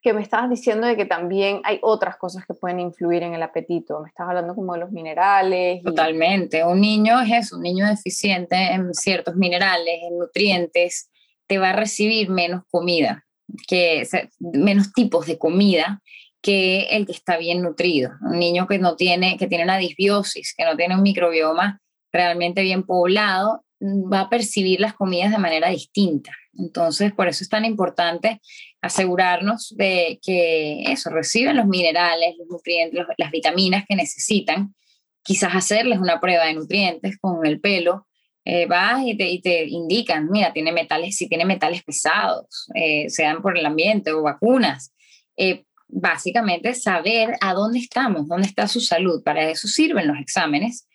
que 0.00 0.12
me 0.12 0.22
estabas 0.22 0.48
diciendo 0.48 0.86
de 0.86 0.96
que 0.96 1.06
también 1.06 1.60
hay 1.64 1.78
otras 1.82 2.16
cosas 2.16 2.46
que 2.46 2.54
pueden 2.54 2.80
influir 2.80 3.22
en 3.22 3.34
el 3.34 3.42
apetito. 3.42 4.00
Me 4.00 4.08
estabas 4.08 4.30
hablando 4.30 4.54
como 4.54 4.74
de 4.74 4.80
los 4.80 4.92
minerales. 4.92 5.82
Totalmente. 5.82 6.64
Un 6.64 6.80
niño 6.80 7.20
es 7.20 7.46
eso, 7.46 7.56
un 7.56 7.62
niño 7.62 7.86
deficiente 7.86 8.56
en 8.56 8.94
ciertos 8.94 9.34
minerales, 9.34 9.98
en 10.02 10.18
nutrientes, 10.18 11.10
te 11.46 11.58
va 11.58 11.70
a 11.70 11.72
recibir 11.72 12.28
menos 12.30 12.62
comida, 12.70 13.26
que 13.66 14.06
menos 14.38 14.92
tipos 14.92 15.26
de 15.26 15.38
comida 15.38 16.00
que 16.40 16.82
el 16.90 17.06
que 17.06 17.12
está 17.12 17.36
bien 17.36 17.62
nutrido. 17.62 18.12
Un 18.22 18.38
niño 18.38 18.66
que 18.66 18.78
no 18.78 18.94
tiene, 18.94 19.36
que 19.36 19.48
tiene 19.48 19.64
una 19.64 19.78
disbiosis, 19.78 20.54
que 20.56 20.64
no 20.64 20.76
tiene 20.76 20.94
un 20.94 21.02
microbioma 21.02 21.80
realmente 22.12 22.62
bien 22.62 22.84
poblado, 22.84 23.64
va 23.80 24.20
a 24.20 24.28
percibir 24.28 24.80
las 24.80 24.94
comidas 24.94 25.30
de 25.30 25.38
manera 25.38 25.70
distinta. 25.70 26.32
Entonces, 26.56 27.12
por 27.12 27.28
eso 27.28 27.44
es 27.44 27.48
tan 27.48 27.64
importante 27.64 28.40
asegurarnos 28.80 29.74
de 29.76 30.18
que 30.22 30.82
eso, 30.82 31.10
reciben 31.10 31.56
los 31.56 31.66
minerales, 31.66 32.34
los 32.38 32.48
nutrientes, 32.48 33.06
las 33.16 33.30
vitaminas 33.30 33.84
que 33.88 33.96
necesitan. 33.96 34.74
Quizás 35.22 35.54
hacerles 35.54 35.98
una 35.98 36.20
prueba 36.20 36.46
de 36.46 36.54
nutrientes 36.54 37.18
con 37.20 37.46
el 37.46 37.60
pelo. 37.60 38.06
Eh, 38.44 38.66
vas 38.66 39.02
y 39.04 39.16
te, 39.16 39.64
indican, 39.66 40.28
mira, 40.30 40.52
tiene 40.52 40.72
metales, 40.72 41.16
si 41.16 41.28
tiene 41.28 41.44
metales 41.44 41.82
pesados, 41.84 42.66
eh, 42.74 43.10
sean 43.10 43.42
por 43.42 43.58
el 43.58 43.66
ambiente 43.66 44.12
o 44.12 44.22
vacunas. 44.22 44.94
Eh, 45.36 45.64
básicamente 45.86 46.74
saber 46.74 47.34
a 47.40 47.54
dónde 47.54 47.78
estamos, 47.78 48.26
dónde 48.26 48.48
está 48.48 48.66
su 48.66 48.80
salud. 48.80 49.22
Para 49.22 49.48
eso 49.48 49.68
sirven 49.68 50.08
los 50.08 50.18
exámenes 50.18 50.87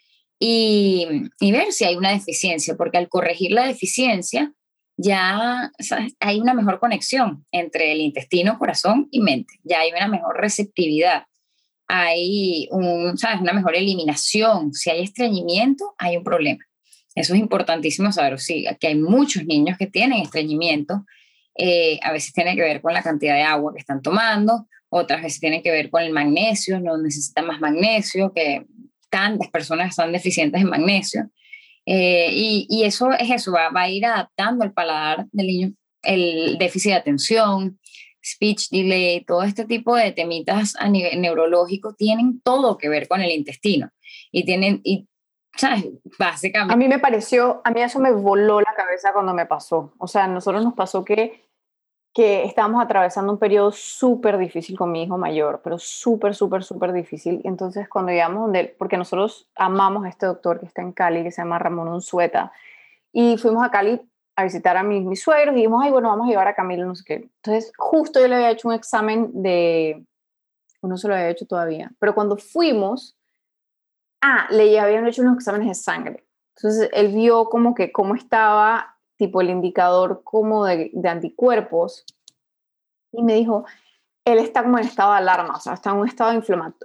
y, 0.46 1.52
ver 1.54 1.72
si 1.72 1.86
hay 1.86 1.96
una 1.96 2.12
deficiencia, 2.12 2.76
porque 2.76 2.98
al 2.98 3.08
corregir 3.08 3.52
la 3.52 3.66
deficiencia 3.66 4.52
ya 4.98 5.72
hay 6.20 6.42
una 6.42 6.54
mejor 6.54 6.80
conexión 6.80 7.46
entre 7.52 7.94
el 7.94 8.02
intestino, 8.02 8.60
corazón 8.60 9.08
y 9.10 9.22
mente, 9.22 9.54
ya 9.64 9.80
hay 9.80 9.92
una 9.92 10.10
mejor 10.10 10.36
receptividad, 10.42 11.24
hay 11.88 12.68
¿sabes? 13.16 13.40
una 13.40 13.54
mejor 13.54 13.78
eliminación, 13.78 14.74
si 14.74 14.90
hay 14.90 15.04
estreñimiento, 15.04 15.96
hay 15.98 16.18
un 16.18 16.26
problema. 16.26 16.66
Eso 17.16 17.36
es 17.36 17.40
importantísimo 17.40 18.12
saber, 18.12 18.38
sí, 18.40 18.66
que 18.82 18.88
hay 18.88 18.96
muchos 18.96 19.46
niños 19.46 19.78
que 19.78 19.88
tienen 19.88 20.22
estreñimiento, 20.22 21.06
eh, 21.58 22.00
a 22.04 22.12
veces 22.12 22.34
tiene 22.34 22.56
que 22.56 22.64
ver 22.64 22.82
con 22.82 22.94
la 22.94 23.02
cantidad 23.02 23.36
de 23.36 23.44
agua 23.44 23.72
que 23.74 23.80
están 23.80 24.02
tomando, 24.02 24.68
otras 24.90 25.24
veces 25.24 25.40
tiene 25.40 25.64
que 25.64 25.72
ver 25.72 25.90
con 25.90 26.04
el 26.04 26.12
magnesio, 26.12 26.82
no 26.82 26.98
necesitan 26.98 27.48
más 27.48 27.62
magnesio, 27.62 28.34
que 28.34 28.66
tantas 29.14 29.48
personas 29.52 29.92
están 29.92 30.12
deficientes 30.12 30.60
en 30.60 30.70
magnesio. 30.70 31.30
Eh, 31.86 32.30
y, 32.32 32.66
y, 32.68 32.84
eso 32.84 33.12
es 33.12 33.30
eso, 33.30 33.52
va, 33.52 33.70
va, 33.70 33.82
a 33.84 33.90
ir 33.90 34.06
adaptando 34.08 34.66
el 34.66 34.74
paladar 34.74 35.28
del 35.32 35.46
niño, 35.46 35.74
el 36.02 36.58
déficit 36.58 36.94
de 36.94 36.98
atención, 36.98 37.80
speech 38.26 38.70
delay, 38.72 39.24
todo 39.24 39.44
este 39.44 39.66
tipo 39.66 39.96
de 39.96 40.14
temitas 40.14 40.76
a 40.80 40.90
nivel 40.90 41.22
neurológico 41.22 41.94
tienen 41.94 42.42
todo 42.42 42.80
que 42.80 42.90
ver 42.90 43.08
con 43.08 43.22
el 43.22 43.30
intestino. 43.30 43.92
Y 44.32 44.46
tienen, 44.46 44.82
y, 44.84 45.08
¿sabes? 45.56 45.86
Básicamente. 46.18 46.74
A 46.74 46.78
mí 46.78 46.88
me 46.88 46.98
pareció, 46.98 47.62
a 47.66 47.70
mí 47.70 47.84
eso 47.84 48.00
me 48.00 48.12
voló 48.12 48.62
la 48.62 48.74
cabeza 48.76 49.14
cuando 49.14 49.36
me 49.36 49.46
pasó. 49.46 49.94
O 50.00 50.08
sea, 50.08 50.24
a 50.24 50.28
nosotros 50.28 50.64
nos 50.64 50.74
pasó 50.74 51.06
que 51.06 51.46
que 52.14 52.44
estábamos 52.46 52.84
atravesando 52.84 53.34
un 53.34 53.40
periodo 53.40 53.72
súper 53.72 54.38
difícil 54.38 54.78
con 54.78 54.92
mi 54.92 55.04
hijo 55.04 55.18
mayor, 55.18 55.62
pero 55.64 55.80
súper, 55.80 56.36
súper, 56.36 56.64
súper 56.64 56.94
difícil. 56.94 57.42
Entonces, 57.44 57.90
cuando 57.90 58.12
llegamos 58.12 58.44
donde 58.44 58.60
él, 58.60 58.76
porque 58.78 58.98
nosotros 58.98 59.50
amamos 59.56 60.06
a 60.06 60.10
este 60.10 60.28
doctor 60.28 60.60
que 60.60 60.68
está 60.68 60.84
en 60.84 60.92
Cali, 60.92 61.24
que 61.24 61.32
se 61.32 61.42
llama 61.42 61.58
Ramón 61.58 61.88
Unzueta, 61.88 62.52
y 63.12 63.38
fuimos 63.38 63.64
a 63.64 63.72
Cali 63.72 64.00
a 64.36 64.44
visitar 64.44 64.78
a 64.78 64.84
mis, 64.84 65.04
mis 65.04 65.22
suegros 65.22 65.54
y 65.54 65.58
dijimos, 65.58 65.82
ay, 65.84 65.92
bueno, 65.92 66.10
vamos 66.10 66.28
a 66.28 66.30
llevar 66.30 66.48
a 66.48 66.56
Camilo, 66.56 66.86
no 66.86 66.96
sé 66.96 67.04
qué. 67.04 67.14
Entonces, 67.16 67.72
justo 67.78 68.20
yo 68.20 68.28
le 68.28 68.36
había 68.36 68.52
hecho 68.52 68.68
un 68.68 68.76
examen 68.76 69.32
de, 69.42 70.06
no 70.84 70.98
se 70.98 71.08
lo 71.08 71.16
había 71.16 71.30
hecho 71.30 71.48
todavía, 71.48 71.92
pero 71.98 72.14
cuando 72.14 72.38
fuimos, 72.38 73.18
ah, 74.22 74.48
le 74.52 74.80
habían 74.80 75.08
hecho 75.08 75.24
unos 75.24 75.38
exámenes 75.38 75.68
de 75.68 75.76
sangre. 75.76 76.24
Entonces, 76.58 76.90
él 76.94 77.08
vio 77.10 77.46
como 77.46 77.74
que 77.74 77.92
cómo 77.92 78.14
estaba 78.14 78.93
tipo 79.18 79.42
el 79.42 79.50
indicador 79.50 80.22
como 80.24 80.66
de, 80.66 80.92
anticuerpos, 81.04 82.06
y 83.12 83.24
me 83.24 83.36
dijo, 83.36 83.66
él 84.26 84.40
está 84.40 84.64
como 84.64 84.78
en 84.78 84.86
estado 84.86 85.12
de 85.12 85.18
alarma, 85.20 85.56
o 85.56 85.60
sea, 85.60 85.74
está 85.74 85.92
en, 85.92 85.98
un 85.98 86.08
estado 86.08 86.32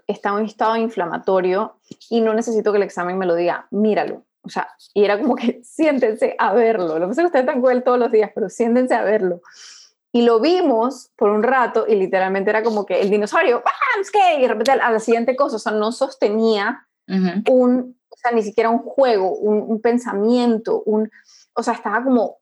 está 0.06 0.28
en 0.30 0.34
un 0.34 0.44
estado 0.44 0.76
inflamatorio 0.76 1.78
y 2.10 2.20
no 2.20 2.34
necesito 2.34 2.72
que 2.72 2.78
el 2.78 2.82
examen 2.84 3.16
me 3.16 3.26
lo 3.26 3.34
diga, 3.34 3.66
míralo. 3.70 4.24
O 4.42 4.50
sea, 4.50 4.68
y 4.94 5.04
era 5.04 5.20
como 5.20 5.34
que 5.34 5.60
siéntense 5.64 6.34
a 6.38 6.52
verlo. 6.52 6.98
Lo 6.98 7.06
que 7.06 7.08
pasa 7.08 7.22
es 7.22 7.24
que 7.24 7.26
ustedes 7.26 7.46
están 7.46 7.60
con 7.60 7.72
él 7.72 7.84
todos 7.84 7.98
los 7.98 8.10
días, 8.10 8.30
pero 8.34 8.48
siéntense 8.48 8.94
a 8.94 9.02
verlo. 9.02 9.40
Y 10.10 10.22
lo 10.22 10.40
vimos 10.40 11.10
por 11.16 11.30
un 11.30 11.42
rato 11.42 11.84
y 11.86 11.94
literalmente 11.94 12.50
era 12.50 12.62
como 12.62 12.86
que 12.86 13.00
el 13.00 13.10
dinosaurio. 13.10 13.62
¿qué? 14.12 14.38
Y 14.38 14.42
de 14.42 14.48
repente 14.48 14.72
a 14.72 14.90
la 14.90 15.00
siguiente 15.00 15.36
cosa, 15.36 15.56
o 15.56 15.58
sea, 15.58 15.72
no 15.72 15.92
sostenía 15.92 16.86
un, 17.06 17.98
o 18.08 18.16
sea, 18.16 18.32
ni 18.32 18.42
siquiera 18.42 18.70
un 18.70 18.80
juego, 18.80 19.34
un, 19.36 19.62
un 19.62 19.80
pensamiento, 19.80 20.82
un, 20.84 21.10
o 21.58 21.62
sea, 21.62 21.74
estaba 21.74 22.02
como 22.04 22.38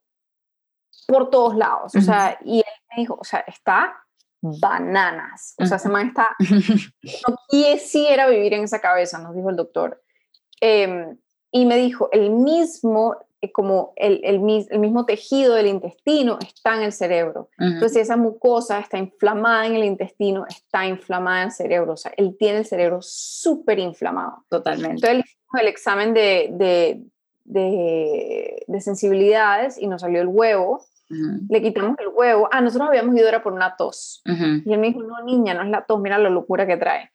por 1.08 1.30
todos 1.30 1.56
lados, 1.56 1.94
o 1.94 2.00
sea, 2.00 2.38
y 2.44 2.58
él 2.58 2.64
me 2.90 3.02
dijo, 3.02 3.16
o 3.18 3.24
sea, 3.24 3.40
está 3.40 3.96
bananas, 4.40 5.54
o 5.58 5.64
sea, 5.64 5.78
se 5.78 5.88
man 5.88 6.08
está, 6.08 6.28
no 7.28 7.36
quisiera 7.48 8.28
vivir 8.28 8.52
en 8.54 8.64
esa 8.64 8.80
cabeza, 8.80 9.18
nos 9.18 9.34
dijo 9.34 9.50
el 9.50 9.56
doctor. 9.56 10.02
Em, 10.60 11.16
y 11.50 11.64
me 11.64 11.76
dijo, 11.76 12.10
el 12.12 12.30
mismo, 12.30 13.16
eh, 13.40 13.50
como 13.52 13.94
el, 13.96 14.20
el, 14.24 14.40
mismo 14.40 15.06
tejido 15.06 15.54
del 15.54 15.68
intestino 15.68 16.38
está 16.40 16.76
en 16.76 16.82
el 16.82 16.92
cerebro. 16.92 17.48
Entonces, 17.58 17.92
si 17.92 18.00
esa 18.00 18.16
mucosa 18.16 18.78
está 18.78 18.98
inflamada 18.98 19.66
en 19.66 19.76
el 19.76 19.84
intestino, 19.84 20.44
está 20.46 20.86
inflamada 20.86 21.42
en 21.42 21.46
el 21.46 21.52
cerebro. 21.52 21.92
O 21.94 21.96
sea, 21.96 22.12
él 22.16 22.36
tiene 22.38 22.58
el 22.58 22.66
cerebro 22.66 22.98
súper 23.00 23.78
inflamado. 23.78 24.44
Totalmente. 24.48 25.06
Entonces, 25.06 25.36
el 25.60 25.68
examen 25.68 26.12
de, 26.12 26.48
de, 26.52 27.02
sensibilidades 28.80 29.78
y 29.78 29.86
nos 29.86 30.00
salió 30.02 30.20
el 30.20 30.28
huevo. 30.28 30.84
Le 31.08 31.62
quitamos 31.62 31.96
el 32.00 32.08
huevo. 32.08 32.48
Ah, 32.50 32.60
nosotros 32.60 32.88
habíamos 32.88 33.16
ido 33.16 33.28
era 33.28 33.42
por 33.42 33.52
una 33.52 33.76
tos. 33.76 34.22
Y 34.24 34.72
él 34.72 34.78
me 34.78 34.88
dijo, 34.88 35.02
no, 35.02 35.22
niña, 35.22 35.54
no 35.54 35.62
es 35.62 35.70
la 35.70 35.84
tos, 35.84 36.00
mira 36.00 36.18
la 36.18 36.30
locura 36.30 36.66
que 36.66 36.76
trae. 36.76 37.10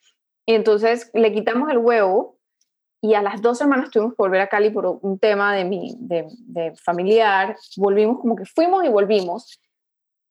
Y 0.45 0.55
entonces 0.55 1.11
le 1.13 1.33
quitamos 1.33 1.69
el 1.69 1.77
huevo 1.77 2.37
y 3.01 3.15
a 3.15 3.21
las 3.21 3.41
dos 3.41 3.57
semanas 3.57 3.89
tuvimos 3.89 4.13
que 4.13 4.21
volver 4.21 4.41
a 4.41 4.47
Cali 4.47 4.69
por 4.69 4.85
un 4.85 5.17
tema 5.17 5.55
de, 5.55 5.65
mi, 5.65 5.95
de, 5.97 6.27
de 6.39 6.75
familiar. 6.75 7.57
Volvimos 7.77 8.19
como 8.19 8.35
que 8.35 8.45
fuimos 8.45 8.85
y 8.85 8.89
volvimos. 8.89 9.59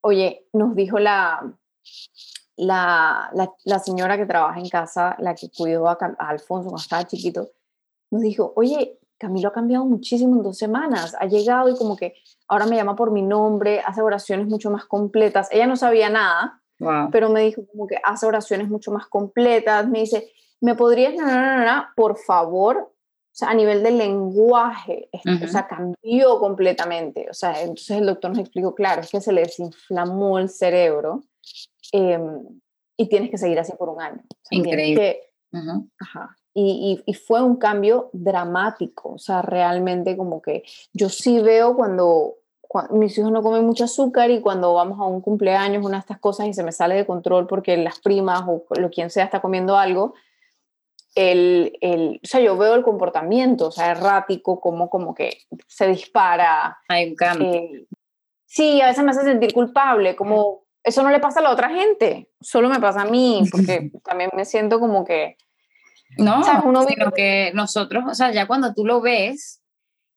Oye, 0.02 0.46
nos 0.52 0.76
dijo 0.76 0.98
la, 1.00 1.52
la, 2.56 3.30
la, 3.64 3.78
señora 3.80 4.16
que 4.16 4.24
trabaja 4.24 4.60
en 4.60 4.68
casa, 4.68 5.16
la 5.18 5.34
que 5.34 5.50
cuidó 5.50 5.88
a, 5.88 5.98
a, 6.00 6.28
Alfonso 6.28 6.68
cuando 6.68 6.82
estaba 6.82 7.06
chiquito, 7.06 7.50
nos 8.10 8.22
dijo, 8.22 8.52
oye, 8.54 8.99
Camilo 9.20 9.48
ha 9.48 9.52
cambiado 9.52 9.84
muchísimo 9.84 10.34
en 10.34 10.42
dos 10.42 10.56
semanas, 10.56 11.14
ha 11.20 11.26
llegado 11.26 11.68
y 11.68 11.76
como 11.76 11.94
que 11.94 12.14
ahora 12.48 12.64
me 12.64 12.76
llama 12.76 12.96
por 12.96 13.10
mi 13.10 13.20
nombre, 13.20 13.80
hace 13.80 14.00
oraciones 14.00 14.46
mucho 14.46 14.70
más 14.70 14.86
completas. 14.86 15.48
Ella 15.52 15.66
no 15.66 15.76
sabía 15.76 16.08
nada, 16.08 16.62
pero 17.12 17.28
me 17.28 17.42
dijo 17.42 17.66
como 17.70 17.86
que 17.86 17.96
hace 18.02 18.24
oraciones 18.24 18.70
mucho 18.70 18.90
más 18.90 19.06
completas, 19.08 19.86
me 19.86 20.00
dice, 20.00 20.32
¿me 20.62 20.74
podrías, 20.74 21.14
por 21.94 22.16
favor? 22.16 22.78
O 22.78 23.34
sea, 23.40 23.50
a 23.50 23.54
nivel 23.54 23.82
del 23.82 23.98
lenguaje, 23.98 25.10
o 25.12 25.46
sea, 25.46 25.68
cambió 25.68 26.38
completamente. 26.38 27.28
O 27.30 27.34
sea, 27.34 27.60
entonces 27.60 27.98
el 27.98 28.06
doctor 28.06 28.30
nos 28.30 28.40
explicó, 28.40 28.74
claro, 28.74 29.02
es 29.02 29.10
que 29.10 29.20
se 29.20 29.32
le 29.32 29.42
desinflamó 29.42 30.38
el 30.38 30.48
cerebro 30.48 31.24
em, 31.92 32.42
y 32.96 33.06
tienes 33.08 33.30
que 33.30 33.36
seguir 33.36 33.58
así 33.60 33.72
por 33.78 33.90
un 33.90 34.00
año. 34.00 34.22
Increíble. 34.50 35.20
ajá. 35.52 36.34
Y, 36.62 37.02
y, 37.06 37.10
y, 37.10 37.14
fue 37.14 37.42
un 37.42 37.56
cambio 37.56 38.10
dramático, 38.12 39.12
o 39.14 39.18
sea, 39.18 39.40
realmente 39.40 40.16
como 40.16 40.42
que 40.42 40.62
yo 40.92 41.08
sí 41.08 41.40
veo 41.40 41.74
cuando, 41.74 42.34
cuando, 42.60 42.94
mis 42.96 43.16
hijos 43.16 43.32
no 43.32 43.42
comen 43.42 43.64
mucho 43.64 43.84
azúcar 43.84 44.30
y 44.30 44.40
cuando 44.40 44.74
vamos 44.74 44.98
a 45.00 45.04
un 45.04 45.22
cumpleaños, 45.22 45.84
una 45.84 45.96
de 45.96 46.00
estas 46.00 46.18
cosas 46.18 46.48
y 46.48 46.52
se 46.52 46.62
me 46.62 46.72
sale 46.72 46.96
de 46.96 47.06
control 47.06 47.46
porque 47.46 47.76
las 47.76 48.00
primas 48.00 48.42
o 48.46 48.64
lo 48.78 48.90
quien 48.90 49.08
sea 49.08 49.24
está 49.24 49.40
comiendo 49.40 49.78
algo, 49.78 50.14
el, 51.14 51.78
el, 51.80 52.20
o 52.22 52.26
sea, 52.26 52.40
yo 52.40 52.56
veo 52.56 52.74
el 52.74 52.82
comportamiento, 52.82 53.68
o 53.68 53.70
sea, 53.70 53.92
errático, 53.92 54.60
como, 54.60 54.90
como 54.90 55.14
que 55.14 55.38
se 55.66 55.86
dispara. 55.88 56.78
Hay 56.88 57.10
un 57.10 57.14
cambio. 57.16 57.54
Eh, 57.54 57.86
sí, 58.46 58.80
a 58.80 58.88
veces 58.88 59.04
me 59.04 59.10
hace 59.10 59.22
sentir 59.22 59.52
culpable, 59.52 60.14
como 60.14 60.64
eso 60.82 61.02
no 61.02 61.10
le 61.10 61.20
pasa 61.20 61.40
a 61.40 61.42
la 61.42 61.50
otra 61.50 61.68
gente, 61.70 62.30
solo 62.40 62.68
me 62.68 62.80
pasa 62.80 63.02
a 63.02 63.06
mí, 63.06 63.42
porque 63.50 63.90
también 64.04 64.30
me 64.34 64.44
siento 64.44 64.80
como 64.80 65.04
que... 65.04 65.36
No, 66.18 66.42
uno 66.64 66.84
sino 66.84 67.12
que 67.12 67.52
nosotros, 67.54 68.04
o 68.08 68.14
sea, 68.14 68.32
ya 68.32 68.46
cuando 68.46 68.74
tú 68.74 68.84
lo 68.84 69.00
ves, 69.00 69.62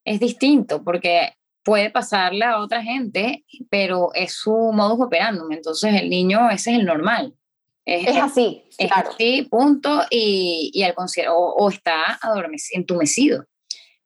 es 0.05 0.19
distinto, 0.19 0.83
porque 0.83 1.33
puede 1.63 1.89
pasarle 1.89 2.45
a 2.45 2.59
otra 2.59 2.83
gente, 2.83 3.45
pero 3.69 4.09
es 4.13 4.33
su 4.33 4.71
modus 4.73 5.05
operandi, 5.05 5.55
entonces 5.55 5.93
el 5.95 6.09
niño, 6.09 6.49
ese 6.49 6.71
es 6.71 6.79
el 6.79 6.85
normal. 6.85 7.35
Es, 7.85 8.15
así. 8.17 8.63
Es 8.77 8.89
así, 8.91 9.47
punto, 9.49 10.03
y, 10.09 10.71
y 10.73 10.83
al 10.83 10.95
o, 11.29 11.55
o, 11.57 11.69
está 11.69 12.19
entumecido. 12.73 13.45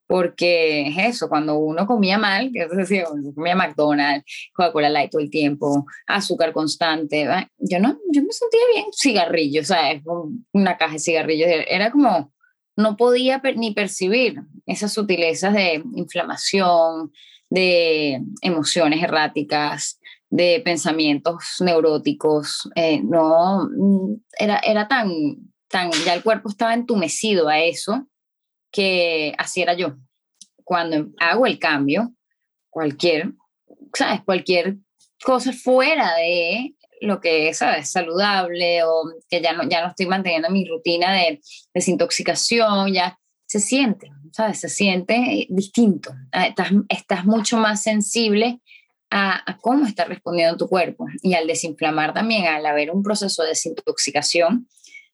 Porque 0.08 0.88
es 0.88 0.98
eso, 0.98 1.28
cuando 1.28 1.58
uno 1.58 1.86
comía 1.86 2.18
mal, 2.18 2.50
que 2.54 2.62
es 2.62 2.70
decir, 2.72 3.04
comía 3.36 3.56
McDonald's, 3.56 4.50
Coca-Cola 4.54 4.90
Light 4.90 5.12
todo 5.12 5.22
el 5.22 5.30
tiempo, 5.30 5.86
azúcar 6.06 6.54
constante, 6.54 7.28
yo 7.58 7.80
no, 7.80 8.00
yo 8.12 8.22
me 8.24 8.32
sentía 8.32 8.62
bien, 8.74 8.86
cigarrillos, 8.98 9.68
¿sabes? 9.68 10.02
Una 10.54 10.78
caja 10.78 10.94
de 10.94 11.00
cigarrillos, 11.00 11.50
era 11.68 11.92
como, 11.92 12.32
no 12.78 12.96
podía 12.96 13.42
ni 13.56 13.72
percibir 13.72 14.42
esas 14.66 14.94
sutilezas 14.94 15.54
de 15.54 15.84
inflamación, 15.96 17.12
de 17.50 18.22
emociones 18.42 19.04
erráticas, 19.04 20.00
de 20.30 20.62
pensamientos 20.64 21.56
neuróticos, 21.60 22.70
eh, 22.76 23.02
no, 23.02 23.70
era, 24.38 24.60
era 24.60 24.88
tan, 24.88 25.12
tan, 25.70 25.92
ya 26.06 26.14
el 26.14 26.24
cuerpo 26.24 26.50
estaba 26.50 26.74
entumecido 26.74 27.48
a 27.48 27.60
eso, 27.60 28.08
que 28.72 29.34
así 29.38 29.62
era 29.62 29.74
yo. 29.74 29.96
Cuando 30.64 31.10
hago 31.20 31.46
el 31.46 31.60
cambio, 31.60 32.14
cualquier, 32.70 33.34
¿sabes? 33.94 34.22
Cualquier 34.24 34.78
cosa 35.24 35.54
fuera 35.54 36.16
de 36.16 36.76
lo 37.02 37.22
que 37.22 37.50
es, 37.50 37.58
¿sabes? 37.58 37.90
Saludable 37.90 38.84
o 38.84 39.04
que 39.30 39.42
ya 39.42 39.54
no, 39.54 39.68
ya 39.70 39.82
no 39.82 39.90
estoy 39.90 40.08
manteniendo 40.08 40.50
mi 40.50 40.66
rutina 40.66 41.14
de 41.14 41.42
desintoxicación, 41.74 42.94
ya 42.94 43.18
se 43.46 43.60
siente, 43.60 44.12
¿sabes? 44.34 44.60
Se 44.60 44.70
siente 44.70 45.48
distinto. 45.50 46.14
Ah, 46.32 46.48
estás, 46.48 46.72
estás 46.90 47.26
mucho 47.26 47.58
más 47.58 47.82
sensible 47.82 48.60
a, 49.10 49.58
cómo 49.62 49.86
está 49.86 50.06
respondiendo 50.06 50.58
tu 50.58 50.68
cuerpo. 50.68 51.08
Y 51.22 51.34
al 51.34 51.48
desinflamar 51.48 52.14
también, 52.14 52.46
al 52.46 52.66
haber 52.66 52.92
un 52.92 53.04
proceso 53.04 53.44
de 53.44 53.50
desintoxicación, 53.50 54.68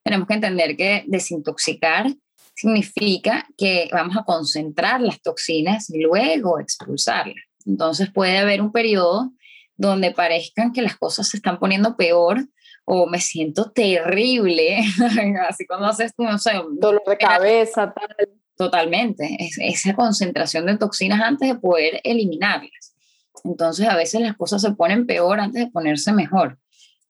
tenemos 0.04 0.28
que 0.28 0.34
entender 0.34 0.76
que 0.76 1.04
desintoxicar 1.08 2.08
significa 2.54 3.48
que 3.58 3.90
vamos 3.92 4.18
a 4.18 4.24
concentrar 4.24 5.02
las 5.02 5.22
toxinas 5.22 5.90
y 5.90 6.02
luego 6.02 6.60
expulsarlas. 6.60 7.36
Entonces 7.66 8.12
puede 8.12 8.38
haber 8.38 8.62
un 8.62 8.72
periodo 8.72 9.32
donde 9.76 10.12
parezcan 10.12 10.72
que 10.72 10.82
las 10.82 10.98
cosas 10.98 11.30
se 11.30 11.38
están 11.38 11.60
poniendo 11.60 11.96
peor 11.96 12.46
o 12.86 13.08
me 13.08 13.20
siento 13.20 13.72
terrible, 13.72 14.78
así 15.48 15.66
cuando 15.66 15.88
haces 15.88 16.14
no 16.18 16.38
sé, 16.38 16.52
dolor 16.80 17.04
de 17.08 17.18
cabeza, 17.18 17.94
tal. 17.94 18.30
Totalmente, 18.56 19.36
es, 19.40 19.58
esa 19.60 19.96
concentración 19.96 20.68
de 20.68 20.78
toxinas 20.78 21.22
antes 21.22 21.50
de 21.50 21.56
poder 21.56 22.02
eliminarlas. 22.04 22.96
Entonces 23.44 23.88
a 23.88 23.96
veces 23.96 24.22
las 24.22 24.38
cosas 24.38 24.62
se 24.62 24.72
ponen 24.74 25.08
peor 25.08 25.40
antes 25.40 25.66
de 25.66 25.72
ponerse 25.72 26.14
mejor, 26.14 26.60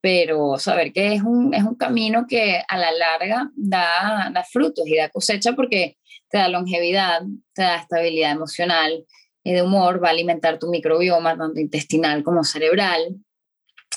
pero 0.04 0.60
saber 0.60 0.92
que 0.92 1.14
es 1.14 1.22
un, 1.22 1.54
es 1.54 1.64
un 1.64 1.76
camino 1.76 2.26
que 2.28 2.62
a 2.68 2.78
la 2.78 2.92
larga 2.92 3.50
da, 3.56 4.30
da 4.34 4.44
frutos 4.44 4.86
y 4.86 4.98
da 4.98 5.08
cosecha 5.08 5.54
porque 5.54 5.96
te 6.30 6.40
da 6.40 6.50
longevidad, 6.50 7.22
te 7.54 7.62
da 7.62 7.78
estabilidad 7.78 8.32
emocional 8.32 9.06
y 9.46 9.54
de 9.54 9.62
humor, 9.62 10.04
va 10.04 10.10
a 10.10 10.12
alimentar 10.12 10.60
tu 10.60 10.70
microbioma, 10.70 11.38
tanto 11.38 11.58
intestinal 11.58 12.22
como 12.22 12.44
cerebral, 12.44 13.16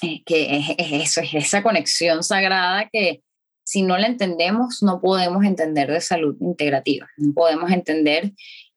eh, 0.00 0.22
que 0.24 0.58
es, 0.58 0.70
es, 0.78 0.92
eso, 0.92 1.22
es 1.22 1.34
esa 1.34 1.64
conexión 1.64 2.22
sagrada 2.22 2.88
que 2.92 3.24
si 3.64 3.82
no 3.82 3.98
la 3.98 4.06
entendemos 4.06 4.84
no 4.84 5.00
podemos 5.00 5.44
entender 5.44 5.90
de 5.90 6.00
salud 6.00 6.36
integrativa, 6.40 7.08
no 7.16 7.34
podemos 7.34 7.72
entender 7.72 8.30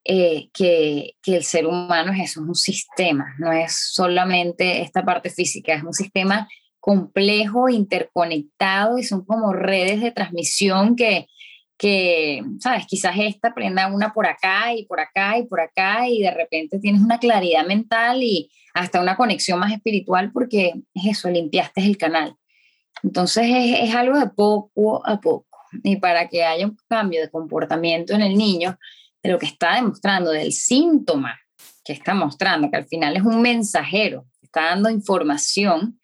eh, 0.03 0.49
que, 0.51 1.11
que, 1.21 1.35
el 1.35 1.43
ser 1.43 1.67
humano 1.67 2.11
es 2.11 2.31
eso, 2.31 2.41
es 2.41 2.47
un 2.47 2.55
sistema, 2.55 3.35
no 3.37 3.51
es 3.51 3.91
solamente 3.91 4.81
esta 4.81 5.05
parte 5.05 5.29
física, 5.29 5.75
es 5.75 5.83
un 5.83 5.93
sistema 5.93 6.47
complejo, 6.79 7.69
interconectado 7.69 8.97
y 8.97 9.03
son 9.03 9.25
como 9.25 9.53
redes 9.53 10.01
de 10.01 10.11
transmisión 10.11 10.95
que, 10.95 11.27
que, 11.77 12.43
¿sabes? 12.59 12.85
Quizás 12.87 13.15
esta 13.17 13.53
prenda 13.53 13.87
una 13.87 14.13
por 14.13 14.27
acá 14.27 14.73
y 14.73 14.85
por 14.85 14.99
acá 14.99 15.37
y 15.37 15.43
por 15.43 15.61
acá 15.61 16.07
y 16.07 16.21
de 16.21 16.31
repente 16.31 16.79
tienes 16.79 17.01
una 17.01 17.19
claridad 17.19 17.65
mental 17.65 18.23
y 18.23 18.49
hasta 18.73 19.01
una 19.01 19.17
conexión 19.17 19.59
más 19.59 19.71
espiritual 19.71 20.31
porque 20.31 20.73
es 20.93 21.05
eso, 21.05 21.29
limpiaste 21.29 21.81
el 21.81 21.97
canal. 21.97 22.35
Entonces 23.03 23.45
es, 23.49 23.89
es 23.89 23.95
algo 23.95 24.17
de 24.19 24.27
poco 24.27 25.05
a 25.07 25.19
poco. 25.19 25.47
Y 25.83 25.97
para 25.97 26.27
que 26.27 26.43
haya 26.43 26.65
un 26.65 26.77
cambio 26.87 27.21
de 27.21 27.29
comportamiento 27.29 28.13
en 28.13 28.21
el 28.21 28.35
niño, 28.35 28.77
de 29.21 29.31
lo 29.31 29.39
que 29.39 29.45
está 29.45 29.75
demostrando, 29.75 30.31
del 30.31 30.53
síntoma 30.53 31.39
que 31.83 31.93
está 31.93 32.13
mostrando, 32.13 32.69
que 32.69 32.77
al 32.77 32.87
final 32.87 33.15
es 33.17 33.23
un 33.23 33.41
mensajero, 33.41 34.25
está 34.41 34.65
dando 34.65 34.89
información, 34.89 35.99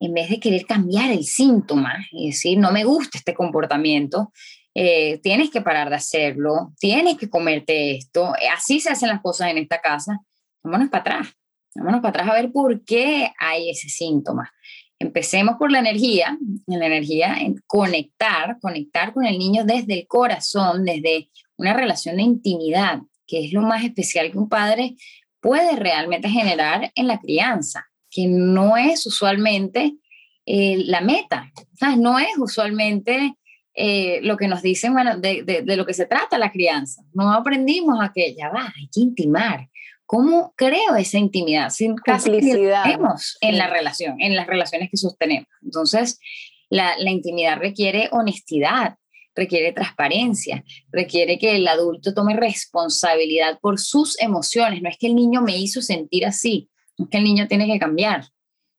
en 0.00 0.14
vez 0.14 0.28
de 0.28 0.40
querer 0.40 0.66
cambiar 0.66 1.10
el 1.10 1.24
síntoma 1.24 1.94
y 2.12 2.28
decir, 2.28 2.58
no 2.58 2.72
me 2.72 2.84
gusta 2.84 3.18
este 3.18 3.34
comportamiento, 3.34 4.32
eh, 4.74 5.18
tienes 5.22 5.50
que 5.50 5.62
parar 5.62 5.88
de 5.88 5.96
hacerlo, 5.96 6.72
tienes 6.78 7.16
que 7.16 7.30
comerte 7.30 7.96
esto, 7.96 8.34
eh, 8.36 8.48
así 8.54 8.80
se 8.80 8.90
hacen 8.90 9.08
las 9.08 9.22
cosas 9.22 9.50
en 9.50 9.58
esta 9.58 9.80
casa, 9.80 10.20
vámonos 10.62 10.90
para 10.90 11.00
atrás, 11.00 11.34
vámonos 11.74 12.00
para 12.00 12.10
atrás 12.10 12.28
a 12.28 12.40
ver 12.40 12.52
por 12.52 12.84
qué 12.84 13.32
hay 13.38 13.70
ese 13.70 13.88
síntoma. 13.88 14.52
Empecemos 14.98 15.56
por 15.58 15.70
la 15.70 15.78
energía, 15.78 16.38
en 16.66 16.78
la 16.78 16.86
energía, 16.86 17.36
en 17.38 17.62
conectar, 17.66 18.58
conectar 18.60 19.12
con 19.12 19.26
el 19.26 19.38
niño 19.38 19.64
desde 19.64 19.94
el 19.94 20.06
corazón, 20.06 20.84
desde 20.84 21.30
una 21.56 21.74
relación 21.74 22.16
de 22.16 22.22
intimidad, 22.22 23.00
que 23.26 23.44
es 23.44 23.52
lo 23.52 23.62
más 23.62 23.84
especial 23.84 24.30
que 24.30 24.38
un 24.38 24.48
padre 24.48 24.96
puede 25.40 25.76
realmente 25.76 26.28
generar 26.28 26.92
en 26.94 27.06
la 27.06 27.18
crianza, 27.18 27.86
que 28.16 28.26
no 28.26 28.78
es 28.78 29.06
usualmente 29.06 29.94
eh, 30.46 30.82
la 30.86 31.02
meta, 31.02 31.52
¿sabes? 31.74 31.98
no 31.98 32.18
es 32.18 32.38
usualmente 32.38 33.34
eh, 33.74 34.20
lo 34.22 34.38
que 34.38 34.48
nos 34.48 34.62
dicen, 34.62 34.94
bueno, 34.94 35.18
de, 35.18 35.42
de, 35.42 35.76
lo 35.76 35.84
que 35.84 35.92
se 35.92 36.06
trata 36.06 36.38
la 36.38 36.50
crianza. 36.50 37.02
No 37.12 37.30
aprendimos 37.30 37.98
a 38.00 38.10
que 38.14 38.34
ya 38.34 38.48
va, 38.48 38.72
hay 38.74 38.88
que 38.90 39.00
intimar. 39.00 39.68
¿Cómo 40.06 40.54
creo 40.56 40.96
esa 40.96 41.18
intimidad? 41.18 41.68
Sin 41.68 41.96
complicidad 41.96 42.84
en 43.42 43.58
la 43.58 43.68
relación, 43.68 44.18
en 44.18 44.34
las 44.34 44.46
relaciones 44.46 44.88
que 44.90 44.96
sostenemos. 44.96 45.48
Entonces, 45.62 46.18
la, 46.70 46.96
la 46.96 47.10
intimidad 47.10 47.58
requiere 47.58 48.08
honestidad, 48.12 48.96
requiere 49.34 49.72
transparencia, 49.72 50.64
requiere 50.90 51.38
que 51.38 51.56
el 51.56 51.68
adulto 51.68 52.14
tome 52.14 52.34
responsabilidad 52.34 53.58
por 53.60 53.78
sus 53.78 54.18
emociones. 54.22 54.80
No 54.80 54.88
es 54.88 54.96
que 54.96 55.08
el 55.08 55.16
niño 55.16 55.42
me 55.42 55.58
hizo 55.58 55.82
sentir 55.82 56.24
así, 56.24 56.70
que 57.10 57.18
el 57.18 57.24
niño 57.24 57.46
tiene 57.48 57.66
que 57.66 57.78
cambiar. 57.78 58.26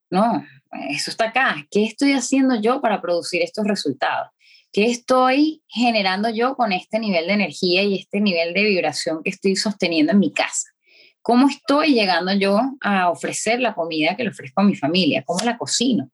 No, 0.10 0.44
eso 0.90 1.12
está 1.12 1.26
acá. 1.26 1.68
¿Qué 1.70 1.84
estoy 1.84 2.14
haciendo 2.14 2.60
yo 2.60 2.82
para 2.82 3.02
producir 3.02 3.42
estos 3.42 3.66
resultados? 3.66 4.30
¿Qué 4.72 4.86
estoy 4.86 5.64
generando 5.68 6.30
yo 6.30 6.56
con 6.56 6.72
este 6.72 7.00
nivel 7.00 7.28
de 7.28 7.34
energía 7.34 7.84
y 7.84 7.96
este 7.96 8.20
nivel 8.20 8.54
de 8.54 8.64
vibración 8.64 9.24
que 9.24 9.30
estoy 9.30 9.56
sosteniendo 9.56 10.12
en 10.12 10.20
mi 10.20 10.32
casa? 10.34 10.70
¿Cómo 11.22 11.50
estoy 11.50 11.94
llegando 11.94 12.34
yo 12.34 12.60
a 12.82 13.10
ofrecer 13.10 13.60
la 13.60 13.74
comida 13.74 14.16
que 14.16 14.24
le 14.24 14.30
ofrezco 14.30 14.62
a 14.62 14.64
mi 14.64 14.76
familia? 14.76 15.24
¿Cómo 15.26 15.44
la 15.44 15.58
cocino? 15.58 16.10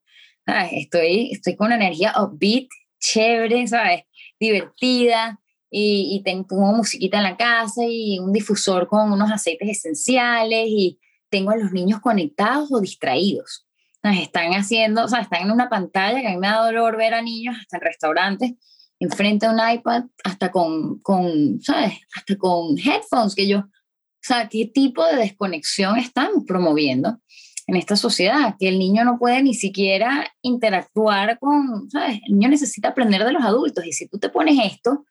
Estoy, 0.72 1.32
estoy 1.32 1.56
con 1.56 1.68
una 1.68 1.76
energía 1.76 2.14
upbeat, 2.20 2.68
chévere, 3.00 3.68
¿sabes? 3.68 4.04
Divertida, 4.40 5.40
y, 5.70 6.16
y, 6.16 6.24
tengo 6.24 6.72
musiquita 6.72 7.18
en 7.18 7.24
la 7.24 7.36
casa 7.36 7.82
y 7.88 8.20
un 8.20 8.32
difusor 8.32 8.88
con 8.88 9.12
unos 9.12 9.32
aceites 9.32 9.68
esenciales 9.70 10.68
y 10.68 11.00
tengo 11.34 11.50
a 11.50 11.58
los 11.58 11.72
niños 11.72 12.00
conectados 12.00 12.72
o 12.72 12.80
distraídos. 12.80 13.66
Están 14.04 14.52
haciendo, 14.52 15.04
o 15.04 15.08
sea, 15.08 15.22
están 15.22 15.42
en 15.42 15.52
una 15.52 15.68
pantalla 15.68 16.22
que 16.22 16.28
a 16.28 16.30
mí 16.30 16.38
me 16.38 16.46
da 16.46 16.64
dolor 16.64 16.96
ver 16.96 17.16
a 17.16 17.24
niños 17.24 17.56
hasta 17.60 17.78
en 17.78 17.82
restaurantes 17.82 18.52
enfrente 19.00 19.48
a 19.48 19.52
un 19.52 19.60
iPad, 19.60 20.04
hasta 20.24 20.52
con, 20.52 21.00
con, 21.00 21.60
¿sabes? 21.60 21.94
Hasta 22.16 22.38
con 22.38 22.78
headphones 22.78 23.34
que 23.34 23.48
yo, 23.48 23.60
o 23.60 24.22
sea, 24.22 24.48
¿qué 24.48 24.68
tipo 24.68 25.04
de 25.04 25.16
desconexión 25.16 25.98
estamos 25.98 26.44
promoviendo 26.46 27.18
en 27.66 27.78
esta 27.78 27.96
sociedad? 27.96 28.56
Que 28.60 28.70
el 28.70 28.78
niño 28.78 29.04
no 29.04 29.18
puede 29.18 29.42
ni 29.42 29.56
siquiera 29.56 30.32
interactuar 30.44 31.40
con, 31.40 31.90
¿sabes? 31.90 32.20
El 32.28 32.34
niño 32.34 32.50
necesita 32.50 32.90
aprender 32.90 33.26
de 33.26 33.34
los 33.34 33.44
adultos 33.44 33.84
y 33.88 33.92
si 33.92 34.08
tú 34.08 34.20
te 34.20 34.30
pones 34.30 34.60
esto 34.64 35.04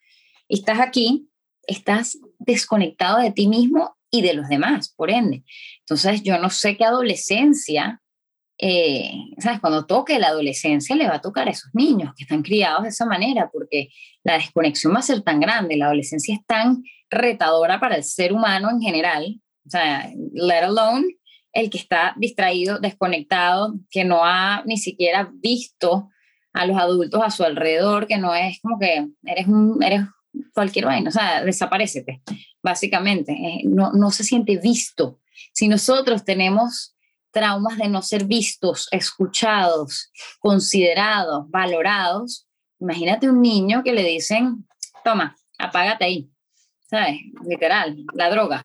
estás 0.49 0.79
aquí, 0.79 1.29
estás 1.67 2.17
desconectado 2.39 3.19
de 3.19 3.33
ti 3.33 3.49
mismo 3.49 3.97
y 4.13 4.23
de 4.23 4.35
los 4.35 4.49
demás, 4.49 4.93
por 4.95 5.11
ende. 5.11 5.43
Entonces, 5.81 6.23
yo 6.23 6.39
no 6.39 6.51
sé 6.51 6.77
qué 6.77 6.85
adolescencia 6.85 8.03
eh, 8.65 9.11
¿sabes? 9.39 9.59
Cuando 9.59 9.87
toque 9.87 10.21
la 10.21 10.29
adolescencia 10.29 10.95
le 10.95 11.09
va 11.09 11.17
a 11.17 11.21
tocar 11.21 11.49
a 11.49 11.51
esos 11.51 11.75
niños 11.75 12.13
que 12.17 12.23
están 12.23 12.43
criados 12.43 12.85
de 12.85 12.91
esa 12.91 13.05
manera, 13.05 13.51
porque 13.53 13.89
la 14.23 14.35
desconexión 14.35 14.95
va 14.95 15.01
a 15.01 15.03
ser 15.03 15.23
tan 15.23 15.41
grande, 15.41 15.77
la 15.77 15.87
adolescencia 15.87 16.33
es 16.33 16.47
tan 16.47 16.85
retadora 17.11 17.81
para 17.81 17.97
el 17.97 18.05
ser 18.05 18.33
humano 18.33 18.71
en 18.71 18.81
general, 18.81 19.41
o 19.67 19.71
sea, 19.71 20.09
let 20.33 20.63
alone 20.63 21.17
el 21.53 21.71
que 21.71 21.79
está 21.79 22.15
distraído, 22.17 22.79
desconectado, 22.79 23.75
que 23.91 24.05
no 24.05 24.25
ha 24.25 24.63
ni 24.65 24.77
siquiera 24.77 25.29
visto 25.35 26.09
a 26.53 26.65
los 26.65 26.77
adultos 26.77 27.21
a 27.21 27.31
su 27.31 27.43
alrededor, 27.43 28.07
que 28.07 28.19
no 28.19 28.33
es 28.33 28.61
como 28.61 28.79
que 28.79 29.09
eres, 29.25 29.49
un, 29.49 29.83
eres 29.83 30.03
cualquier 30.55 30.87
vaina, 30.87 31.09
o 31.09 31.13
sea, 31.13 31.45
desaparecete, 31.45 32.23
básicamente, 32.63 33.33
eh, 33.33 33.63
no, 33.65 33.93
no 33.93 34.11
se 34.11 34.25
siente 34.25 34.57
visto. 34.59 35.21
Si 35.53 35.69
nosotros 35.69 36.25
tenemos 36.25 36.95
traumas 37.33 37.79
de 37.79 37.89
no 37.89 38.03
ser 38.03 38.27
vistos, 38.27 38.87
escuchados, 38.93 40.13
considerados, 40.39 41.51
valorados. 41.51 42.47
Imagínate 42.79 43.29
un 43.29 43.41
niño 43.41 43.83
que 43.83 43.93
le 43.93 44.05
dicen, 44.05 44.69
toma, 45.03 45.35
apágate 45.59 46.05
ahí, 46.05 46.31
¿sabes? 46.89 47.17
Literal, 47.45 47.97
la 48.15 48.31
droga. 48.31 48.65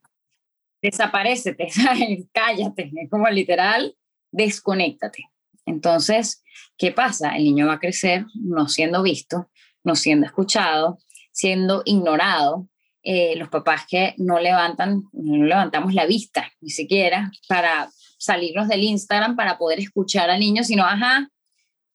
Desaparecete, 0.81 1.69
¿sabes? 1.71 2.25
Cállate, 2.31 2.91
es 2.93 3.09
como 3.09 3.27
literal, 3.29 3.95
desconéctate. 4.31 5.31
Entonces, 5.65 6.43
¿qué 6.77 6.91
pasa? 6.91 7.35
El 7.35 7.45
niño 7.45 7.67
va 7.67 7.73
a 7.73 7.79
crecer 7.79 8.25
no 8.35 8.67
siendo 8.67 9.01
visto, 9.01 9.49
no 9.83 9.95
siendo 9.95 10.25
escuchado, 10.25 10.99
siendo 11.38 11.83
ignorado. 11.85 12.67
Eh, 13.03 13.35
los 13.38 13.47
papás 13.49 13.85
que 13.88 14.15
no 14.17 14.39
levantan, 14.39 15.03
no 15.13 15.45
levantamos 15.45 15.93
la 15.93 16.05
vista 16.05 16.51
ni 16.59 16.71
siquiera 16.71 17.31
para 17.47 17.89
salirnos 18.17 18.67
del 18.67 18.83
Instagram 18.83 19.35
para 19.35 19.57
poder 19.57 19.79
escuchar 19.79 20.29
al 20.31 20.39
niño, 20.39 20.63
sino, 20.63 20.83
ajá, 20.83 21.29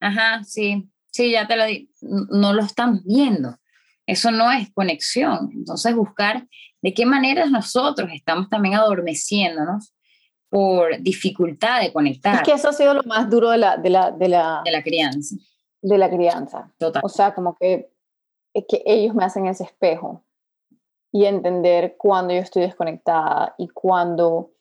ajá, 0.01 0.45
sí, 0.45 0.89
sí, 1.11 1.33
ya 1.33 1.47
te 1.49 1.57
lo 1.57 1.67
di, 1.67 1.91
no 2.01 2.55
lo 2.55 2.63
estamos 2.63 3.03
viendo. 3.05 3.59
Eso 4.07 4.31
no 4.31 4.51
es 4.53 4.73
conexión. 4.73 5.51
Entonces, 5.53 5.95
buscar 5.95 6.47
de 6.81 6.95
qué 6.95 7.05
manera 7.05 7.47
nosotros 7.47 8.09
estamos 8.15 8.49
también 8.49 8.77
adormeciéndonos 8.77 9.93
por 10.49 11.03
dificultad 11.03 11.81
de 11.81 11.93
conectar. 11.93 12.37
Es 12.37 12.43
que 12.43 12.53
eso 12.53 12.69
ha 12.69 12.73
sido 12.73 12.95
lo 12.95 13.03
más 13.03 13.29
duro 13.29 13.51
de 13.51 13.59
la, 13.59 13.77
de 13.77 13.91
la, 13.91 14.13
de 14.13 14.29
la, 14.29 14.63
de 14.65 14.71
la 14.71 14.83
crianza. 14.83 15.37
De 15.83 15.99
la 15.99 16.09
crianza. 16.09 16.73
Total. 16.79 17.03
O 17.05 17.09
sea, 17.09 17.35
como 17.35 17.57
que, 17.57 17.92
que 18.69 18.83
ellos 18.85 19.15
me 19.15 19.25
hacen 19.25 19.47
ese 19.47 19.65
espejo 19.65 20.23
y 21.11 21.27
entender 21.27 21.97
cuando 21.99 22.35
yo 22.35 22.41
estoy 22.41 22.63
desconectada 22.63 23.55
y 23.59 23.69
cuando 23.69 24.53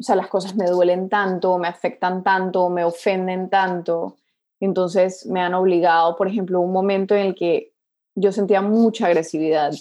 o 0.00 0.02
sea, 0.02 0.16
las 0.16 0.28
cosas 0.28 0.56
me 0.56 0.64
duelen 0.66 1.10
tanto, 1.10 1.58
me 1.58 1.68
afectan 1.68 2.22
tanto, 2.22 2.70
me 2.70 2.84
ofenden 2.84 3.50
tanto. 3.50 4.16
Entonces 4.58 5.26
me 5.26 5.42
han 5.42 5.52
obligado, 5.52 6.16
por 6.16 6.26
ejemplo, 6.26 6.60
un 6.60 6.72
momento 6.72 7.14
en 7.14 7.26
el 7.26 7.34
que 7.34 7.74
yo 8.14 8.32
sentía 8.32 8.62
mucha 8.62 9.06
agresividad. 9.06 9.72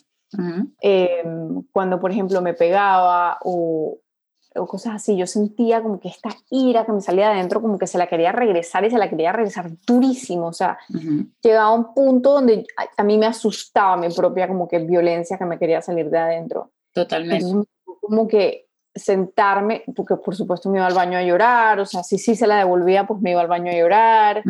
Em, 0.81 1.63
cuando, 1.71 1.99
por 2.01 2.11
ejemplo, 2.11 2.41
me 2.41 2.53
pegaba 2.53 3.39
o, 3.43 3.97
o, 4.59 4.67
cosas 4.67 4.95
así, 4.95 5.17
yo 5.17 5.25
sentía 5.27 5.81
como 5.81 5.99
que 5.99 6.09
esta 6.09 6.29
ira 6.49 6.85
que 6.85 6.91
me 6.91 7.01
salía 7.01 7.29
de 7.29 7.35
adentro, 7.35 7.61
como 7.61 7.77
que 7.77 7.87
se 7.87 7.97
la 7.97 8.07
quería 8.07 8.31
regresar 8.31 8.85
y 8.85 8.91
se 8.91 8.97
la 8.97 9.09
quería 9.09 9.31
regresar 9.31 9.71
durísimo. 9.85 10.47
O 10.47 10.53
sea, 10.53 10.77
llegaba 11.41 11.69
a 11.69 11.73
un 11.73 11.93
punto 11.93 12.33
donde 12.33 12.65
a, 12.97 13.03
mí 13.03 13.17
me 13.17 13.25
asustaba 13.25 13.97
mi 13.97 14.09
propia 14.09 14.47
como 14.47 14.67
que 14.67 14.79
violencia 14.79 15.37
que 15.37 15.45
me 15.45 15.59
quería 15.59 15.81
salir 15.81 16.09
de 16.09 16.17
adentro. 16.17 16.71
Totalmente. 16.93 17.45
como 18.01 18.27
que 18.27 18.69
sentarme, 18.93 19.83
porque 19.95 20.15
por 20.15 20.35
supuesto 20.35 20.69
me 20.69 20.77
iba 20.77 20.87
al 20.87 20.93
baño 20.93 21.17
a 21.17 21.23
llorar, 21.23 21.79
o 21.79 21.85
sea, 21.85 22.03
si 22.03 22.17
sí 22.17 22.35
se 22.35 22.47
la 22.47 22.57
devolvía, 22.57 23.07
pues 23.07 23.21
me 23.21 23.31
iba 23.31 23.41
al 23.41 23.47
baño 23.47 23.71
a 23.71 23.75
llorar. 23.75 24.43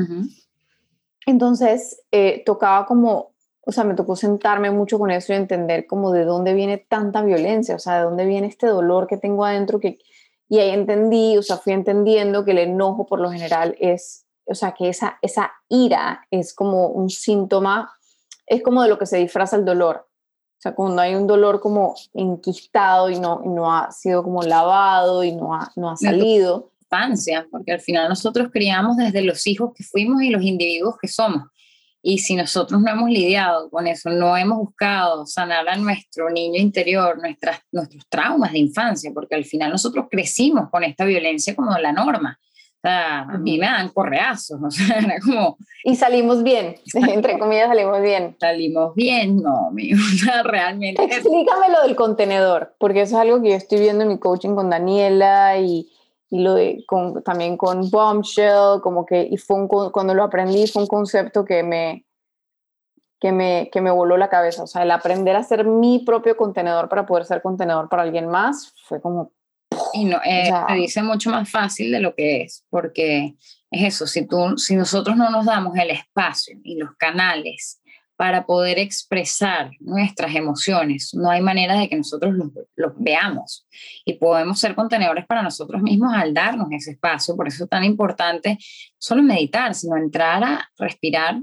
Entonces, 1.26 2.02
eh, 2.12 2.44
tocaba 2.46 2.86
como, 2.86 3.34
o 3.66 3.72
sea, 3.72 3.84
me 3.84 3.94
tocó 3.94 4.16
sentarme 4.16 4.72
mucho 4.72 4.98
con 4.98 5.12
eso 5.12 5.34
y 5.34 5.36
entender 5.36 5.86
como 5.86 6.12
de 6.12 6.26
dónde 6.26 6.54
viene 6.54 6.78
tanta 6.78 7.22
violencia, 7.22 7.76
o 7.76 7.80
sea, 7.80 7.98
de 7.98 8.04
dónde 8.04 8.26
viene 8.26 8.48
este 8.48 8.68
dolor 8.68 9.08
que 9.08 9.18
tengo 9.18 9.46
adentro, 9.46 9.80
que, 9.80 10.00
y 10.48 10.60
ahí 10.60 10.72
entendí, 10.72 11.38
o 11.38 11.44
sea, 11.44 11.58
fui 11.58 11.74
entendiendo 11.74 12.46
que 12.46 12.52
el 12.52 12.60
enojo 12.60 13.06
por 13.06 13.20
lo 13.20 13.32
general 13.32 13.76
es, 13.80 14.26
o 14.46 14.56
sea, 14.56 14.74
que 14.74 14.90
esa, 14.90 15.20
esa 15.22 15.52
ira 15.68 16.26
es 16.32 16.54
como 16.54 16.88
un 16.88 17.10
síntoma, 17.10 17.92
es 18.48 18.64
como 18.64 18.82
de 18.82 18.90
lo 18.90 18.98
que 18.98 19.06
se 19.06 19.18
disfraza 19.18 19.56
el 19.56 19.66
dolor. 19.66 20.08
O 20.58 20.62
sea, 20.62 20.76
cuando 20.76 21.02
hay 21.02 21.16
un 21.16 21.28
dolor 21.28 21.62
como 21.62 21.96
enquistado 22.14 23.10
y 23.10 23.20
no, 23.20 23.42
no 23.46 23.74
ha 23.74 23.92
sido 23.92 24.24
como 24.24 24.42
lavado 24.42 25.24
y 25.24 25.32
no 25.32 25.54
ha, 25.54 25.72
no 25.76 25.90
ha 25.92 25.96
salido. 25.96 26.72
Infancia, 26.82 27.48
porque 27.50 27.72
al 27.72 27.80
final 27.80 28.10
nosotros 28.10 28.50
criamos 28.52 28.98
desde 28.98 29.22
los 29.22 29.46
hijos 29.48 29.72
que 29.74 29.84
fuimos 29.84 30.22
y 30.24 30.30
los 30.32 30.42
individuos 30.42 30.96
que 31.00 31.08
somos. 31.08 31.44
Y 32.02 32.20
si 32.20 32.36
nosotros 32.36 32.82
no 32.82 32.92
hemos 32.92 33.10
lidiado 33.10 33.70
con 33.70 33.86
eso, 33.88 34.10
no 34.10 34.38
hemos 34.38 34.58
buscado 34.58 35.26
sanar 35.26 35.68
a 35.68 35.76
nuestro 35.76 36.30
niño 36.30 36.60
interior, 36.60 37.20
nuestras, 37.20 37.60
nuestros 37.72 38.04
traumas 38.08 38.54
de 38.54 38.60
infancia, 38.60 39.12
porque 39.14 39.36
al 39.36 39.44
final 39.44 39.72
nosotros 39.72 40.06
crecimos 40.10 40.70
con 40.70 40.84
esta 40.84 41.04
violencia 41.06 41.56
como 41.56 41.78
la 41.78 41.92
norma. 41.92 42.40
O 42.42 42.82
sea, 42.82 43.24
a 43.24 43.38
mí 43.38 43.58
me 43.58 43.66
dan 43.66 43.90
correazos, 43.90 44.58
o 44.66 44.72
sea, 44.72 45.00
era 45.00 45.20
como... 45.20 45.58
Y 45.84 45.98
salimos 45.98 46.44
bien, 46.44 46.76
entre 46.94 47.38
comillas 47.38 47.68
salimos 47.68 48.02
bien. 48.02 48.38
Salimos 48.40 48.96
bien, 48.96 49.36
no, 49.38 49.70
mi, 49.72 49.94
o 49.94 49.98
sea, 49.98 50.44
realmente... 50.44 51.04
Explícame 51.04 51.70
lo 51.70 51.82
del 51.84 51.98
contenedor, 51.98 52.76
porque 52.80 53.02
eso 53.02 53.18
es 53.18 53.22
algo 53.22 53.42
que 53.42 53.50
yo 53.50 53.56
estoy 53.56 53.82
viendo 53.82 54.04
en 54.04 54.10
mi 54.10 54.20
coaching 54.20 54.56
con 54.56 54.70
Daniela 54.70 55.58
y, 55.58 55.90
y 56.30 56.42
lo 56.42 56.54
de, 56.54 56.84
con, 56.86 57.24
también 57.24 57.58
con 57.58 57.90
Bombshell, 57.90 58.82
como 58.82 59.06
que, 59.06 59.28
y 59.30 59.38
fue 59.38 59.68
cuando 59.92 60.14
lo 60.14 60.24
aprendí 60.24 60.68
fue 60.68 60.84
un 60.84 60.88
concepto 60.88 61.44
que 61.44 61.64
me, 61.64 62.06
que 63.20 63.32
me, 63.32 63.70
que 63.72 63.82
me 63.82 63.92
voló 63.92 64.18
la 64.18 64.30
cabeza, 64.30 64.64
o 64.64 64.68
sea, 64.68 64.84
el 64.84 64.92
aprender 64.92 65.36
a 65.36 65.44
ser 65.44 65.66
mi 65.66 66.00
propio 66.00 66.38
contenedor 66.38 66.88
para 66.88 67.06
poder 67.06 67.26
ser 67.26 67.42
contenedor 67.42 67.90
para 67.90 68.04
alguien 68.04 68.28
más 68.28 68.74
fue 68.88 69.02
como 69.02 69.32
y 69.94 70.06
no, 70.06 70.18
eh, 70.24 70.52
te 70.68 70.74
dice 70.76 71.02
mucho 71.02 71.30
más 71.32 71.50
fácil 71.50 71.92
de 71.92 72.00
lo 72.00 72.14
que 72.14 72.42
es, 72.42 72.66
porque 72.70 73.36
es 73.72 73.96
eso, 73.96 74.08
si, 74.08 74.28
tú, 74.28 74.58
si 74.58 74.76
nosotros 74.76 75.16
no 75.16 75.30
nos 75.30 75.46
damos 75.46 75.76
el 75.78 75.92
espacio 75.92 76.60
y 76.64 76.76
los 76.76 76.92
canales 76.98 77.82
para 78.20 78.46
poder 78.46 78.80
expresar 78.80 79.72
nuestras 79.80 80.36
emociones, 80.36 81.14
no 81.14 81.30
hay 81.30 81.40
manera 81.40 81.80
de 81.80 81.88
que 81.88 81.96
nosotros 81.96 82.36
los, 82.76 82.92
veamos 82.98 83.66
y 84.04 84.16
podemos 84.16 84.60
ser 84.60 84.76
contenedores 84.76 85.26
para 85.26 85.42
nosotros 85.42 85.82
mismos 85.82 86.14
al 86.14 86.34
darnos 86.34 86.68
ese 86.74 86.92
espacio. 86.92 87.38
Por 87.38 87.48
eso 87.48 87.64
es 87.64 87.70
tan 87.70 87.86
importante 87.86 88.58
solo 88.98 89.24
meditar, 89.24 89.74
sino 89.74 89.96
entrar 89.96 90.44
a 90.44 90.70
respirar 90.78 91.40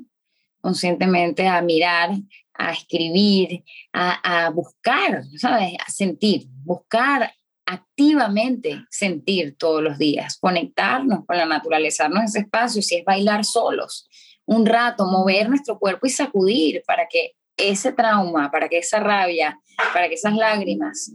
conscientemente, 0.61 1.49
a 1.49 1.63
mirar, 1.63 2.11
a 2.53 2.73
escribir, 2.73 3.65
a, 3.95 4.47
a 4.47 4.51
buscar, 4.51 5.23
¿sabes? 5.39 5.79
A 5.81 5.91
sentir, 5.91 6.47
buscar 6.63 7.33
activamente 7.65 8.85
sentir 8.91 9.57
todos 9.57 9.83
los 9.83 9.97
días, 9.97 10.37
conectarnos 10.39 11.25
con 11.25 11.39
la 11.39 11.47
naturaleza, 11.47 12.03
darnos 12.05 12.25
ese 12.25 12.41
espacio, 12.41 12.83
si 12.83 12.97
es 12.97 13.05
bailar 13.07 13.47
solos, 13.47 14.11
un 14.47 14.65
rato, 14.65 15.07
mover 15.07 15.49
nuestro 15.49 15.79
cuerpo 15.79 16.07
y 16.07 16.11
sacudir 16.11 16.83
para 16.87 17.07
que 17.09 17.33
ese 17.57 17.93
trauma, 17.93 18.51
para 18.51 18.69
que 18.69 18.79
esa 18.79 19.01
rabia, 19.01 19.59
para 19.93 20.09
que 20.09 20.15
esas 20.15 20.35
lágrimas 20.35 21.13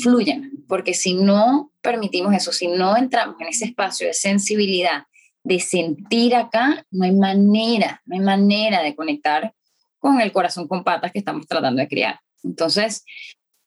fluyan, 0.00 0.50
porque 0.68 0.94
si 0.94 1.14
no 1.14 1.72
permitimos 1.80 2.34
eso, 2.34 2.52
si 2.52 2.68
no 2.68 2.96
entramos 2.96 3.36
en 3.40 3.48
ese 3.48 3.66
espacio 3.66 4.06
de 4.06 4.14
sensibilidad, 4.14 5.04
de 5.42 5.60
sentir 5.60 6.34
acá, 6.34 6.86
no 6.90 7.04
hay 7.04 7.12
manera, 7.12 8.02
no 8.06 8.16
hay 8.16 8.22
manera 8.22 8.82
de 8.82 8.94
conectar 8.94 9.54
con 9.98 10.20
el 10.20 10.32
corazón 10.32 10.66
con 10.66 10.84
patas 10.84 11.12
que 11.12 11.18
estamos 11.18 11.46
tratando 11.46 11.80
de 11.80 11.88
criar. 11.88 12.20
Entonces, 12.42 13.04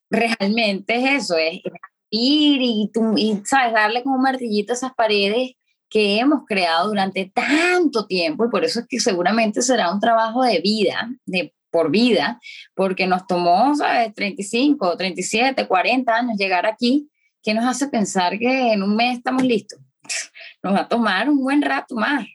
realmente 0.10 0.96
es 0.96 1.24
eso, 1.24 1.38
es 1.38 1.62
ir 2.10 2.62
y, 2.62 2.92
y, 3.16 3.42
¿sabes? 3.46 3.74
darle 3.74 4.04
como 4.04 4.16
un 4.16 4.22
martillito 4.22 4.74
a 4.74 4.76
esas 4.76 4.94
paredes 4.94 5.52
que 5.90 6.20
hemos 6.20 6.46
creado 6.46 6.90
durante 6.90 7.32
tanto 7.34 8.06
tiempo 8.06 8.46
y 8.46 8.50
por 8.50 8.66
eso 8.66 8.82
es 8.82 8.88
que 8.88 9.00
seguramente 9.00 9.62
será 9.62 9.92
un 9.92 10.00
trabajo 10.00 10.44
de 10.44 10.60
vida, 10.60 11.10
de 11.26 11.54
por 11.70 11.92
vida, 11.92 12.40
porque 12.76 13.08
nos 13.08 13.28
tomó, 13.28 13.76
¿sabes? 13.76 14.14
35, 14.14 14.98
37, 14.98 15.68
40 15.68 16.16
años 16.16 16.38
llegar 16.38 16.66
aquí, 16.66 17.10
que 17.44 17.54
nos 17.54 17.66
hace 17.66 17.88
pensar 17.88 18.38
que 18.38 18.74
en 18.74 18.84
un 18.84 18.96
mes 18.96 19.18
estamos 19.18 19.44
listos. 19.44 19.80
Nos 20.64 20.74
va 20.74 20.80
a 20.82 20.88
tomar 20.88 21.30
un 21.30 21.44
buen 21.44 21.62
rato 21.62 21.96
más, 21.96 22.26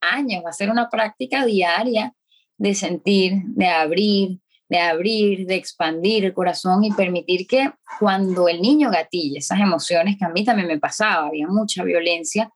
años, 0.00 0.42
va 0.44 0.50
a 0.50 0.54
ser 0.54 0.70
una 0.70 0.88
práctica 0.88 1.44
diaria 1.44 2.14
de 2.56 2.74
sentir, 2.74 3.42
de 3.46 3.68
abrir, 3.68 4.40
de 4.74 4.80
abrir, 4.80 5.46
de 5.46 5.54
expandir 5.54 6.24
el 6.24 6.34
corazón 6.34 6.82
y 6.82 6.90
permitir 6.90 7.46
que 7.46 7.70
cuando 8.00 8.48
el 8.48 8.60
niño 8.60 8.90
gatille 8.90 9.38
esas 9.38 9.60
emociones 9.60 10.16
que 10.18 10.24
a 10.24 10.30
mí 10.30 10.44
también 10.44 10.66
me 10.66 10.80
pasaba, 10.80 11.28
había 11.28 11.46
mucha 11.46 11.84
violencia 11.84 12.50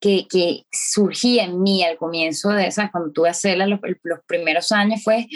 que, 0.00 0.26
que 0.30 0.62
surgía 0.72 1.44
en 1.44 1.60
mí 1.60 1.84
al 1.84 1.98
comienzo 1.98 2.48
de 2.50 2.68
esas, 2.68 2.90
cuando 2.90 3.12
tuve 3.12 3.28
a 3.28 3.32
hacerla 3.32 3.66
los, 3.66 3.80
los, 4.02 4.20
primeros 4.26 4.72
años, 4.72 5.02
fue 5.04 5.26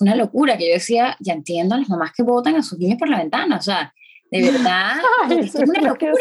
una 0.00 0.14
locura 0.16 0.58
que 0.58 0.68
yo 0.68 0.74
decía, 0.74 1.16
ya 1.18 1.32
entiendo 1.32 1.74
a 1.74 1.78
las 1.78 1.88
mamás 1.88 2.12
que 2.14 2.24
botan 2.24 2.56
a 2.56 2.62
sus 2.62 2.78
niños 2.78 2.98
por 2.98 3.08
la 3.08 3.18
ventana, 3.18 3.56
o 3.56 3.62
sea, 3.62 3.94
de 4.30 4.42
verdad, 4.52 4.98
es 5.30 5.54
una 5.54 5.80
locura, 5.80 6.12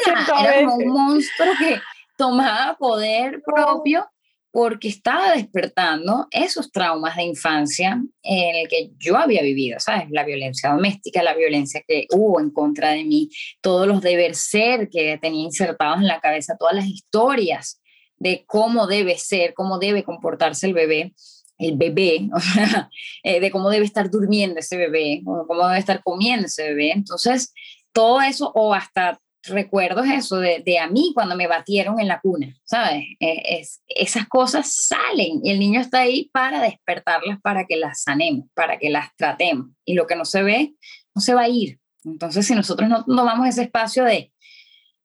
era 0.41 0.65
como 0.65 0.75
un 0.75 0.87
monstruo 0.87 1.51
que 1.59 1.81
tomaba 2.15 2.77
poder 2.77 3.41
propio 3.43 4.07
porque 4.51 4.87
estaba 4.87 5.33
despertando 5.33 6.27
esos 6.31 6.71
traumas 6.71 7.15
de 7.15 7.23
infancia 7.23 8.01
en 8.23 8.55
el 8.55 8.67
que 8.67 8.91
yo 8.97 9.17
había 9.17 9.43
vivido, 9.43 9.79
¿sabes? 9.79 10.09
La 10.09 10.25
violencia 10.25 10.71
doméstica, 10.71 11.21
la 11.21 11.35
violencia 11.35 11.83
que 11.87 12.07
hubo 12.11 12.39
en 12.39 12.49
contra 12.49 12.91
de 12.91 13.03
mí, 13.03 13.29
todos 13.61 13.87
los 13.87 14.01
deber 14.01 14.33
ser 14.35 14.89
que 14.89 15.17
tenía 15.21 15.43
insertados 15.43 15.99
en 15.99 16.07
la 16.07 16.19
cabeza, 16.19 16.57
todas 16.57 16.75
las 16.75 16.87
historias 16.87 17.79
de 18.17 18.43
cómo 18.47 18.87
debe 18.87 19.17
ser, 19.17 19.53
cómo 19.53 19.77
debe 19.77 20.03
comportarse 20.03 20.65
el 20.67 20.73
bebé, 20.73 21.13
el 21.59 21.77
bebé, 21.77 22.29
o 22.33 22.39
sea, 22.39 22.89
eh, 23.23 23.39
de 23.39 23.51
cómo 23.51 23.69
debe 23.69 23.85
estar 23.85 24.09
durmiendo 24.09 24.59
ese 24.59 24.77
bebé, 24.77 25.21
cómo 25.23 25.67
debe 25.67 25.79
estar 25.79 26.01
comiendo 26.03 26.47
ese 26.47 26.69
bebé. 26.69 26.91
Entonces, 26.91 27.53
todo 27.91 28.21
eso, 28.21 28.51
o 28.55 28.73
hasta 28.73 29.21
recuerdos 29.49 30.07
eso 30.07 30.37
de, 30.37 30.61
de, 30.65 30.79
a 30.79 30.87
mí 30.87 31.11
cuando 31.13 31.35
me 31.35 31.47
batieron 31.47 31.99
en 31.99 32.07
la 32.07 32.19
cuna, 32.21 32.55
¿sabes? 32.63 33.03
Eh, 33.19 33.41
es, 33.59 33.81
esas 33.87 34.27
cosas 34.27 34.85
salen 34.87 35.41
y 35.43 35.51
el 35.51 35.59
niño 35.59 35.81
está 35.81 35.99
ahí 35.99 36.29
para 36.31 36.61
despertarlas, 36.61 37.39
para 37.41 37.65
que 37.65 37.75
las 37.75 38.03
sanemos, 38.03 38.47
para 38.53 38.77
que 38.77 38.89
las 38.89 39.15
tratemos. 39.15 39.67
Y 39.85 39.93
lo 39.93 40.07
que 40.07 40.15
no 40.15 40.25
se 40.25 40.43
ve, 40.43 40.73
no 41.13 41.21
se 41.21 41.33
va 41.33 41.41
a 41.41 41.49
ir. 41.49 41.79
Entonces, 42.03 42.45
si 42.47 42.55
nosotros 42.55 42.89
no 42.89 43.03
tomamos 43.03 43.47
ese 43.47 43.63
espacio 43.63 44.05
de, 44.05 44.31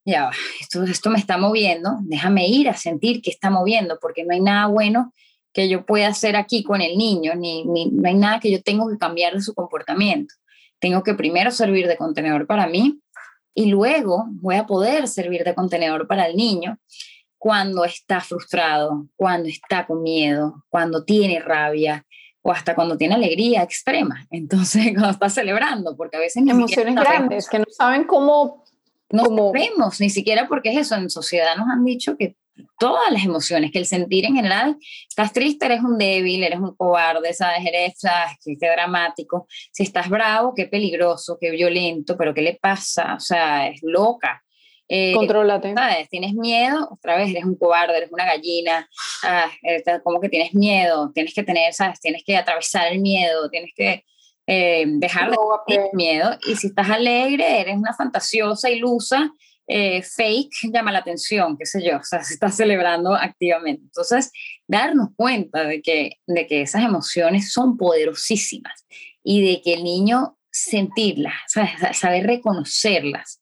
ya, 0.05 0.31
esto, 0.61 0.83
esto 0.85 1.11
me 1.11 1.19
está 1.19 1.39
moviendo, 1.39 1.99
déjame 2.03 2.47
ir 2.47 2.69
a 2.69 2.75
sentir 2.75 3.23
que 3.23 3.31
está 3.31 3.51
moviendo, 3.51 3.99
porque 4.01 4.25
no 4.25 4.35
hay 4.35 4.41
nada 4.41 4.67
bueno 4.67 5.13
que 5.53 5.69
yo 5.69 5.87
pueda 5.87 6.09
hacer 6.09 6.37
aquí 6.37 6.63
con 6.63 6.83
el 6.83 6.99
niño, 6.99 7.35
ni, 7.37 7.65
ni 7.65 7.87
no 7.87 8.09
hay 8.09 8.15
nada 8.15 8.41
que 8.41 8.51
yo 8.51 8.63
tengo 8.63 8.89
que 8.89 8.99
cambiar 8.99 9.35
de 9.35 9.41
su 9.41 9.55
comportamiento. 9.55 10.35
Tengo 10.81 11.03
que 11.03 11.15
primero 11.15 11.51
servir 11.51 11.87
de 11.87 11.97
contenedor 11.97 12.47
para 12.47 12.67
mí, 12.67 13.01
y 13.55 13.67
luego 13.67 14.27
voy 14.29 14.57
a 14.57 14.67
poder 14.67 15.09
servir 15.09 15.45
de 15.45 15.55
contenedor 15.55 16.07
para 16.07 16.27
el 16.27 16.37
niño 16.37 16.79
cuando 17.39 17.85
está 17.85 18.21
frustrado, 18.21 19.07
cuando 19.17 19.49
está 19.49 19.87
con 19.87 20.03
miedo, 20.03 20.65
cuando 20.69 21.05
tiene 21.05 21.41
rabia 21.41 22.05
o 22.43 22.51
hasta 22.51 22.75
cuando 22.75 22.97
tiene 22.97 23.15
alegría 23.15 23.63
extrema. 23.63 24.27
Entonces, 24.31 24.85
cuando 24.93 25.11
está 25.11 25.29
celebrando, 25.29 25.97
porque 25.97 26.17
a 26.17 26.21
veces... 26.21 26.43
Emociones 26.47 26.95
grandes 26.95 27.49
que 27.49 27.59
no 27.59 27.67
saben 27.71 28.05
cómo... 28.05 28.65
No 29.11 29.25
sabemos, 29.27 30.01
ni 30.01 30.11
siquiera 30.11 30.49
porque 30.49 30.71
es 30.71 30.79
eso. 30.79 30.97
En 30.97 31.09
sociedad 31.09 31.55
nos 31.57 31.69
han 31.69 31.85
dicho 31.85 32.17
que 32.17 32.37
todas 32.79 33.11
las 33.11 33.25
emociones, 33.25 33.71
que 33.73 33.79
el 33.79 33.87
sentir 33.87 34.25
en 34.25 34.37
general, 34.37 34.77
estás 35.09 35.33
triste, 35.33 35.67
eres 35.67 35.81
un 35.81 35.99
débil, 35.99 36.43
eres 36.43 36.59
un 36.59 36.75
cobarde, 36.77 37.33
sabes, 37.33 37.65
eres, 37.67 37.95
sabes, 37.99 38.37
qué 38.45 38.69
dramático, 38.69 39.47
si 39.73 39.83
estás 39.83 40.09
bravo, 40.09 40.55
qué 40.55 40.67
peligroso, 40.67 41.39
qué 41.41 41.51
violento, 41.51 42.17
pero 42.17 42.35
qué 42.35 42.43
le 42.43 42.55
pasa, 42.55 43.15
o 43.15 43.21
sea, 43.21 43.69
es 43.69 43.81
loca. 43.83 44.43
Eh, 44.87 45.15
Contrólate. 45.15 45.73
¿sabes? 45.73 46.09
Tienes 46.11 46.35
miedo, 46.35 46.89
otra 46.91 47.17
vez 47.17 47.31
eres 47.31 47.45
un 47.45 47.57
cobarde, 47.57 47.97
eres 47.97 48.13
una 48.13 48.27
gallina, 48.27 48.89
ah, 49.23 49.51
como 50.03 50.21
que 50.21 50.29
tienes 50.29 50.55
miedo, 50.55 51.11
tienes 51.15 51.33
que 51.33 51.43
tener, 51.43 51.73
¿sabes? 51.73 52.01
Tienes 52.01 52.23
que 52.23 52.37
atravesar 52.37 52.93
el 52.93 53.01
miedo, 53.01 53.49
tienes 53.49 53.71
que 53.75 54.05
eh, 54.47 54.85
dejar 54.87 55.31
de 55.31 55.37
tener 55.67 55.89
miedo. 55.95 56.37
Y 56.47 56.57
si 56.57 56.67
estás 56.67 56.91
alegre, 56.91 57.61
eres 57.61 57.77
una 57.77 57.95
fantasiosa, 57.95 58.71
ilusa, 58.71 59.33
eh, 59.67 60.03
fake 60.03 60.71
llama 60.73 60.93
la 60.93 60.99
atención, 60.99 61.57
qué 61.57 61.67
sé 61.67 61.83
yo, 61.85 61.99
o 61.99 62.05
sea, 62.05 62.23
se 62.25 62.35
está 62.35 62.51
celebrando 62.51 63.15
activamente. 63.15 63.83
Entonces, 63.85 64.31
darnos 64.67 65.11
cuenta 65.17 65.65
de 65.65 65.83
que, 65.83 66.13
de 66.27 66.47
que 66.47 66.63
esas 66.63 66.83
emociones 66.83 67.53
son 67.53 67.77
poderosísimas 67.77 68.87
y 69.23 69.43
de 69.47 69.63
que 69.63 69.75
el 69.75 69.85
niño 69.85 70.39
sentirlas, 70.51 71.35
saber 71.93 72.27
reconocerlas 72.27 73.41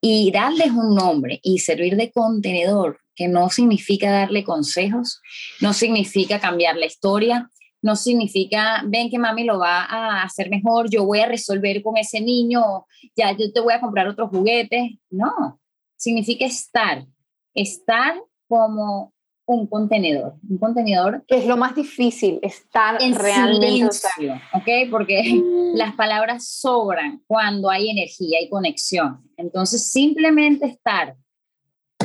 y 0.00 0.30
darles 0.30 0.70
un 0.72 0.94
nombre 0.94 1.40
y 1.42 1.58
servir 1.58 1.96
de 1.96 2.10
contenedor, 2.10 3.00
que 3.14 3.28
no 3.28 3.48
significa 3.50 4.10
darle 4.10 4.44
consejos, 4.44 5.20
no 5.60 5.72
significa 5.72 6.40
cambiar 6.40 6.76
la 6.76 6.86
historia, 6.86 7.50
no 7.82 7.96
significa, 7.96 8.82
ven 8.86 9.10
que 9.10 9.18
mami 9.18 9.44
lo 9.44 9.58
va 9.58 9.84
a 9.84 10.22
hacer 10.22 10.50
mejor, 10.50 10.90
yo 10.90 11.04
voy 11.04 11.20
a 11.20 11.26
resolver 11.26 11.82
con 11.82 11.96
ese 11.96 12.20
niño, 12.20 12.86
ya 13.16 13.32
yo 13.32 13.52
te 13.52 13.60
voy 13.60 13.74
a 13.74 13.80
comprar 13.80 14.06
otros 14.08 14.30
juguetes. 14.30 14.90
No, 15.10 15.59
significa 16.00 16.46
estar, 16.46 17.06
estar 17.54 18.14
como 18.48 19.12
un 19.44 19.66
contenedor, 19.66 20.36
un 20.48 20.58
contenedor. 20.58 21.24
Que 21.26 21.38
es 21.38 21.46
lo 21.46 21.56
más 21.56 21.74
difícil, 21.74 22.38
estar 22.42 23.00
en 23.02 23.14
realmente. 23.14 23.92
Silencio, 23.92 24.40
¿ok? 24.54 24.90
Porque 24.90 25.22
mm. 25.34 25.76
las 25.76 25.94
palabras 25.94 26.48
sobran 26.48 27.22
cuando 27.26 27.68
hay 27.68 27.90
energía 27.90 28.40
y 28.40 28.48
conexión. 28.48 29.22
Entonces, 29.36 29.90
simplemente 29.90 30.66
estar. 30.66 31.16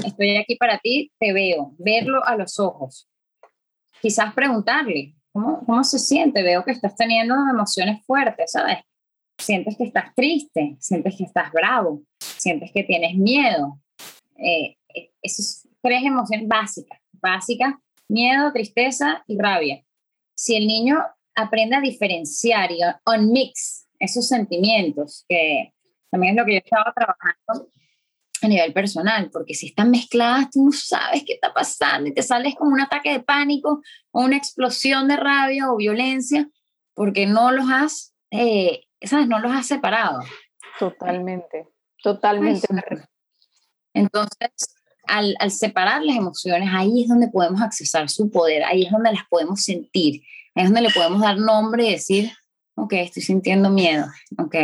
Estoy 0.06 0.36
aquí 0.36 0.56
para 0.56 0.78
ti, 0.80 1.12
te 1.18 1.32
veo, 1.32 1.74
verlo 1.78 2.24
a 2.26 2.36
los 2.36 2.60
ojos. 2.60 3.08
Quizás 4.02 4.34
preguntarle, 4.34 5.16
¿cómo, 5.32 5.66
cómo 5.66 5.84
se 5.86 6.00
siente? 6.00 6.44
Veo 6.44 6.66
que 6.66 6.72
estás 6.72 6.96
teniendo 6.96 7.34
emociones 7.50 8.06
fuertes, 8.06 8.52
¿sabes? 8.52 8.80
Sientes 9.38 9.78
que 9.78 9.86
estás 9.86 10.14
triste, 10.16 10.76
sientes 10.80 11.16
que 11.18 11.24
estás 11.24 11.52
bravo, 11.52 12.02
sientes 12.20 12.72
que 12.74 12.84
tienes 12.84 13.16
miedo, 13.16 13.80
eh, 14.38 14.78
esas 15.22 15.68
tres 15.82 16.04
emociones 16.04 16.48
básicas, 16.48 17.00
básicas, 17.14 17.76
miedo, 18.08 18.52
tristeza 18.52 19.24
y 19.28 19.38
rabia. 19.40 19.84
Si 20.36 20.56
el 20.56 20.68
niño 20.68 20.98
aprende 21.36 21.76
a 21.76 21.82
diferenciar 21.82 22.72
y 22.72 22.80
on 23.06 23.32
mix 23.32 23.88
esos 24.00 24.28
sentimientos, 24.28 25.26
que 25.28 25.74
también 26.10 26.34
es 26.34 26.38
lo 26.40 26.46
que 26.46 26.54
yo 26.54 26.58
estaba 26.60 26.94
trabajando 26.94 27.72
a 28.42 28.48
nivel 28.48 28.74
personal, 28.74 29.30
porque 29.32 29.54
si 29.54 29.68
están 29.68 29.92
mezcladas, 29.92 30.50
tú 30.52 30.66
no 30.66 30.72
sabes 30.72 31.24
qué 31.26 31.34
está 31.34 31.54
pasando 31.54 32.10
y 32.10 32.14
te 32.14 32.22
sales 32.22 32.56
como 32.56 32.72
un 32.72 32.82
ataque 32.82 33.12
de 33.12 33.22
pánico 33.22 33.82
o 34.12 34.22
una 34.24 34.38
explosión 34.38 35.08
de 35.08 35.18
rabia 35.18 35.72
o 35.72 35.78
violencia, 35.78 36.50
porque 36.94 37.26
no 37.26 37.52
los 37.52 37.66
has, 37.70 38.14
eh, 38.32 38.86
¿sabes? 39.02 39.28
No 39.28 39.40
los 39.40 39.52
has 39.52 39.68
separado. 39.68 40.22
Totalmente, 40.80 41.68
totalmente. 42.02 42.68
Entonces, 43.96 44.52
al, 45.08 45.36
separar 45.50 46.04
las 46.04 46.18
emociones, 46.18 46.70
ahí 46.72 47.04
es 47.04 47.08
donde 47.08 47.30
podemos 47.30 47.62
accesar 47.62 48.10
su 48.10 48.30
poder, 48.30 48.64
ahí 48.64 48.84
es 48.84 48.92
donde 48.92 49.12
las 49.12 49.26
podemos 49.30 49.62
sentir, 49.62 50.22
ahí 50.54 50.64
es 50.64 50.70
donde 50.70 50.82
le 50.82 50.92
podemos 50.92 51.22
dar 51.22 51.38
nombre 51.38 51.88
y 51.88 51.92
decir, 51.92 52.32
ok, 52.76 52.94
estoy 52.94 53.24
sintiendo 53.24 53.70
miedo, 53.70 54.06
ok, 54.38 54.56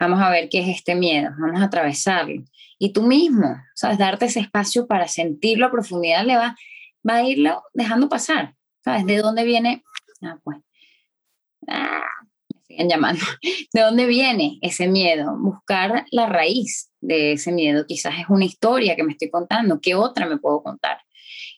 vamos 0.00 0.20
a 0.20 0.30
ver 0.30 0.48
qué 0.48 0.60
es 0.60 0.68
este 0.68 0.94
miedo, 0.94 1.30
vamos 1.38 1.60
a 1.60 1.64
atravesarlo. 1.64 2.42
Y 2.78 2.92
tú 2.92 3.02
mismo, 3.02 3.56
¿sabes? 3.74 3.98
Darte 3.98 4.26
ese 4.26 4.40
espacio 4.40 4.86
para 4.86 5.08
sentirlo 5.08 5.66
a 5.66 5.70
profundidad 5.70 6.24
le 6.24 6.36
va, 6.36 6.56
va 7.08 7.16
a 7.16 7.22
irlo 7.22 7.62
dejando 7.72 8.08
pasar, 8.08 8.54
¿sabes? 8.84 9.06
¿De 9.06 9.18
dónde 9.18 9.44
viene? 9.44 9.84
Ah, 10.22 10.38
pues. 10.42 10.58
Ah, 11.68 12.04
llamando. 12.78 13.24
¿De 13.72 13.80
dónde 13.80 14.06
viene 14.06 14.58
ese 14.62 14.88
miedo? 14.88 15.36
Buscar 15.38 16.04
la 16.10 16.26
raíz 16.26 16.90
de 17.00 17.32
ese 17.32 17.52
miedo. 17.52 17.86
Quizás 17.86 18.14
es 18.18 18.26
una 18.28 18.44
historia 18.44 18.96
que 18.96 19.02
me 19.02 19.12
estoy 19.12 19.30
contando. 19.30 19.80
¿Qué 19.80 19.94
otra 19.94 20.26
me 20.26 20.38
puedo 20.38 20.62
contar? 20.62 20.98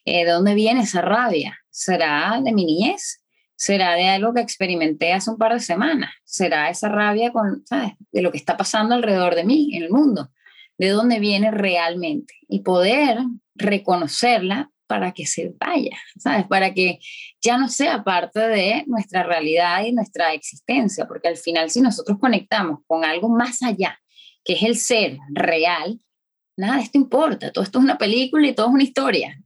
Eh, 0.05 0.25
¿De 0.25 0.31
dónde 0.31 0.53
viene 0.55 0.81
esa 0.81 1.01
rabia? 1.01 1.57
¿Será 1.69 2.39
de 2.43 2.51
mi 2.53 2.65
niñez? 2.65 3.23
¿Será 3.55 3.93
de 3.95 4.07
algo 4.07 4.33
que 4.33 4.41
experimenté 4.41 5.11
hace 5.11 5.29
un 5.29 5.37
par 5.37 5.53
de 5.53 5.59
semanas? 5.59 6.11
¿Será 6.23 6.69
esa 6.69 6.87
rabia 6.87 7.31
con, 7.31 7.65
¿sabes? 7.65 7.91
de 8.11 8.21
lo 8.21 8.31
que 8.31 8.37
está 8.37 8.55
pasando 8.55 8.95
alrededor 8.95 9.35
de 9.35 9.43
mí, 9.43 9.75
en 9.75 9.83
el 9.83 9.89
mundo? 9.89 10.29
¿De 10.77 10.89
dónde 10.89 11.19
viene 11.19 11.51
realmente? 11.51 12.35
Y 12.47 12.61
poder 12.61 13.19
reconocerla 13.55 14.71
para 14.89 15.11
que 15.11 15.27
se 15.27 15.53
vaya, 15.59 15.95
¿sabes? 16.17 16.47
Para 16.47 16.73
que 16.73 16.97
ya 17.39 17.59
no 17.59 17.69
sea 17.69 18.03
parte 18.03 18.39
de 18.39 18.83
nuestra 18.87 19.21
realidad 19.21 19.85
y 19.85 19.91
nuestra 19.91 20.33
existencia, 20.33 21.07
porque 21.07 21.27
al 21.27 21.37
final 21.37 21.69
si 21.69 21.79
nosotros 21.79 22.17
conectamos 22.19 22.79
con 22.87 23.05
algo 23.05 23.29
más 23.29 23.61
allá, 23.61 23.99
que 24.43 24.53
es 24.53 24.63
el 24.63 24.75
ser 24.75 25.19
real, 25.29 26.01
nada 26.57 26.77
de 26.77 26.81
esto 26.81 26.97
importa, 26.97 27.51
todo 27.51 27.63
esto 27.63 27.77
es 27.77 27.85
una 27.85 27.99
película 27.99 28.47
y 28.47 28.55
todo 28.55 28.65
es 28.65 28.73
una 28.73 28.83
historia. 28.83 29.39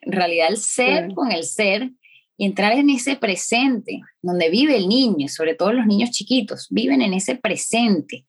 En 0.00 0.12
realidad 0.12 0.48
el 0.48 0.56
ser 0.56 1.12
con 1.12 1.30
el 1.30 1.44
ser 1.44 1.90
y 2.38 2.46
entrar 2.46 2.72
en 2.72 2.88
ese 2.88 3.16
presente 3.16 4.00
donde 4.22 4.48
vive 4.48 4.76
el 4.76 4.88
niño, 4.88 5.28
sobre 5.28 5.54
todo 5.54 5.74
los 5.74 5.84
niños 5.84 6.10
chiquitos, 6.10 6.68
viven 6.70 7.02
en 7.02 7.12
ese 7.12 7.36
presente. 7.36 8.24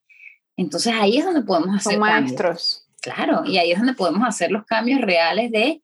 Entonces 0.58 0.94
ahí 0.94 1.18
es 1.18 1.24
donde 1.24 1.44
podemos 1.44 1.78
hacer 1.78 1.94
Son 1.94 2.02
maestros. 2.02 2.84
Claro, 3.02 3.44
y 3.46 3.58
ahí 3.58 3.72
es 3.72 3.78
donde 3.78 3.94
podemos 3.94 4.28
hacer 4.28 4.52
los 4.52 4.66
cambios 4.66 5.00
reales 5.00 5.50
de, 5.52 5.82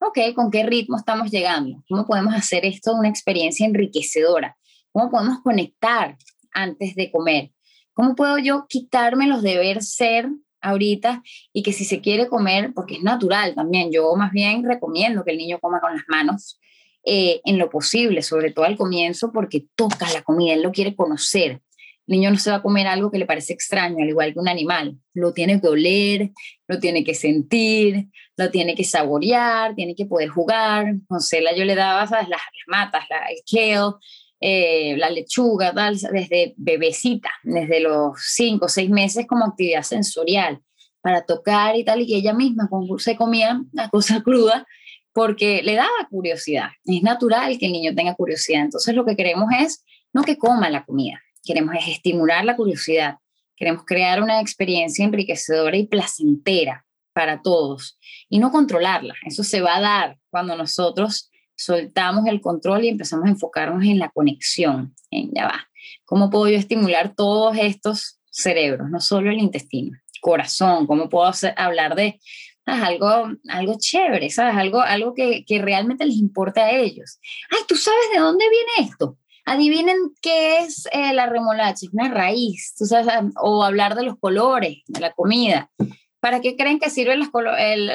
ok, 0.00 0.18
¿con 0.34 0.50
qué 0.50 0.64
ritmo 0.64 0.96
estamos 0.96 1.30
llegando? 1.30 1.82
¿Cómo 1.88 2.06
podemos 2.06 2.34
hacer 2.34 2.64
esto 2.64 2.94
una 2.94 3.08
experiencia 3.08 3.66
enriquecedora? 3.66 4.56
¿Cómo 4.92 5.10
podemos 5.10 5.40
conectar 5.42 6.16
antes 6.52 6.94
de 6.94 7.10
comer? 7.10 7.52
¿Cómo 7.92 8.14
puedo 8.14 8.38
yo 8.38 8.66
quitarme 8.68 9.26
los 9.26 9.42
deberes 9.42 9.94
ser 9.94 10.28
ahorita 10.60 11.22
y 11.52 11.62
que 11.62 11.72
si 11.72 11.84
se 11.84 12.00
quiere 12.00 12.28
comer, 12.28 12.72
porque 12.74 12.96
es 12.96 13.02
natural 13.02 13.54
también, 13.54 13.90
yo 13.92 14.14
más 14.16 14.32
bien 14.32 14.64
recomiendo 14.64 15.24
que 15.24 15.32
el 15.32 15.38
niño 15.38 15.58
coma 15.60 15.80
con 15.80 15.94
las 15.94 16.04
manos 16.08 16.58
eh, 17.04 17.40
en 17.44 17.58
lo 17.58 17.70
posible, 17.70 18.22
sobre 18.22 18.52
todo 18.52 18.64
al 18.64 18.76
comienzo, 18.76 19.32
porque 19.32 19.66
toca 19.76 20.10
la 20.12 20.22
comida, 20.22 20.54
él 20.54 20.62
lo 20.62 20.72
quiere 20.72 20.96
conocer. 20.96 21.62
Niño 22.06 22.30
no 22.30 22.38
se 22.38 22.50
va 22.50 22.56
a 22.56 22.62
comer 22.62 22.86
algo 22.86 23.10
que 23.10 23.18
le 23.18 23.26
parece 23.26 23.52
extraño, 23.52 23.96
al 24.00 24.08
igual 24.08 24.32
que 24.32 24.38
un 24.38 24.48
animal. 24.48 24.96
Lo 25.12 25.32
tiene 25.32 25.60
que 25.60 25.68
oler, 25.68 26.30
lo 26.68 26.78
tiene 26.78 27.02
que 27.02 27.14
sentir, 27.14 28.06
lo 28.36 28.50
tiene 28.50 28.74
que 28.74 28.84
saborear, 28.84 29.74
tiene 29.74 29.94
que 29.94 30.06
poder 30.06 30.28
jugar. 30.28 30.94
Con 31.08 31.20
Cela 31.20 31.54
yo 31.54 31.64
le 31.64 31.74
daba 31.74 32.02
Las, 32.02 32.28
las, 32.28 32.40
matas, 32.68 33.04
la, 33.10 33.26
el 33.26 33.38
kale, 33.50 33.96
eh, 34.40 34.96
la 34.96 35.10
lechuga, 35.10 35.72
tal, 35.72 35.98
desde 35.98 36.54
bebecita, 36.56 37.30
desde 37.42 37.80
los 37.80 38.12
cinco 38.20 38.66
o 38.66 38.68
seis 38.68 38.90
meses 38.90 39.26
como 39.26 39.44
actividad 39.44 39.82
sensorial 39.82 40.60
para 41.00 41.24
tocar 41.24 41.76
y 41.76 41.84
tal, 41.84 42.02
y 42.02 42.14
ella 42.14 42.34
misma 42.34 42.68
se 42.98 43.16
comía 43.16 43.62
la 43.72 43.88
cosa 43.88 44.22
cruda 44.24 44.66
porque 45.12 45.62
le 45.62 45.74
daba 45.74 46.08
curiosidad. 46.10 46.68
Es 46.84 47.02
natural 47.02 47.58
que 47.58 47.66
el 47.66 47.72
niño 47.72 47.94
tenga 47.94 48.14
curiosidad. 48.14 48.62
Entonces 48.62 48.94
lo 48.94 49.06
que 49.06 49.16
queremos 49.16 49.48
es 49.58 49.84
no 50.12 50.22
que 50.22 50.36
coma 50.36 50.68
la 50.68 50.84
comida, 50.84 51.22
queremos 51.46 51.74
es 51.76 51.88
estimular 51.88 52.44
la 52.44 52.56
curiosidad. 52.56 53.16
Queremos 53.56 53.84
crear 53.86 54.22
una 54.22 54.40
experiencia 54.40 55.04
enriquecedora 55.04 55.76
y 55.76 55.86
placentera 55.86 56.84
para 57.14 57.40
todos 57.40 57.98
y 58.28 58.38
no 58.38 58.50
controlarla. 58.50 59.14
Eso 59.24 59.42
se 59.42 59.62
va 59.62 59.76
a 59.76 59.80
dar 59.80 60.18
cuando 60.28 60.54
nosotros 60.56 61.30
soltamos 61.56 62.26
el 62.26 62.42
control 62.42 62.84
y 62.84 62.88
empezamos 62.88 63.26
a 63.26 63.30
enfocarnos 63.30 63.82
en 63.84 63.98
la 63.98 64.10
conexión, 64.10 64.94
en 65.10 65.30
ya 65.32 65.46
va. 65.46 65.70
¿Cómo 66.04 66.28
puedo 66.28 66.48
yo 66.48 66.58
estimular 66.58 67.14
todos 67.14 67.56
estos 67.58 68.20
cerebros, 68.30 68.90
no 68.90 69.00
solo 69.00 69.30
el 69.30 69.38
intestino, 69.38 69.96
corazón? 70.20 70.86
¿Cómo 70.86 71.08
puedo 71.08 71.30
hablar 71.56 71.94
de 71.94 72.20
algo, 72.66 73.30
algo 73.48 73.76
chévere, 73.78 74.28
¿sabes? 74.28 74.56
Algo, 74.56 74.80
algo 74.80 75.14
que, 75.14 75.44
que 75.46 75.62
realmente 75.62 76.04
les 76.04 76.16
importa 76.16 76.64
a 76.64 76.72
ellos. 76.72 77.18
Ay, 77.50 77.60
¿tú 77.66 77.76
sabes 77.76 78.10
de 78.12 78.20
dónde 78.20 78.44
viene 78.50 78.90
esto? 78.90 79.16
Adivinen 79.48 79.96
qué 80.20 80.58
es 80.58 80.88
eh, 80.90 81.14
la 81.14 81.26
remolacha, 81.26 81.86
es 81.86 81.92
una 81.92 82.08
raíz, 82.08 82.74
¿tú 82.76 82.84
sabes? 82.84 83.06
o 83.40 83.62
hablar 83.62 83.94
de 83.94 84.02
los 84.02 84.18
colores 84.18 84.78
de 84.88 85.00
la 85.00 85.12
comida. 85.12 85.70
¿Para 86.18 86.40
qué 86.40 86.56
creen 86.56 86.80
que 86.80 86.90
sirve 86.90 87.16
la, 87.16 87.30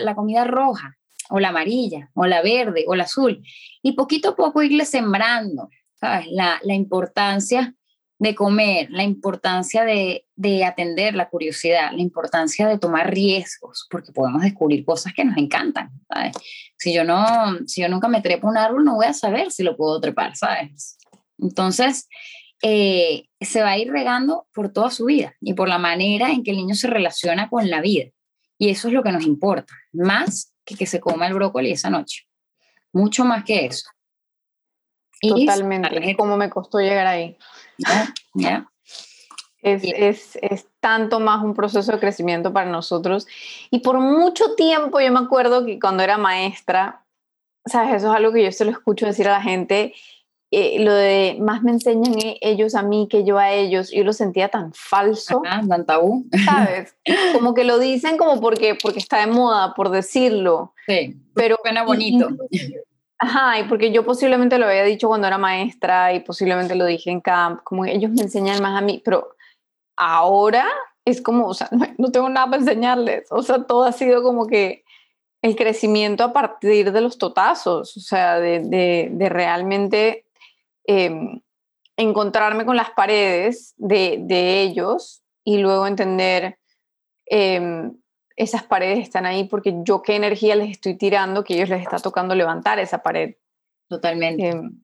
la 0.01 0.15
comida 0.15 0.45
roja, 0.45 0.95
o 1.29 1.41
la 1.41 1.49
amarilla, 1.49 2.09
o 2.13 2.25
la 2.25 2.41
verde, 2.41 2.85
o 2.87 2.95
la 2.95 3.03
azul? 3.03 3.43
Y 3.81 3.91
poquito 3.93 4.29
a 4.29 4.35
poco 4.37 4.63
irle 4.63 4.85
sembrando, 4.85 5.67
¿sabes? 5.99 6.27
La, 6.31 6.57
la 6.63 6.73
importancia 6.73 7.75
de 8.17 8.33
comer, 8.33 8.87
la 8.89 9.03
importancia 9.03 9.83
de, 9.83 10.25
de, 10.35 10.63
atender 10.63 11.15
la 11.15 11.27
curiosidad, 11.27 11.91
la 11.91 12.01
importancia 12.01 12.65
de 12.65 12.77
tomar 12.77 13.11
riesgos, 13.11 13.87
porque 13.89 14.13
podemos 14.13 14.43
descubrir 14.43 14.85
cosas 14.85 15.11
que 15.13 15.25
nos 15.25 15.35
encantan, 15.35 15.89
¿sabes? 16.07 16.37
Si 16.77 16.93
yo, 16.93 17.03
no, 17.03 17.25
si 17.65 17.81
yo 17.81 17.89
nunca 17.89 18.07
me 18.07 18.21
trepo 18.21 18.47
un 18.47 18.57
árbol, 18.57 18.85
no 18.85 18.95
voy 18.95 19.07
a 19.07 19.13
saber 19.13 19.51
si 19.51 19.63
lo 19.63 19.75
puedo 19.75 19.99
trepar, 19.99 20.37
¿sabes? 20.37 20.97
Entonces, 21.41 22.07
eh, 22.61 23.25
se 23.39 23.61
va 23.63 23.71
a 23.71 23.77
ir 23.77 23.91
regando 23.91 24.47
por 24.53 24.71
toda 24.71 24.91
su 24.91 25.05
vida 25.05 25.35
y 25.41 25.53
por 25.53 25.67
la 25.67 25.79
manera 25.79 26.29
en 26.29 26.43
que 26.43 26.51
el 26.51 26.57
niño 26.57 26.75
se 26.75 26.87
relaciona 26.87 27.49
con 27.49 27.69
la 27.69 27.81
vida. 27.81 28.05
Y 28.57 28.69
eso 28.69 28.87
es 28.87 28.93
lo 28.93 29.01
que 29.01 29.11
nos 29.11 29.25
importa, 29.25 29.73
más 29.91 30.53
que 30.63 30.75
que 30.75 30.85
se 30.85 30.99
coma 30.99 31.27
el 31.27 31.33
brócoli 31.33 31.71
esa 31.71 31.89
noche. 31.89 32.27
Mucho 32.93 33.25
más 33.25 33.43
que 33.43 33.65
eso. 33.65 33.89
Totalmente. 35.19 36.15
¿Cómo 36.15 36.37
me 36.37 36.49
costó 36.49 36.79
llegar 36.79 37.07
ahí? 37.07 37.37
Es, 39.61 39.83
es, 39.83 40.39
es, 40.41 40.67
tanto 40.79 41.19
más 41.19 41.43
un 41.43 41.53
proceso 41.53 41.91
de 41.91 41.99
crecimiento 41.99 42.51
para 42.51 42.69
nosotros. 42.69 43.27
Y 43.69 43.79
por 43.79 43.99
mucho 43.99 44.55
tiempo 44.55 44.99
yo 44.99 45.11
me 45.11 45.19
acuerdo 45.19 45.65
que 45.65 45.79
cuando 45.79 46.01
era 46.01 46.17
maestra, 46.17 47.05
sabes, 47.65 47.95
eso 47.95 48.11
es 48.11 48.17
algo 48.17 48.33
que 48.33 48.43
yo 48.43 48.51
se 48.51 48.65
lo 48.65 48.71
escucho 48.71 49.05
decir 49.05 49.27
a 49.27 49.33
la 49.33 49.41
gente, 49.41 49.93
eh, 50.51 50.83
lo 50.83 50.93
de 50.93 51.37
más 51.39 51.63
me 51.63 51.71
enseñan 51.71 52.19
e, 52.19 52.37
ellos 52.41 52.75
a 52.75 52.83
mí 52.83 53.07
que 53.09 53.23
yo 53.23 53.37
a 53.37 53.51
ellos, 53.51 53.89
yo 53.91 54.03
lo 54.03 54.11
sentía 54.11 54.49
tan 54.49 54.73
falso. 54.73 55.41
tan 55.67 55.85
tabú. 55.85 56.25
¿Sabes? 56.45 56.95
Como 57.33 57.53
que 57.53 57.63
lo 57.63 57.79
dicen 57.79 58.17
como 58.17 58.41
porque, 58.41 58.75
porque 58.75 58.99
está 58.99 59.25
de 59.25 59.27
moda, 59.27 59.73
por 59.73 59.89
decirlo. 59.89 60.73
Sí, 60.85 61.17
pero 61.33 61.57
suena 61.63 61.83
bonito. 61.83 62.27
Ajá, 63.17 63.59
y 63.59 63.63
porque 63.65 63.91
yo 63.91 64.03
posiblemente 64.03 64.57
lo 64.57 64.65
había 64.65 64.83
dicho 64.83 65.07
cuando 65.07 65.27
era 65.27 65.37
maestra 65.37 66.11
y 66.11 66.21
posiblemente 66.21 66.73
lo 66.75 66.85
dije 66.85 67.11
en 67.11 67.21
camp, 67.21 67.61
como 67.63 67.85
ellos 67.85 68.11
me 68.11 68.23
enseñan 68.23 68.61
más 68.63 68.77
a 68.77 68.83
mí, 68.83 68.99
pero 69.05 69.35
ahora 69.95 70.65
es 71.05 71.21
como, 71.21 71.45
o 71.45 71.53
sea, 71.53 71.69
no, 71.99 72.11
tengo 72.11 72.29
nada 72.29 72.47
para 72.47 72.61
enseñarles, 72.63 73.31
o 73.31 73.43
sea, 73.43 73.63
todo 73.63 73.83
ha 73.83 73.91
sido 73.91 74.23
como 74.23 74.47
que 74.47 74.83
el 75.43 75.55
crecimiento 75.55 76.23
a 76.23 76.33
partir 76.33 76.91
de 76.91 77.01
los 77.01 77.19
totazos, 77.19 77.95
o 77.95 77.99
sea, 77.99 78.39
de, 78.39 78.59
de, 79.11 79.29
realmente 79.29 80.25
em, 80.91 81.41
encontrarme 81.97 82.65
con 82.65 82.75
las 82.75 82.91
paredes 82.91 83.73
de, 83.77 84.19
de 84.21 84.61
ellos 84.61 85.21
y 85.43 85.57
luego 85.57 85.87
entender 85.87 86.57
eh, 87.29 87.91
esas 88.35 88.63
paredes 88.63 88.99
están 88.99 89.25
ahí 89.25 89.43
porque 89.43 89.75
yo 89.83 90.01
qué 90.01 90.15
energía 90.15 90.55
les 90.55 90.71
estoy 90.71 90.97
tirando 90.97 91.43
que 91.43 91.55
ellos 91.55 91.69
les 91.69 91.81
está 91.81 91.99
tocando 91.99 92.33
levantar 92.35 92.79
esa 92.79 93.03
pared. 93.03 93.35
Totalmente. 93.87 94.49
Em, 94.49 94.81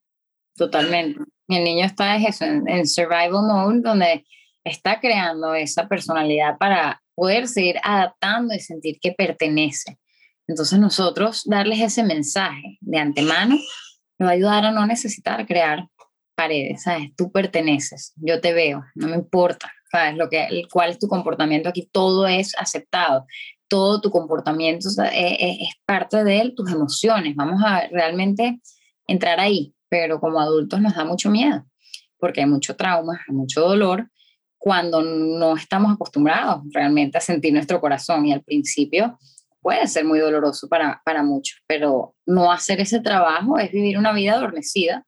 totalmente. 0.55 1.19
El 1.47 1.63
niño 1.63 1.85
está 1.85 2.17
en, 2.17 2.67
en, 2.67 2.87
survival 2.87 3.47
mode 3.47 3.79
donde 3.81 4.25
está 4.63 4.99
creando 4.99 5.55
esa 5.55 5.87
personalidad 5.87 6.57
para 6.57 7.01
poder 7.15 7.47
seguir 7.47 7.77
adaptando 7.83 8.53
y 8.53 8.59
sentir 8.59 8.99
que 8.99 9.13
pertenece. 9.13 9.97
Entonces 10.47 10.77
nosotros 10.77 11.43
darles 11.45 11.79
ese 11.79 12.03
mensaje 12.03 12.77
de 12.81 12.99
antemano 12.99 13.57
nos 14.19 14.27
va 14.27 14.31
a 14.31 14.35
ayudar 14.35 14.65
a 14.65 14.71
no 14.71 14.85
necesitar 14.85 15.45
crear 15.45 15.87
paredes, 16.37 16.83
¿sabes? 16.83 17.09
Tú 17.17 17.31
perteneces, 17.31 18.13
yo 18.15 18.39
te 18.39 18.53
veo, 18.53 18.85
no 18.93 19.07
me 19.07 19.15
importa, 19.15 19.73
¿sabes? 19.91 20.15
Lo 20.15 20.29
que, 20.29 20.61
cuál 20.71 20.91
es 20.91 20.99
tu 20.99 21.07
comportamiento 21.07 21.67
aquí, 21.67 21.89
todo 21.91 22.27
es 22.27 22.53
aceptado, 22.57 23.25
todo 23.67 23.99
tu 23.99 24.11
comportamiento 24.11 24.87
es, 24.87 24.99
e, 24.99 25.03
e, 25.17 25.63
es, 25.63 25.69
parte 25.85 26.23
de 26.23 26.39
él, 26.39 26.53
tus 26.55 26.71
emociones, 26.71 27.35
vamos 27.35 27.61
a 27.65 27.87
realmente 27.87 28.61
entrar 29.07 29.39
ahí, 29.39 29.73
pero 29.89 30.19
como 30.19 30.39
adultos 30.39 30.79
nos 30.79 30.95
da 30.95 31.05
mucho 31.05 31.31
miedo, 31.31 31.65
porque 32.19 32.41
hay 32.41 32.47
mucho 32.47 32.75
trauma, 32.75 33.19
hay 33.27 33.35
mucho 33.35 33.61
dolor, 33.61 34.07
cuando 34.59 35.01
no 35.01 35.55
estamos 35.55 35.91
acostumbrados 35.93 36.61
realmente 36.71 37.17
a 37.17 37.21
sentir 37.21 37.51
nuestro 37.51 37.81
corazón 37.81 38.27
y 38.27 38.33
al 38.33 38.43
principio 38.43 39.17
puede 39.59 39.87
ser 39.87 40.05
muy 40.05 40.19
doloroso 40.19 40.69
para, 40.69 41.01
para 41.03 41.23
muchos, 41.23 41.57
pero 41.65 42.15
no 42.27 42.51
hacer 42.51 42.79
ese 42.79 42.99
trabajo 42.99 43.57
es 43.57 43.71
vivir 43.71 43.97
una 43.97 44.13
vida 44.13 44.33
adormecida 44.33 45.03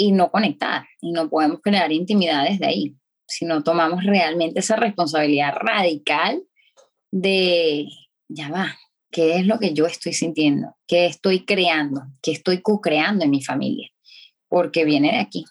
y 0.00 0.12
no 0.12 0.30
conectar, 0.30 0.86
y 1.00 1.10
no 1.10 1.28
podemos 1.28 1.60
crear 1.60 1.90
intimidad 1.90 2.44
desde 2.44 2.66
ahí 2.66 2.96
si 3.28 3.44
no 3.44 3.62
tomamos 3.62 4.04
realmente 4.04 4.60
esa 4.60 4.76
responsabilidad 4.76 5.52
radical 5.54 6.42
de, 7.10 7.86
ya 8.28 8.48
va, 8.48 8.76
¿qué 9.10 9.36
es 9.36 9.46
lo 9.46 9.58
que 9.58 9.74
yo 9.74 9.86
estoy 9.86 10.14
sintiendo? 10.14 10.74
¿Qué 10.86 11.06
estoy 11.06 11.44
creando? 11.44 12.02
¿Qué 12.22 12.32
estoy 12.32 12.62
co-creando 12.62 13.24
en 13.24 13.30
mi 13.30 13.42
familia? 13.42 13.90
Porque 14.48 14.84
viene 14.86 15.12
de 15.12 15.18
aquí. 15.18 15.44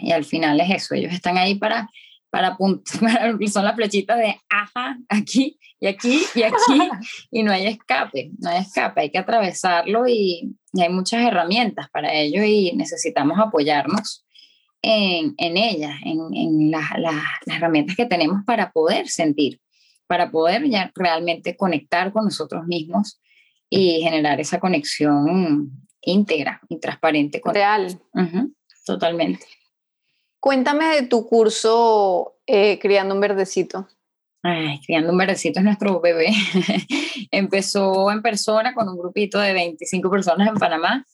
Y 0.00 0.12
al 0.12 0.24
final 0.24 0.60
es 0.60 0.70
eso, 0.70 0.94
ellos 0.94 1.12
están 1.12 1.36
ahí 1.36 1.56
para, 1.56 1.90
para, 2.34 2.56
para 3.00 3.38
son 3.46 3.64
las 3.64 3.76
flechitas 3.76 4.18
de, 4.18 4.40
ajá, 4.48 4.98
aquí 5.08 5.56
y 5.78 5.86
aquí 5.86 6.20
y 6.34 6.42
aquí, 6.42 6.90
y 7.30 7.44
no 7.44 7.52
hay 7.52 7.68
escape, 7.68 8.32
no 8.40 8.50
hay 8.50 8.62
escape, 8.62 9.02
hay 9.02 9.10
que 9.10 9.18
atravesarlo 9.18 10.08
y, 10.08 10.56
y 10.72 10.82
hay 10.82 10.88
muchas 10.88 11.24
herramientas 11.24 11.88
para 11.90 12.12
ello 12.12 12.42
y 12.42 12.72
necesitamos 12.72 13.38
apoyarnos 13.38 14.26
en, 14.82 15.34
en 15.38 15.56
ellas, 15.56 15.94
en, 16.04 16.18
en 16.34 16.70
las 16.72 16.84
herramientas 17.46 17.94
que 17.94 18.06
tenemos 18.06 18.42
para 18.44 18.72
poder 18.72 19.08
sentir, 19.08 19.60
para 20.08 20.32
poder 20.32 20.68
ya 20.68 20.90
realmente 20.96 21.56
conectar 21.56 22.12
con 22.12 22.24
nosotros 22.24 22.66
mismos 22.66 23.20
y 23.70 24.00
generar 24.02 24.40
esa 24.40 24.58
conexión 24.58 25.70
íntegra 26.02 26.60
y 26.68 26.80
transparente. 26.80 27.40
Con 27.40 27.54
Real. 27.54 27.96
totalmente. 28.84 29.46
Cuéntame 30.44 30.84
de 30.94 31.06
tu 31.06 31.26
curso 31.26 32.34
eh, 32.46 32.78
Criando 32.78 33.14
un 33.14 33.20
Verdecito. 33.22 33.88
Ay, 34.42 34.78
Criando 34.84 35.10
un 35.10 35.16
Verdecito 35.16 35.60
es 35.60 35.64
nuestro 35.64 36.02
bebé. 36.02 36.34
Empezó 37.30 38.10
en 38.10 38.20
persona 38.20 38.74
con 38.74 38.86
un 38.86 38.98
grupito 38.98 39.38
de 39.38 39.54
25 39.54 40.10
personas 40.10 40.48
en 40.48 40.56
Panamá. 40.56 41.06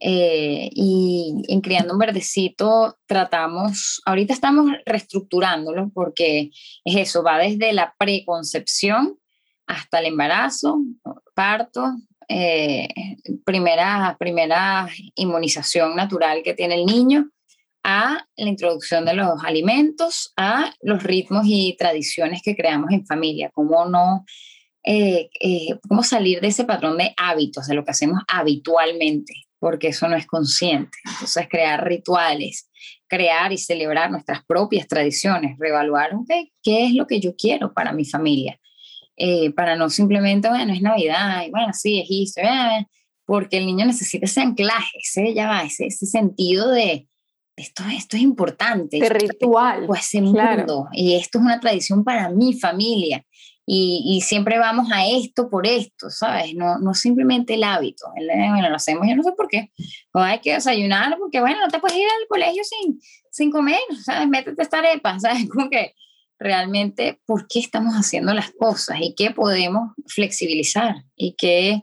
Eh, 0.00 0.70
y 0.72 1.44
en 1.46 1.60
Criando 1.60 1.92
un 1.92 2.00
Verdecito 2.00 2.98
tratamos, 3.06 4.02
ahorita 4.06 4.34
estamos 4.34 4.72
reestructurándolo 4.84 5.92
porque 5.94 6.50
es 6.84 6.96
eso, 6.96 7.22
va 7.22 7.38
desde 7.38 7.72
la 7.74 7.94
preconcepción 7.96 9.20
hasta 9.68 10.00
el 10.00 10.06
embarazo, 10.06 10.80
parto, 11.36 11.92
eh, 12.28 12.88
primera, 13.44 14.16
primera 14.18 14.88
inmunización 15.14 15.94
natural 15.94 16.42
que 16.42 16.54
tiene 16.54 16.74
el 16.74 16.86
niño, 16.86 17.30
a 17.84 18.26
la 18.36 18.48
introducción 18.48 19.04
de 19.04 19.14
los 19.14 19.44
alimentos, 19.44 20.32
a 20.36 20.74
los 20.80 21.02
ritmos 21.02 21.44
y 21.46 21.76
tradiciones 21.78 22.40
que 22.42 22.56
creamos 22.56 22.90
en 22.90 23.06
familia, 23.06 23.50
cómo 23.52 23.84
no, 23.84 24.24
eh, 24.82 25.28
eh, 25.38 25.78
cómo 25.86 26.02
salir 26.02 26.40
de 26.40 26.48
ese 26.48 26.64
patrón 26.64 26.96
de 26.96 27.12
hábitos, 27.18 27.66
de 27.66 27.74
lo 27.74 27.84
que 27.84 27.90
hacemos 27.90 28.22
habitualmente, 28.26 29.34
porque 29.58 29.88
eso 29.88 30.08
no 30.08 30.16
es 30.16 30.26
consciente. 30.26 30.96
Entonces, 31.04 31.46
crear 31.48 31.86
rituales, 31.86 32.70
crear 33.06 33.52
y 33.52 33.58
celebrar 33.58 34.10
nuestras 34.10 34.42
propias 34.46 34.88
tradiciones, 34.88 35.56
reevaluar, 35.58 36.12
¿qué 36.62 36.86
es 36.86 36.94
lo 36.94 37.06
que 37.06 37.20
yo 37.20 37.36
quiero 37.36 37.74
para 37.74 37.92
mi 37.92 38.06
familia? 38.06 38.58
Eh, 39.16 39.50
para 39.50 39.76
no 39.76 39.90
simplemente, 39.90 40.48
bueno, 40.48 40.72
es 40.72 40.80
Navidad, 40.80 41.44
y 41.46 41.50
bueno, 41.50 41.72
sí, 41.74 42.00
es 42.00 42.36
esto, 42.36 42.88
porque 43.26 43.58
el 43.58 43.66
niño 43.66 43.84
necesita 43.84 44.24
ese 44.24 44.40
anclaje, 44.40 44.98
ese, 45.02 45.34
ya 45.34 45.48
va, 45.48 45.62
ese 45.62 45.90
sentido 45.90 46.70
de 46.70 47.08
esto, 47.56 47.84
esto 47.92 48.16
es 48.16 48.22
importante. 48.22 48.98
De 48.98 49.08
ritual. 49.08 49.86
Pues 49.86 50.02
ese 50.06 50.20
mundo, 50.20 50.88
y 50.92 51.14
esto 51.14 51.38
es 51.38 51.44
una 51.44 51.60
tradición 51.60 52.04
para 52.04 52.28
mi 52.28 52.54
familia. 52.54 53.24
Y, 53.66 54.02
y, 54.04 54.20
siempre 54.20 54.58
vamos 54.58 54.92
a 54.92 55.06
esto 55.06 55.48
por 55.48 55.66
esto, 55.66 56.10
¿sabes? 56.10 56.54
No, 56.54 56.78
no 56.78 56.92
simplemente 56.92 57.54
el 57.54 57.64
hábito. 57.64 58.06
bueno, 58.14 58.68
lo 58.68 58.76
hacemos, 58.76 59.08
yo 59.08 59.16
no 59.16 59.22
sé 59.22 59.32
por 59.32 59.48
qué. 59.48 59.72
O 60.12 60.18
hay 60.18 60.40
que 60.40 60.52
desayunar 60.52 61.16
porque, 61.18 61.40
bueno, 61.40 61.60
no 61.60 61.68
te 61.68 61.78
puedes 61.78 61.96
ir 61.96 62.04
al 62.04 62.28
colegio 62.28 62.62
sin, 62.62 63.00
sin 63.30 63.50
comer, 63.50 63.80
¿sabes? 64.04 64.28
Métete 64.28 64.62
esta 64.62 64.80
arepa, 64.80 65.18
¿sabes? 65.18 65.48
Como 65.48 65.70
que 65.70 65.94
realmente 66.38 67.20
por 67.26 67.46
qué 67.48 67.60
estamos 67.60 67.94
haciendo 67.94 68.34
las 68.34 68.50
cosas 68.52 68.98
y 69.00 69.14
qué 69.14 69.30
podemos 69.30 69.92
flexibilizar 70.06 70.96
y 71.16 71.34
qué, 71.36 71.82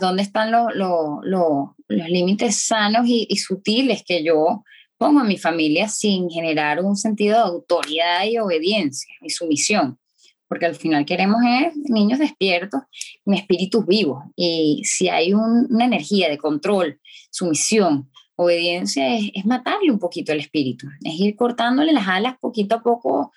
dónde 0.00 0.22
están 0.22 0.50
los, 0.50 0.74
los, 0.74 1.68
límites 1.88 2.56
sanos 2.56 3.04
y, 3.06 3.36
sutiles 3.36 4.02
que 4.06 4.24
yo 4.24 4.64
pongo 5.02 5.18
a 5.18 5.24
mi 5.24 5.36
familia 5.36 5.88
sin 5.88 6.30
generar 6.30 6.80
un 6.80 6.96
sentido 6.96 7.34
de 7.34 7.42
autoridad 7.42 8.24
y 8.24 8.38
obediencia 8.38 9.12
y 9.20 9.30
sumisión. 9.30 9.98
Porque 10.46 10.66
al 10.66 10.76
final 10.76 11.04
queremos 11.04 11.40
es 11.42 11.76
niños 11.90 12.20
despiertos, 12.20 12.82
espíritus 13.26 13.84
vivos. 13.84 14.22
Y 14.36 14.82
si 14.84 15.08
hay 15.08 15.34
una 15.34 15.86
energía 15.86 16.28
de 16.28 16.38
control, 16.38 17.00
sumisión, 17.30 18.10
obediencia, 18.36 19.16
es, 19.16 19.30
es 19.34 19.44
matarle 19.44 19.90
un 19.90 19.98
poquito 19.98 20.32
el 20.32 20.38
espíritu. 20.38 20.86
Es 21.02 21.14
ir 21.14 21.34
cortándole 21.34 21.92
las 21.92 22.06
alas 22.06 22.36
poquito 22.38 22.76
a 22.76 22.82
poco 22.82 23.32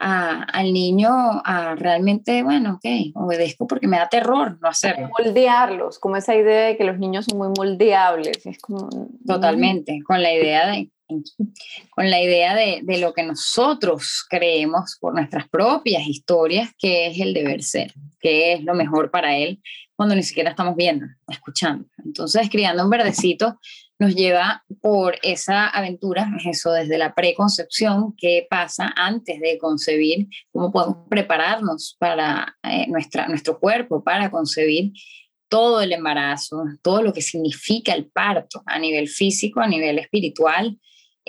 al 0.00 0.72
niño 0.72 1.10
a 1.44 1.74
realmente, 1.74 2.42
bueno, 2.42 2.76
ok, 2.76 3.12
obedezco 3.14 3.66
porque 3.66 3.86
me 3.86 3.98
da 3.98 4.08
terror 4.08 4.58
no 4.62 4.68
hacerlo. 4.68 5.10
Moldearlos, 5.18 5.98
como 5.98 6.16
esa 6.16 6.34
idea 6.34 6.68
de 6.68 6.78
que 6.78 6.84
los 6.84 6.98
niños 6.98 7.26
son 7.26 7.36
muy 7.36 7.48
moldeables. 7.48 8.46
Es 8.46 8.58
como, 8.60 8.88
Totalmente, 9.26 10.00
con 10.06 10.22
la 10.22 10.32
idea 10.32 10.70
de 10.70 10.90
con 11.90 12.10
la 12.10 12.22
idea 12.22 12.54
de, 12.54 12.82
lo 12.98 13.12
que 13.12 13.22
nosotros 13.22 14.24
creemos 14.28 14.96
por 15.00 15.14
nuestras 15.14 15.48
propias 15.48 16.06
historias, 16.06 16.70
que 16.78 17.08
es 17.08 17.20
el 17.20 17.34
deber 17.34 17.62
ser, 17.62 17.92
que 18.20 18.52
es 18.54 18.64
lo 18.64 18.74
mejor 18.74 19.10
para 19.10 19.36
él 19.36 19.60
cuando 19.96 20.14
ni 20.14 20.22
siquiera 20.22 20.50
estamos 20.50 20.76
viendo, 20.76 21.06
escuchando. 21.28 21.86
Entonces, 22.04 22.48
criando 22.50 22.82
un 22.84 22.90
verdecito 22.90 23.58
nos 23.98 24.14
lleva 24.14 24.64
por 24.80 25.16
esa 25.22 25.68
aventura, 25.68 26.32
eso 26.50 26.72
desde 26.72 26.96
la 26.96 27.14
preconcepción, 27.14 28.14
qué 28.16 28.46
pasa 28.48 28.90
antes 28.96 29.38
de 29.40 29.58
concebir, 29.58 30.26
cómo 30.52 30.72
podemos 30.72 31.06
prepararnos 31.10 31.96
para 31.98 32.56
eh, 32.62 32.86
nuestro 32.88 33.60
cuerpo, 33.60 34.02
para 34.02 34.30
concebir 34.30 34.92
todo 35.50 35.82
el 35.82 35.92
embarazo, 35.92 36.64
todo 36.80 37.02
lo 37.02 37.12
que 37.12 37.20
significa 37.20 37.92
el 37.92 38.06
parto 38.06 38.62
a 38.64 38.78
nivel 38.78 39.06
físico, 39.06 39.60
a 39.60 39.68
nivel 39.68 39.98
espiritual, 39.98 40.78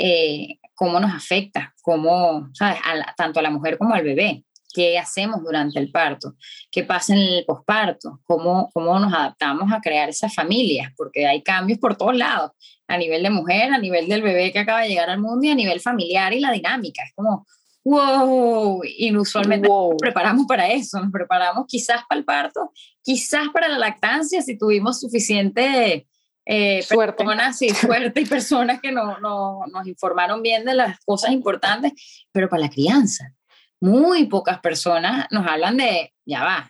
eh, 0.03 0.57
cómo 0.73 0.99
nos 0.99 1.13
afecta, 1.13 1.75
cómo, 1.83 2.49
¿sabes? 2.53 2.79
tanto 3.15 3.39
a 3.39 3.43
la 3.43 3.51
mujer 3.51 3.77
como 3.77 3.93
al 3.93 4.03
bebé. 4.03 4.43
Qué 4.73 4.97
hacemos 4.97 5.43
durante 5.43 5.77
el 5.79 5.91
parto, 5.91 6.35
qué 6.71 6.83
pasa 6.83 7.13
en 7.13 7.19
el 7.19 7.45
posparto, 7.45 8.21
cómo, 8.23 8.69
cómo 8.73 8.97
nos 8.99 9.13
adaptamos 9.13 9.71
a 9.71 9.81
crear 9.81 10.07
esas 10.07 10.33
familias, 10.33 10.93
porque 10.95 11.27
hay 11.27 11.43
cambios 11.43 11.77
por 11.77 11.97
todos 11.97 12.15
lados, 12.15 12.51
a 12.87 12.97
nivel 12.97 13.21
de 13.21 13.29
mujer, 13.29 13.73
a 13.73 13.77
nivel 13.77 14.07
del 14.07 14.21
bebé 14.21 14.51
que 14.51 14.59
acaba 14.59 14.81
de 14.81 14.87
llegar 14.87 15.09
al 15.09 15.19
mundo 15.19 15.45
y 15.45 15.49
a 15.49 15.55
nivel 15.55 15.81
familiar 15.81 16.33
y 16.33 16.39
la 16.39 16.51
dinámica. 16.51 17.03
Es 17.03 17.13
como, 17.13 17.45
wow, 17.83 18.81
inusualmente 18.97 19.67
nos 19.67 19.95
preparamos 19.99 20.47
para 20.47 20.71
eso, 20.71 20.99
nos 20.99 21.11
preparamos 21.11 21.65
quizás 21.67 22.01
para 22.07 22.19
el 22.19 22.25
parto, 22.25 22.71
quizás 23.03 23.49
para 23.53 23.67
la 23.67 23.77
lactancia, 23.77 24.41
si 24.41 24.57
tuvimos 24.57 24.99
suficiente... 24.99 26.07
Eh, 26.53 26.81
suerte. 26.81 27.23
Personas, 27.23 27.57
sí, 27.57 27.69
suerte 27.69 28.19
y 28.19 28.25
personas 28.25 28.81
que 28.81 28.91
no, 28.91 29.17
no, 29.19 29.61
nos 29.71 29.87
informaron 29.87 30.41
bien 30.41 30.65
de 30.65 30.73
las 30.73 30.99
cosas 31.05 31.31
importantes, 31.31 31.93
pero 32.33 32.49
para 32.49 32.63
la 32.63 32.69
crianza, 32.69 33.33
muy 33.79 34.25
pocas 34.25 34.59
personas 34.59 35.27
nos 35.31 35.47
hablan 35.47 35.77
de, 35.77 36.13
ya 36.25 36.43
va, 36.43 36.69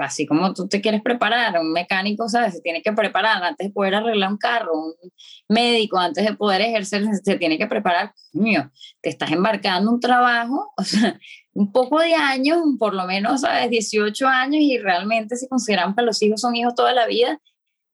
así 0.00 0.26
como 0.26 0.52
tú 0.52 0.66
te 0.66 0.80
quieres 0.80 1.00
preparar, 1.00 1.60
un 1.60 1.72
mecánico, 1.72 2.28
¿sabes? 2.28 2.54
Se 2.54 2.60
tiene 2.60 2.82
que 2.82 2.92
preparar 2.92 3.40
antes 3.44 3.68
de 3.68 3.72
poder 3.72 3.94
arreglar 3.94 4.32
un 4.32 4.36
carro, 4.36 4.72
un 4.74 4.94
médico 5.48 5.96
antes 5.96 6.24
de 6.24 6.34
poder 6.34 6.62
ejercer, 6.62 7.04
se 7.22 7.36
tiene 7.36 7.56
que 7.56 7.68
preparar, 7.68 8.12
mío, 8.32 8.68
te 9.00 9.10
estás 9.10 9.30
embarcando 9.30 9.92
un 9.92 10.00
trabajo, 10.00 10.72
o 10.76 10.82
sea, 10.82 11.20
un 11.52 11.70
poco 11.70 12.00
de 12.00 12.14
años, 12.14 12.58
por 12.80 12.94
lo 12.94 13.06
menos, 13.06 13.42
¿sabes? 13.42 13.70
18 13.70 14.26
años 14.26 14.60
y 14.60 14.78
realmente 14.78 15.36
si 15.36 15.46
consideramos 15.46 15.94
que 15.94 16.02
los 16.02 16.20
hijos 16.20 16.40
son 16.40 16.56
hijos 16.56 16.74
toda 16.74 16.92
la 16.92 17.06
vida, 17.06 17.40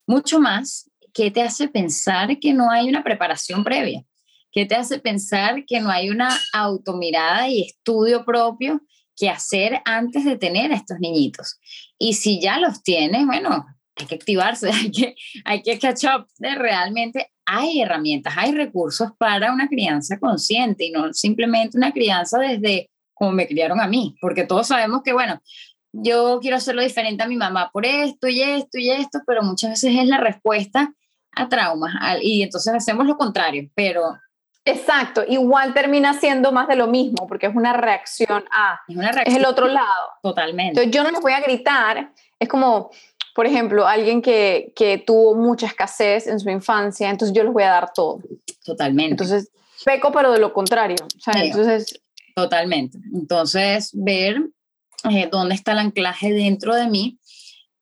mucho 0.07 0.41
más, 0.41 0.86
¿qué 1.17 1.31
te 1.31 1.41
hace 1.41 1.69
pensar 1.69 2.39
que 2.39 2.53
no 2.53 2.71
hay 2.71 2.91
una 2.91 3.03
preparación 3.03 3.65
previa? 3.65 4.05
¿Qué 4.53 4.67
te 4.67 4.75
hace 4.75 4.99
pensar 4.99 5.65
que 5.65 5.81
no 5.81 5.91
hay 5.91 6.11
una 6.11 6.29
automirada 6.53 7.49
y 7.49 7.63
estudio 7.63 8.23
propio 8.27 8.83
que 9.17 9.31
hacer 9.31 9.81
antes 9.87 10.27
de 10.27 10.37
tener 10.37 10.73
a 10.73 10.77
estos 10.77 10.99
niñitos? 11.01 11.59
Y 11.99 12.13
si 12.13 12.39
ya 12.39 12.59
los 12.59 12.83
tienes, 12.83 13.25
bueno, 13.25 13.65
hay 13.97 14.07
que 14.07 14.15
activarse, 14.15 14.71
hay 14.73 14.91
que, 14.91 15.15
hay 15.47 15.63
que 15.63 15.79
catch 15.79 16.05
up. 16.05 16.27
Realmente 16.39 17.33
hay 17.47 17.81
herramientas, 17.81 18.35
hay 18.37 18.53
recursos 18.53 19.13
para 19.19 19.53
una 19.53 19.69
crianza 19.69 20.19
consciente 20.19 20.85
y 20.85 20.91
no 20.91 21.15
simplemente 21.15 21.79
una 21.79 21.93
crianza 21.93 22.39
desde 22.39 22.91
como 23.15 23.33
me 23.33 23.49
criaron 23.49 23.81
a 23.81 23.89
mí, 23.89 24.15
porque 24.21 24.45
todos 24.45 24.67
sabemos 24.67 25.01
que, 25.03 25.15
bueno, 25.15 25.41
yo 25.93 26.39
quiero 26.43 26.59
hacerlo 26.59 26.83
diferente 26.83 27.23
a 27.23 27.27
mi 27.27 27.37
mamá 27.37 27.71
por 27.73 27.87
esto 27.87 28.29
y 28.29 28.43
esto 28.43 28.79
y 28.79 28.91
esto, 28.91 29.21
pero 29.27 29.43
muchas 29.43 29.71
veces 29.71 29.97
es 29.99 30.07
la 30.07 30.19
respuesta 30.19 30.93
a 31.37 31.49
traumas 31.49 31.95
y 32.23 32.43
entonces 32.43 32.75
hacemos 32.75 33.07
lo 33.07 33.17
contrario, 33.17 33.71
pero 33.75 34.19
Exacto, 34.69 35.23
igual 35.29 35.73
termina 35.75 36.13
siendo 36.19 36.51
más 36.51 36.67
de 36.67 36.75
lo 36.75 36.89
mismo, 36.89 37.29
porque 37.29 37.47
es 37.47 37.55
una 37.55 37.73
reacción 37.73 38.45
a, 38.51 38.81
es, 38.89 38.97
una 38.97 39.13
reacción, 39.13 39.37
es 39.37 39.41
el 39.41 39.47
otro 39.47 39.69
lado. 39.69 40.11
Totalmente. 40.21 40.71
Entonces 40.71 40.91
yo 40.93 41.05
no 41.05 41.13
les 41.13 41.21
voy 41.21 41.33
a 41.33 41.41
gritar, 41.41 42.11
es 42.41 42.49
como, 42.49 42.91
por 43.33 43.47
ejemplo, 43.47 43.87
alguien 43.87 44.21
que, 44.21 44.73
que 44.75 44.99
tuvo 44.99 45.37
mucha 45.37 45.67
escasez 45.67 46.27
en 46.27 46.41
su 46.41 46.51
infancia, 46.51 47.09
entonces 47.09 47.33
yo 47.33 47.45
les 47.45 47.53
voy 47.53 47.63
a 47.63 47.71
dar 47.71 47.93
todo. 47.95 48.19
Totalmente. 48.65 49.13
Entonces, 49.13 49.53
peco, 49.85 50.11
pero 50.11 50.33
de 50.33 50.41
lo 50.41 50.53
contrario. 50.53 50.97
entonces... 51.33 52.01
Totalmente. 52.35 52.99
Entonces, 53.15 53.93
ver 53.95 54.49
eh, 55.09 55.29
dónde 55.31 55.55
está 55.55 55.73
el 55.73 55.79
anclaje 55.79 56.33
dentro 56.33 56.75
de 56.75 56.89
mí 56.89 57.21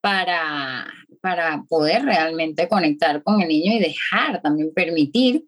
para, 0.02 0.86
para 1.24 1.64
poder 1.70 2.02
realmente 2.02 2.68
conectar 2.68 3.22
con 3.22 3.40
el 3.40 3.48
niño 3.48 3.72
y 3.72 3.78
dejar, 3.78 4.42
también 4.42 4.74
permitir 4.74 5.46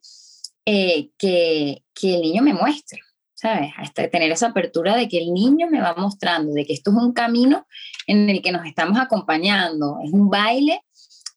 eh, 0.64 1.10
que, 1.18 1.82
que, 1.92 2.14
el 2.14 2.22
niño 2.22 2.42
me 2.42 2.54
muestre, 2.54 3.00
¿sabes? 3.34 3.72
Hasta 3.76 4.08
tener 4.08 4.30
esa 4.30 4.46
apertura 4.46 4.96
de 4.96 5.06
que 5.06 5.18
el 5.18 5.34
niño 5.34 5.68
me 5.70 5.82
va 5.82 5.94
mostrando, 5.94 6.54
de 6.54 6.64
que 6.64 6.72
esto 6.72 6.92
es 6.92 6.96
un 6.96 7.12
camino 7.12 7.66
en 8.06 8.30
el 8.30 8.40
que 8.40 8.52
nos 8.52 8.64
estamos 8.64 8.98
acompañando, 8.98 9.98
es 10.02 10.10
un 10.14 10.30
baile 10.30 10.80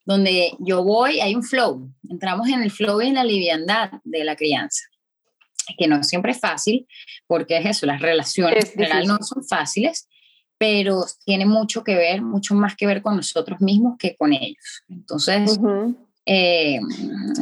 donde 0.06 0.54
yo 0.60 0.86
voy, 0.86 1.20
hay 1.20 1.36
un 1.36 1.44
flow, 1.44 1.92
entramos 2.10 2.48
en 2.48 2.64
el 2.64 2.72
flow 2.72 3.02
y 3.02 3.08
en 3.08 3.16
la 3.16 3.26
liviandad 3.26 3.92
de 4.06 4.24
la 4.24 4.38
crianza, 4.38 4.86
que 5.78 5.90
no 5.90 6.02
siempre 6.02 6.32
es 6.32 6.40
fácil, 6.40 6.88
porque 7.28 7.58
es 7.58 7.66
eso, 7.66 7.86
las 7.86 8.02
relaciones 8.02 8.68
en 8.68 8.72
general 8.72 9.06
no 9.06 9.18
son 9.22 9.44
fáciles, 9.44 10.08
pero 10.60 11.06
tiene 11.24 11.46
mucho 11.46 11.84
que 11.84 11.96
ver, 11.96 12.22
mucho 12.22 12.54
más 12.54 12.76
que 12.76 12.86
ver 12.86 13.02
con 13.02 13.16
nosotros 13.16 13.62
mismos 13.62 13.96
que 13.98 14.16
con 14.18 14.34
ellos. 14.34 14.84
Entonces, 14.90 15.58
eh, 16.26 16.80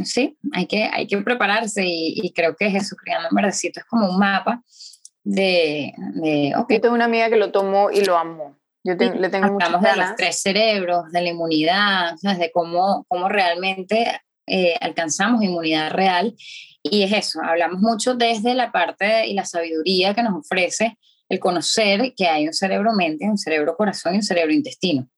sí, 0.06 0.38
hay 0.54 0.68
que, 0.68 0.84
hay 0.84 1.08
que 1.08 1.18
prepararse 1.18 1.84
y, 1.84 2.32
creo 2.34 2.56
que 2.56 2.68
eso, 2.68 2.96
Criando 2.96 3.28
en 3.30 3.36
Verdecito, 3.36 3.80
es 3.80 3.86
como 3.88 4.08
un 4.08 4.20
mapa 4.20 4.62
de... 5.24 5.94
de 6.14 6.54
okay. 6.56 6.78
Yo 6.78 6.82
tengo 6.82 6.96
una 6.96 7.06
amiga 7.06 7.28
que 7.30 7.38
lo 7.38 7.52
tomó 7.52 7.90
y 7.90 8.06
lo 8.06 8.18
amó. 8.18 8.56
Yo 8.84 8.94
le 8.94 9.30
tengo 9.30 9.48
Hablamos 9.48 9.82
de 9.82 9.98
los 9.98 10.16
tres 10.16 10.40
cerebros, 10.40 11.12
de 11.12 11.22
la 11.22 11.30
inmunidad, 11.30 12.14
de 12.22 12.52
cómo, 12.54 13.04
cómo 13.10 13.28
realmente 13.28 14.22
eh, 14.46 14.76
alcanzamos 14.80 15.44
inmunidad 15.44 15.92
real. 15.92 16.36
Y 16.84 17.02
es 17.02 17.12
eso, 17.12 17.42
hablamos 17.44 17.82
mucho 17.82 18.14
desde 18.14 18.54
la 18.54 18.72
parte 18.72 19.26
y 19.26 19.34
la 19.34 19.44
sabiduría 19.44 20.14
que 20.14 20.22
nos 20.22 20.36
ofrece 20.36 20.98
el 21.30 21.40
conocer 21.40 22.14
que 22.16 22.28
hay 22.28 22.48
un 22.48 22.54
cerebro-mente, 22.54 23.26
un 23.26 23.38
cerebro-corazón 23.38 24.14
y 24.14 24.18
un 24.18 24.24
cerebro-intestino 24.24 25.10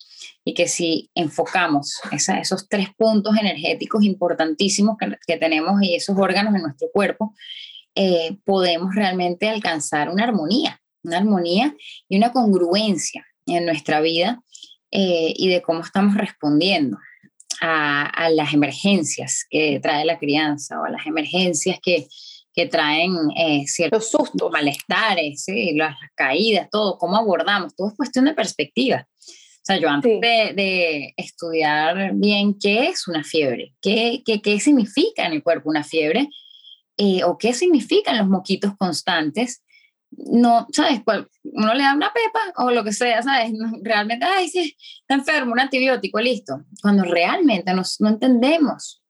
y 0.43 0.53
que 0.53 0.67
si 0.67 1.09
enfocamos 1.15 1.99
esos 2.11 2.67
tres 2.67 2.87
puntos 2.97 3.37
energéticos 3.37 4.03
importantísimos 4.03 4.97
que, 5.27 5.37
tenemos 5.37 5.81
y 5.81 5.95
esos 5.95 6.17
órganos 6.17 6.55
en 6.55 6.63
nuestro 6.63 6.89
cuerpo, 6.91 7.35
eh, 7.95 8.37
podemos 8.45 8.95
realmente 8.95 9.49
alcanzar 9.49 10.09
una 10.09 10.23
armonía, 10.23 10.81
una 11.03 11.17
armonía 11.17 11.75
y 12.07 12.17
una 12.17 12.31
congruencia 12.31 13.25
en 13.45 13.65
nuestra 13.65 14.01
vida 14.01 14.41
eh, 14.91 15.33
y 15.35 15.49
de 15.49 15.61
cómo 15.61 15.81
estamos 15.81 16.15
respondiendo 16.15 16.97
a, 17.61 18.29
las 18.31 18.53
emergencias 18.53 19.45
que 19.49 19.79
trae 19.81 20.05
la 20.05 20.19
crianza 20.19 20.79
o 20.79 20.85
a 20.85 20.89
las 20.89 21.05
emergencias 21.05 21.79
que, 21.81 22.07
que 22.59 22.67
traen 22.67 23.15
eh, 23.37 23.63
ciertos 23.67 24.11
sustos, 24.11 24.51
malestares, 24.51 25.45
las 25.75 25.95
caídas, 26.13 26.67
todo, 26.69 26.97
cómo 26.97 27.15
abordamos, 27.15 27.73
todo 27.73 27.87
es 27.87 27.95
cuestión 27.95 28.25
de 28.25 28.33
perspectiva. 28.33 29.07
O 29.07 29.61
sea, 29.63 29.77
yo 29.77 29.87
antes 29.87 30.19
de, 30.19 31.13
estudiar 31.15 32.11
bien 32.15 32.59
qué 32.59 32.87
es 32.87 33.07
una 33.07 33.23
fiebre, 33.23 33.75
qué, 33.81 34.23
qué, 34.25 34.41
qué 34.41 34.59
significa 34.59 35.25
en 35.25 35.31
el 35.31 35.41
cuerpo 35.41 35.69
una 35.69 35.85
fiebre, 35.85 36.27
eh, 36.97 37.23
o 37.23 37.37
qué 37.37 37.53
significan 37.53 38.17
los 38.17 38.27
moquitos 38.27 38.73
constantes, 38.77 39.63
no, 40.11 40.67
¿sabes? 40.73 40.99
Uno 41.43 41.73
le 41.73 41.83
da 41.83 41.93
una 41.93 42.11
pepa 42.11 42.61
o 42.61 42.71
lo 42.71 42.83
que 42.83 42.91
sea, 42.91 43.23
¿sabes? 43.23 43.53
Realmente, 43.83 44.25
ay, 44.25 44.49
sí, 44.49 44.75
está 44.99 45.13
enfermo, 45.13 45.53
un 45.53 45.61
antibiótico, 45.61 46.19
listo. 46.19 46.65
Cuando 46.81 47.03
realmente 47.03 47.73
nos, 47.73 48.01
no 48.01 48.09
entendemos 48.09 49.01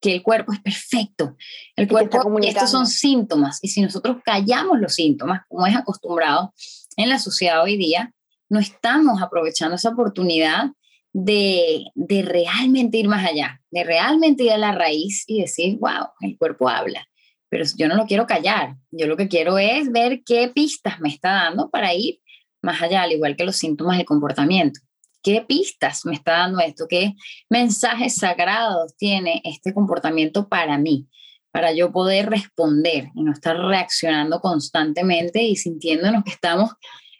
que 0.00 0.12
el 0.12 0.22
cuerpo 0.22 0.52
es 0.52 0.60
perfecto, 0.60 1.36
el 1.76 1.88
cuerpo, 1.88 2.38
estos 2.42 2.70
son 2.70 2.86
síntomas, 2.86 3.58
y 3.62 3.68
si 3.68 3.80
nosotros 3.80 4.18
callamos 4.24 4.78
los 4.78 4.94
síntomas, 4.94 5.42
como 5.48 5.66
es 5.66 5.76
acostumbrado 5.76 6.54
en 6.96 7.08
la 7.08 7.18
sociedad 7.18 7.62
hoy 7.62 7.76
día, 7.76 8.12
no 8.48 8.60
estamos 8.60 9.20
aprovechando 9.22 9.76
esa 9.76 9.90
oportunidad 9.90 10.70
de, 11.12 11.84
de, 11.94 12.22
realmente 12.22 12.98
ir 12.98 13.08
más 13.08 13.26
allá, 13.28 13.60
de 13.70 13.84
realmente 13.84 14.44
ir 14.44 14.52
a 14.52 14.58
la 14.58 14.72
raíz 14.72 15.24
y 15.26 15.40
decir, 15.40 15.78
wow, 15.78 16.08
el 16.20 16.36
cuerpo 16.38 16.68
habla. 16.68 17.08
Pero 17.48 17.64
yo 17.76 17.88
no 17.88 17.96
lo 17.96 18.06
quiero 18.06 18.26
callar, 18.26 18.76
yo 18.90 19.06
lo 19.06 19.16
que 19.16 19.28
quiero 19.28 19.58
es 19.58 19.90
ver 19.90 20.22
qué 20.24 20.48
pistas 20.48 21.00
me 21.00 21.08
está 21.08 21.32
dando 21.32 21.70
para 21.70 21.94
ir 21.94 22.20
más 22.62 22.82
allá, 22.82 23.02
al 23.02 23.12
igual 23.12 23.36
que 23.36 23.44
los 23.44 23.56
síntomas 23.56 23.96
del 23.96 24.06
comportamiento. 24.06 24.80
¿Qué 25.28 25.42
pistas 25.42 26.06
me 26.06 26.14
está 26.14 26.38
dando 26.38 26.58
esto? 26.58 26.86
¿Qué 26.88 27.14
mensajes 27.50 28.14
sagrados 28.14 28.96
tiene 28.96 29.42
este 29.44 29.74
comportamiento 29.74 30.48
para 30.48 30.78
mí? 30.78 31.06
Para 31.50 31.74
yo 31.74 31.92
poder 31.92 32.30
responder 32.30 33.10
y 33.14 33.24
no 33.24 33.32
estar 33.32 33.54
reaccionando 33.54 34.40
constantemente 34.40 35.42
y 35.42 35.54
sintiéndonos 35.56 36.24
que 36.24 36.30
estamos 36.30 36.70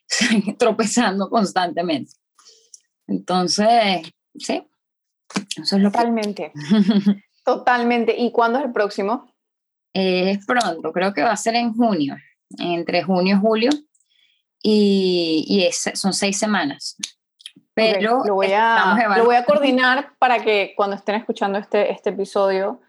tropezando 0.59 1.29
constantemente. 1.29 2.13
Entonces, 3.07 4.11
sí, 4.39 4.63
eso 5.63 5.77
es 5.77 5.83
lo 5.83 5.91
Totalmente. 5.91 6.53
Totalmente. 7.45 8.17
¿Y 8.17 8.33
cuándo 8.33 8.59
es 8.59 8.65
el 8.65 8.73
próximo? 8.73 9.35
Es 9.93 10.47
pronto, 10.47 10.93
creo 10.95 11.13
que 11.13 11.25
va 11.25 11.33
a 11.33 11.37
ser 11.37 11.57
en 11.57 11.75
junio, 11.75 12.17
entre 12.57 13.03
junio 13.03 13.37
y 13.37 13.39
julio, 13.39 13.71
y, 14.63 15.45
y 15.47 15.71
son 15.73 16.15
seis 16.15 16.39
semanas. 16.39 16.97
Pero 17.79 18.23
lo, 18.25 18.35
voy 18.35 18.53
a, 18.53 19.17
lo 19.17 19.25
voy 19.25 19.37
a 19.37 19.45
coordinar 19.45 20.13
para 20.19 20.41
que 20.41 20.75
cuando 20.77 20.97
estén 20.97 21.15
escuchando 21.15 21.59
este, 21.59 21.93
este 21.93 22.11
episodio 22.11 22.81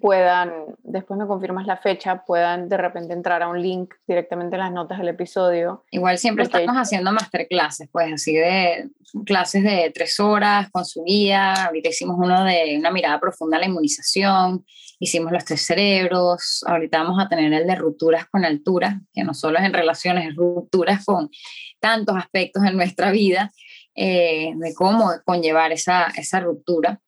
puedan, 0.00 0.52
después 0.84 1.18
me 1.18 1.26
confirmas 1.26 1.66
la 1.66 1.76
fecha, 1.76 2.22
puedan 2.24 2.68
de 2.68 2.76
repente 2.76 3.12
entrar 3.12 3.42
a 3.42 3.48
un 3.48 3.60
link 3.60 3.94
directamente 4.06 4.54
en 4.54 4.60
las 4.60 4.72
notas 4.72 4.98
del 4.98 5.08
episodio. 5.08 5.84
Igual 5.90 6.18
siempre 6.18 6.44
estamos 6.44 6.76
haciendo 6.76 7.10
masterclasses, 7.12 7.88
pues 7.90 8.12
así 8.12 8.34
de 8.34 8.90
clases 9.24 9.64
de 9.64 9.90
tres 9.92 10.20
horas 10.20 10.70
con 10.70 10.84
su 10.84 11.02
guía. 11.02 11.66
Ahorita 11.66 11.88
hicimos 11.88 12.16
uno 12.16 12.44
de 12.44 12.76
una 12.78 12.92
mirada 12.92 13.18
profunda 13.18 13.56
a 13.56 13.60
la 13.60 13.66
inmunización, 13.66 14.64
hicimos 15.00 15.32
los 15.32 15.44
tres 15.44 15.66
cerebros. 15.66 16.64
Ahorita 16.66 17.02
vamos 17.02 17.20
a 17.20 17.28
tener 17.28 17.52
el 17.52 17.66
de 17.66 17.74
rupturas 17.74 18.26
con 18.26 18.44
altura, 18.44 19.00
que 19.12 19.24
no 19.24 19.34
solo 19.34 19.58
es 19.58 19.64
en 19.64 19.72
relaciones, 19.72 20.28
es 20.28 20.36
rupturas 20.36 21.04
con 21.04 21.28
tantos 21.80 22.16
aspectos 22.16 22.64
en 22.64 22.76
nuestra 22.76 23.10
vida, 23.10 23.50
eh, 23.96 24.52
de 24.54 24.74
cómo 24.74 25.10
conllevar 25.24 25.72
esa, 25.72 26.06
esa 26.16 26.40
ruptura. 26.40 27.00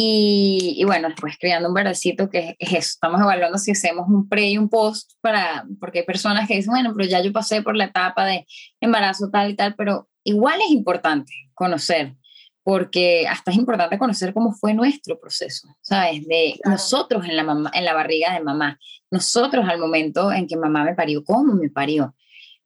Y, 0.00 0.80
bueno, 0.84 1.08
después 1.08 1.36
creando 1.40 1.68
un 1.68 1.74
verdecito 1.74 2.30
que 2.30 2.54
es 2.60 2.70
eso. 2.70 2.78
Estamos 2.78 3.20
evaluando 3.20 3.58
si 3.58 3.72
hacemos 3.72 4.06
un 4.08 4.28
pre 4.28 4.48
y 4.50 4.56
un 4.56 4.68
post 4.68 5.12
para, 5.20 5.66
porque 5.80 6.00
hay 6.00 6.04
personas 6.04 6.46
que 6.46 6.54
dicen, 6.54 6.70
bueno, 6.70 6.92
pero 6.96 7.08
ya 7.08 7.20
yo 7.20 7.32
pasé 7.32 7.62
por 7.62 7.76
la 7.76 7.86
etapa 7.86 8.24
de 8.24 8.46
embarazo 8.80 9.28
tal 9.28 9.50
y 9.50 9.56
tal, 9.56 9.74
pero 9.74 10.08
igual 10.22 10.60
es 10.64 10.70
importante 10.70 11.32
conocer, 11.52 12.14
porque 12.62 13.26
hasta 13.26 13.50
es 13.50 13.56
importante 13.56 13.98
conocer 13.98 14.32
cómo 14.32 14.52
fue 14.52 14.72
nuestro 14.72 15.18
proceso, 15.18 15.66
¿sabes? 15.80 16.24
De 16.28 16.60
nosotros 16.64 17.24
en 17.24 17.36
la, 17.36 17.42
mamá, 17.42 17.72
en 17.74 17.84
la 17.84 17.94
barriga 17.94 18.32
de 18.32 18.40
mamá, 18.40 18.78
nosotros 19.10 19.66
al 19.68 19.80
momento 19.80 20.30
en 20.30 20.46
que 20.46 20.56
mamá 20.56 20.84
me 20.84 20.94
parió, 20.94 21.24
cómo 21.24 21.54
me 21.54 21.70
parió. 21.70 22.14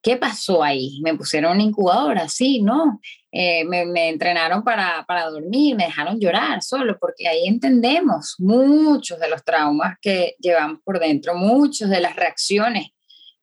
¿Qué 0.03 0.19
pasó 0.19 0.63
ahí? 0.63 1.01
¿Me 1.03 1.15
pusieron 1.15 1.53
una 1.53 1.63
incubadora? 1.63 2.29
Sí, 2.29 2.61
no. 2.61 3.01
Eh, 3.35 3.65
me, 3.65 4.11
entrenaron 4.11 4.63
para, 4.63 5.07
para, 5.07 5.31
dormir, 5.31 5.75
me 5.75 5.87
dejaron 5.87 6.21
llorar 6.21 6.63
solo, 6.63 6.99
porque 6.99 7.27
ahí 7.27 7.47
entendemos 7.47 8.35
muchos 8.39 9.19
de 9.19 9.29
los 9.31 9.43
traumas 9.43 9.97
que 10.03 10.37
llevamos 10.39 10.81
por 10.85 11.01
dentro, 11.01 11.35
muchas 11.35 11.89
de 11.89 12.01
las 12.01 12.15
reacciones 12.15 12.89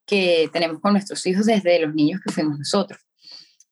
que 0.06 0.48
tenemos 0.54 0.80
con 0.80 0.94
nuestros 0.94 1.26
hijos 1.26 1.48
desde 1.48 1.80
los 1.80 1.96
niños 1.96 2.22
que 2.24 2.32
fuimos 2.32 2.60
nosotros. 2.60 3.00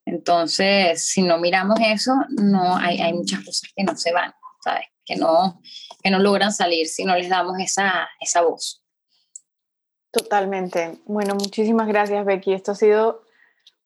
Entonces, 0.06 1.06
si 1.06 1.22
no 1.22 1.38
miramos 1.38 1.80
eso, 1.82 2.14
no 2.30 2.76
hay, 2.78 3.00
hay 3.00 3.14
muchas 3.14 3.44
cosas 3.44 3.70
que 3.76 3.84
no 3.84 3.96
se 3.96 4.12
van, 4.12 4.34
¿sabes? 4.64 4.86
Que 5.06 5.18
no, 5.18 5.62
que 6.02 6.10
no 6.10 6.18
logran 6.18 6.52
salir 6.52 6.88
si 6.88 7.06
no 7.06 7.16
les 7.16 7.30
damos 7.30 7.60
esa, 7.60 8.10
esa 8.20 8.42
voz. 8.42 8.84
Totalmente. 10.12 10.98
Bueno, 11.06 11.36
muchísimas 11.36 11.88
gracias, 11.88 12.26
Becky. 12.26 12.54
Esto 12.54 12.72
ha 12.72 12.76
sido 12.76 13.22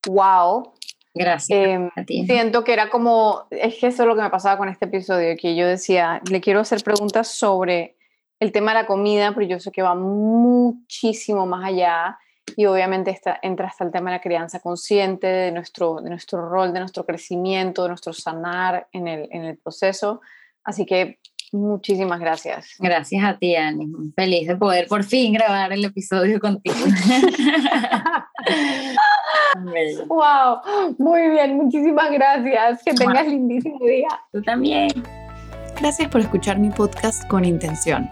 wow. 0.07 0.70
Gracias. 1.13 1.67
Em, 1.67 1.89
a 1.95 2.03
ti. 2.03 2.25
Siento 2.25 2.63
que 2.63 2.73
era 2.73 2.89
como, 2.89 3.45
es 3.51 3.75
que 3.75 3.87
eso 3.87 4.03
es 4.03 4.07
lo 4.07 4.15
que 4.15 4.21
me 4.21 4.29
pasaba 4.29 4.57
con 4.57 4.69
este 4.69 4.85
episodio, 4.85 5.35
que 5.37 5.55
yo 5.55 5.67
decía, 5.67 6.21
le 6.29 6.41
quiero 6.41 6.61
hacer 6.61 6.83
preguntas 6.83 7.27
sobre 7.27 7.97
el 8.39 8.51
tema 8.51 8.71
de 8.71 8.81
la 8.81 8.87
comida, 8.87 9.33
pero 9.33 9.45
yo 9.45 9.59
sé 9.59 9.71
que 9.71 9.81
va 9.81 9.93
muchísimo 9.93 11.45
más 11.45 11.65
allá 11.65 12.17
y 12.55 12.65
obviamente 12.65 13.11
está, 13.11 13.39
entra 13.41 13.67
hasta 13.67 13.83
el 13.83 13.91
tema 13.91 14.09
de 14.09 14.17
la 14.17 14.21
crianza 14.21 14.59
consciente, 14.59 15.27
de 15.27 15.51
nuestro, 15.51 16.01
de 16.01 16.09
nuestro 16.09 16.47
rol, 16.49 16.73
de 16.73 16.79
nuestro 16.79 17.05
crecimiento, 17.05 17.83
de 17.83 17.89
nuestro 17.89 18.13
sanar 18.13 18.87
en 18.91 19.07
el, 19.07 19.27
en 19.31 19.45
el 19.45 19.57
proceso. 19.57 20.21
Así 20.63 20.85
que 20.85 21.19
Muchísimas 21.51 22.19
gracias. 22.19 22.75
Gracias 22.79 23.23
a 23.23 23.37
ti, 23.37 23.55
Ani. 23.55 23.91
Feliz 24.15 24.47
de 24.47 24.55
poder 24.55 24.87
por 24.87 25.03
fin 25.03 25.33
grabar 25.33 25.73
el 25.73 25.83
episodio 25.83 26.39
contigo. 26.39 26.75
wow, 30.07 30.61
muy 30.97 31.29
bien, 31.29 31.57
muchísimas 31.57 32.09
gracias. 32.11 32.81
Que 32.83 32.93
tengas 32.93 33.27
lindísimo 33.27 33.85
día. 33.85 34.07
Tú 34.31 34.41
también. 34.41 34.89
Gracias 35.79 36.09
por 36.09 36.21
escuchar 36.21 36.57
mi 36.57 36.69
podcast 36.69 37.27
con 37.27 37.43
intención. 37.43 38.09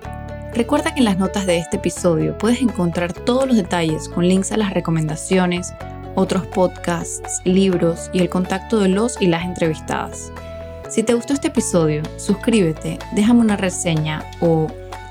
Recuerda 0.53 0.93
que 0.93 0.99
en 0.99 1.05
las 1.05 1.17
notas 1.17 1.45
de 1.45 1.59
este 1.59 1.77
episodio 1.77 2.37
puedes 2.37 2.61
encontrar 2.61 3.13
todos 3.13 3.47
los 3.47 3.55
detalles 3.55 4.09
con 4.09 4.27
links 4.27 4.51
a 4.51 4.57
las 4.57 4.73
recomendaciones, 4.73 5.73
otros 6.15 6.45
podcasts, 6.47 7.41
libros 7.45 8.09
y 8.11 8.19
el 8.19 8.29
contacto 8.29 8.79
de 8.79 8.89
los 8.89 9.21
y 9.21 9.27
las 9.27 9.45
entrevistadas. 9.45 10.33
Si 10.89 11.03
te 11.03 11.13
gustó 11.13 11.33
este 11.33 11.49
episodio, 11.49 12.01
suscríbete, 12.17 12.97
déjame 13.11 13.41
una 13.41 13.55
reseña 13.55 14.23
o, 14.41 14.65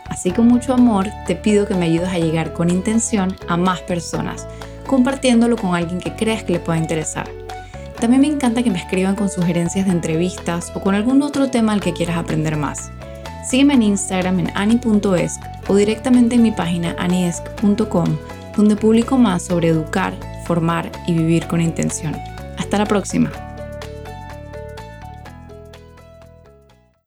así 0.09 0.33
con 0.33 0.49
mucho 0.49 0.75
amor, 0.75 1.07
te 1.29 1.37
pido 1.37 1.69
que 1.69 1.75
me 1.75 1.87
ayudes 1.87 2.09
a 2.09 2.19
llegar 2.19 2.53
con 2.53 2.69
intención 2.69 3.37
a 3.47 3.57
más 3.57 3.81
personas, 3.83 4.49
compartiéndolo 4.89 5.57
con 5.57 5.77
alguien 5.77 6.01
que 6.01 6.17
creas 6.17 6.43
que 6.43 6.55
le 6.55 6.59
pueda 6.59 6.81
interesar. 6.81 7.31
También 8.01 8.23
me 8.23 8.27
encanta 8.27 8.65
que 8.65 8.73
me 8.73 8.79
escriban 8.79 9.15
con 9.15 9.29
sugerencias 9.29 9.87
de 9.87 9.93
entrevistas 9.93 10.73
o 10.75 10.81
con 10.81 10.97
algún 10.97 11.23
otro 11.23 11.49
tema 11.49 11.75
al 11.75 11.81
que 11.81 11.93
quieras 11.93 12.17
aprender 12.17 12.57
más. 12.57 12.91
Sígueme 13.49 13.75
en 13.75 13.85
Instagram 13.85 14.41
en 14.41 14.57
ani.esc 14.57 15.41
o 15.69 15.77
directamente 15.77 16.35
en 16.35 16.43
mi 16.43 16.51
página 16.51 16.97
aniesc.com, 16.99 18.17
donde 18.57 18.75
publico 18.75 19.17
más 19.17 19.45
sobre 19.45 19.69
educar, 19.69 20.13
formar 20.45 20.91
y 21.07 21.13
vivir 21.13 21.47
con 21.47 21.61
intención. 21.61 22.17
Hasta 22.59 22.79
la 22.79 22.87
próxima. 22.87 23.48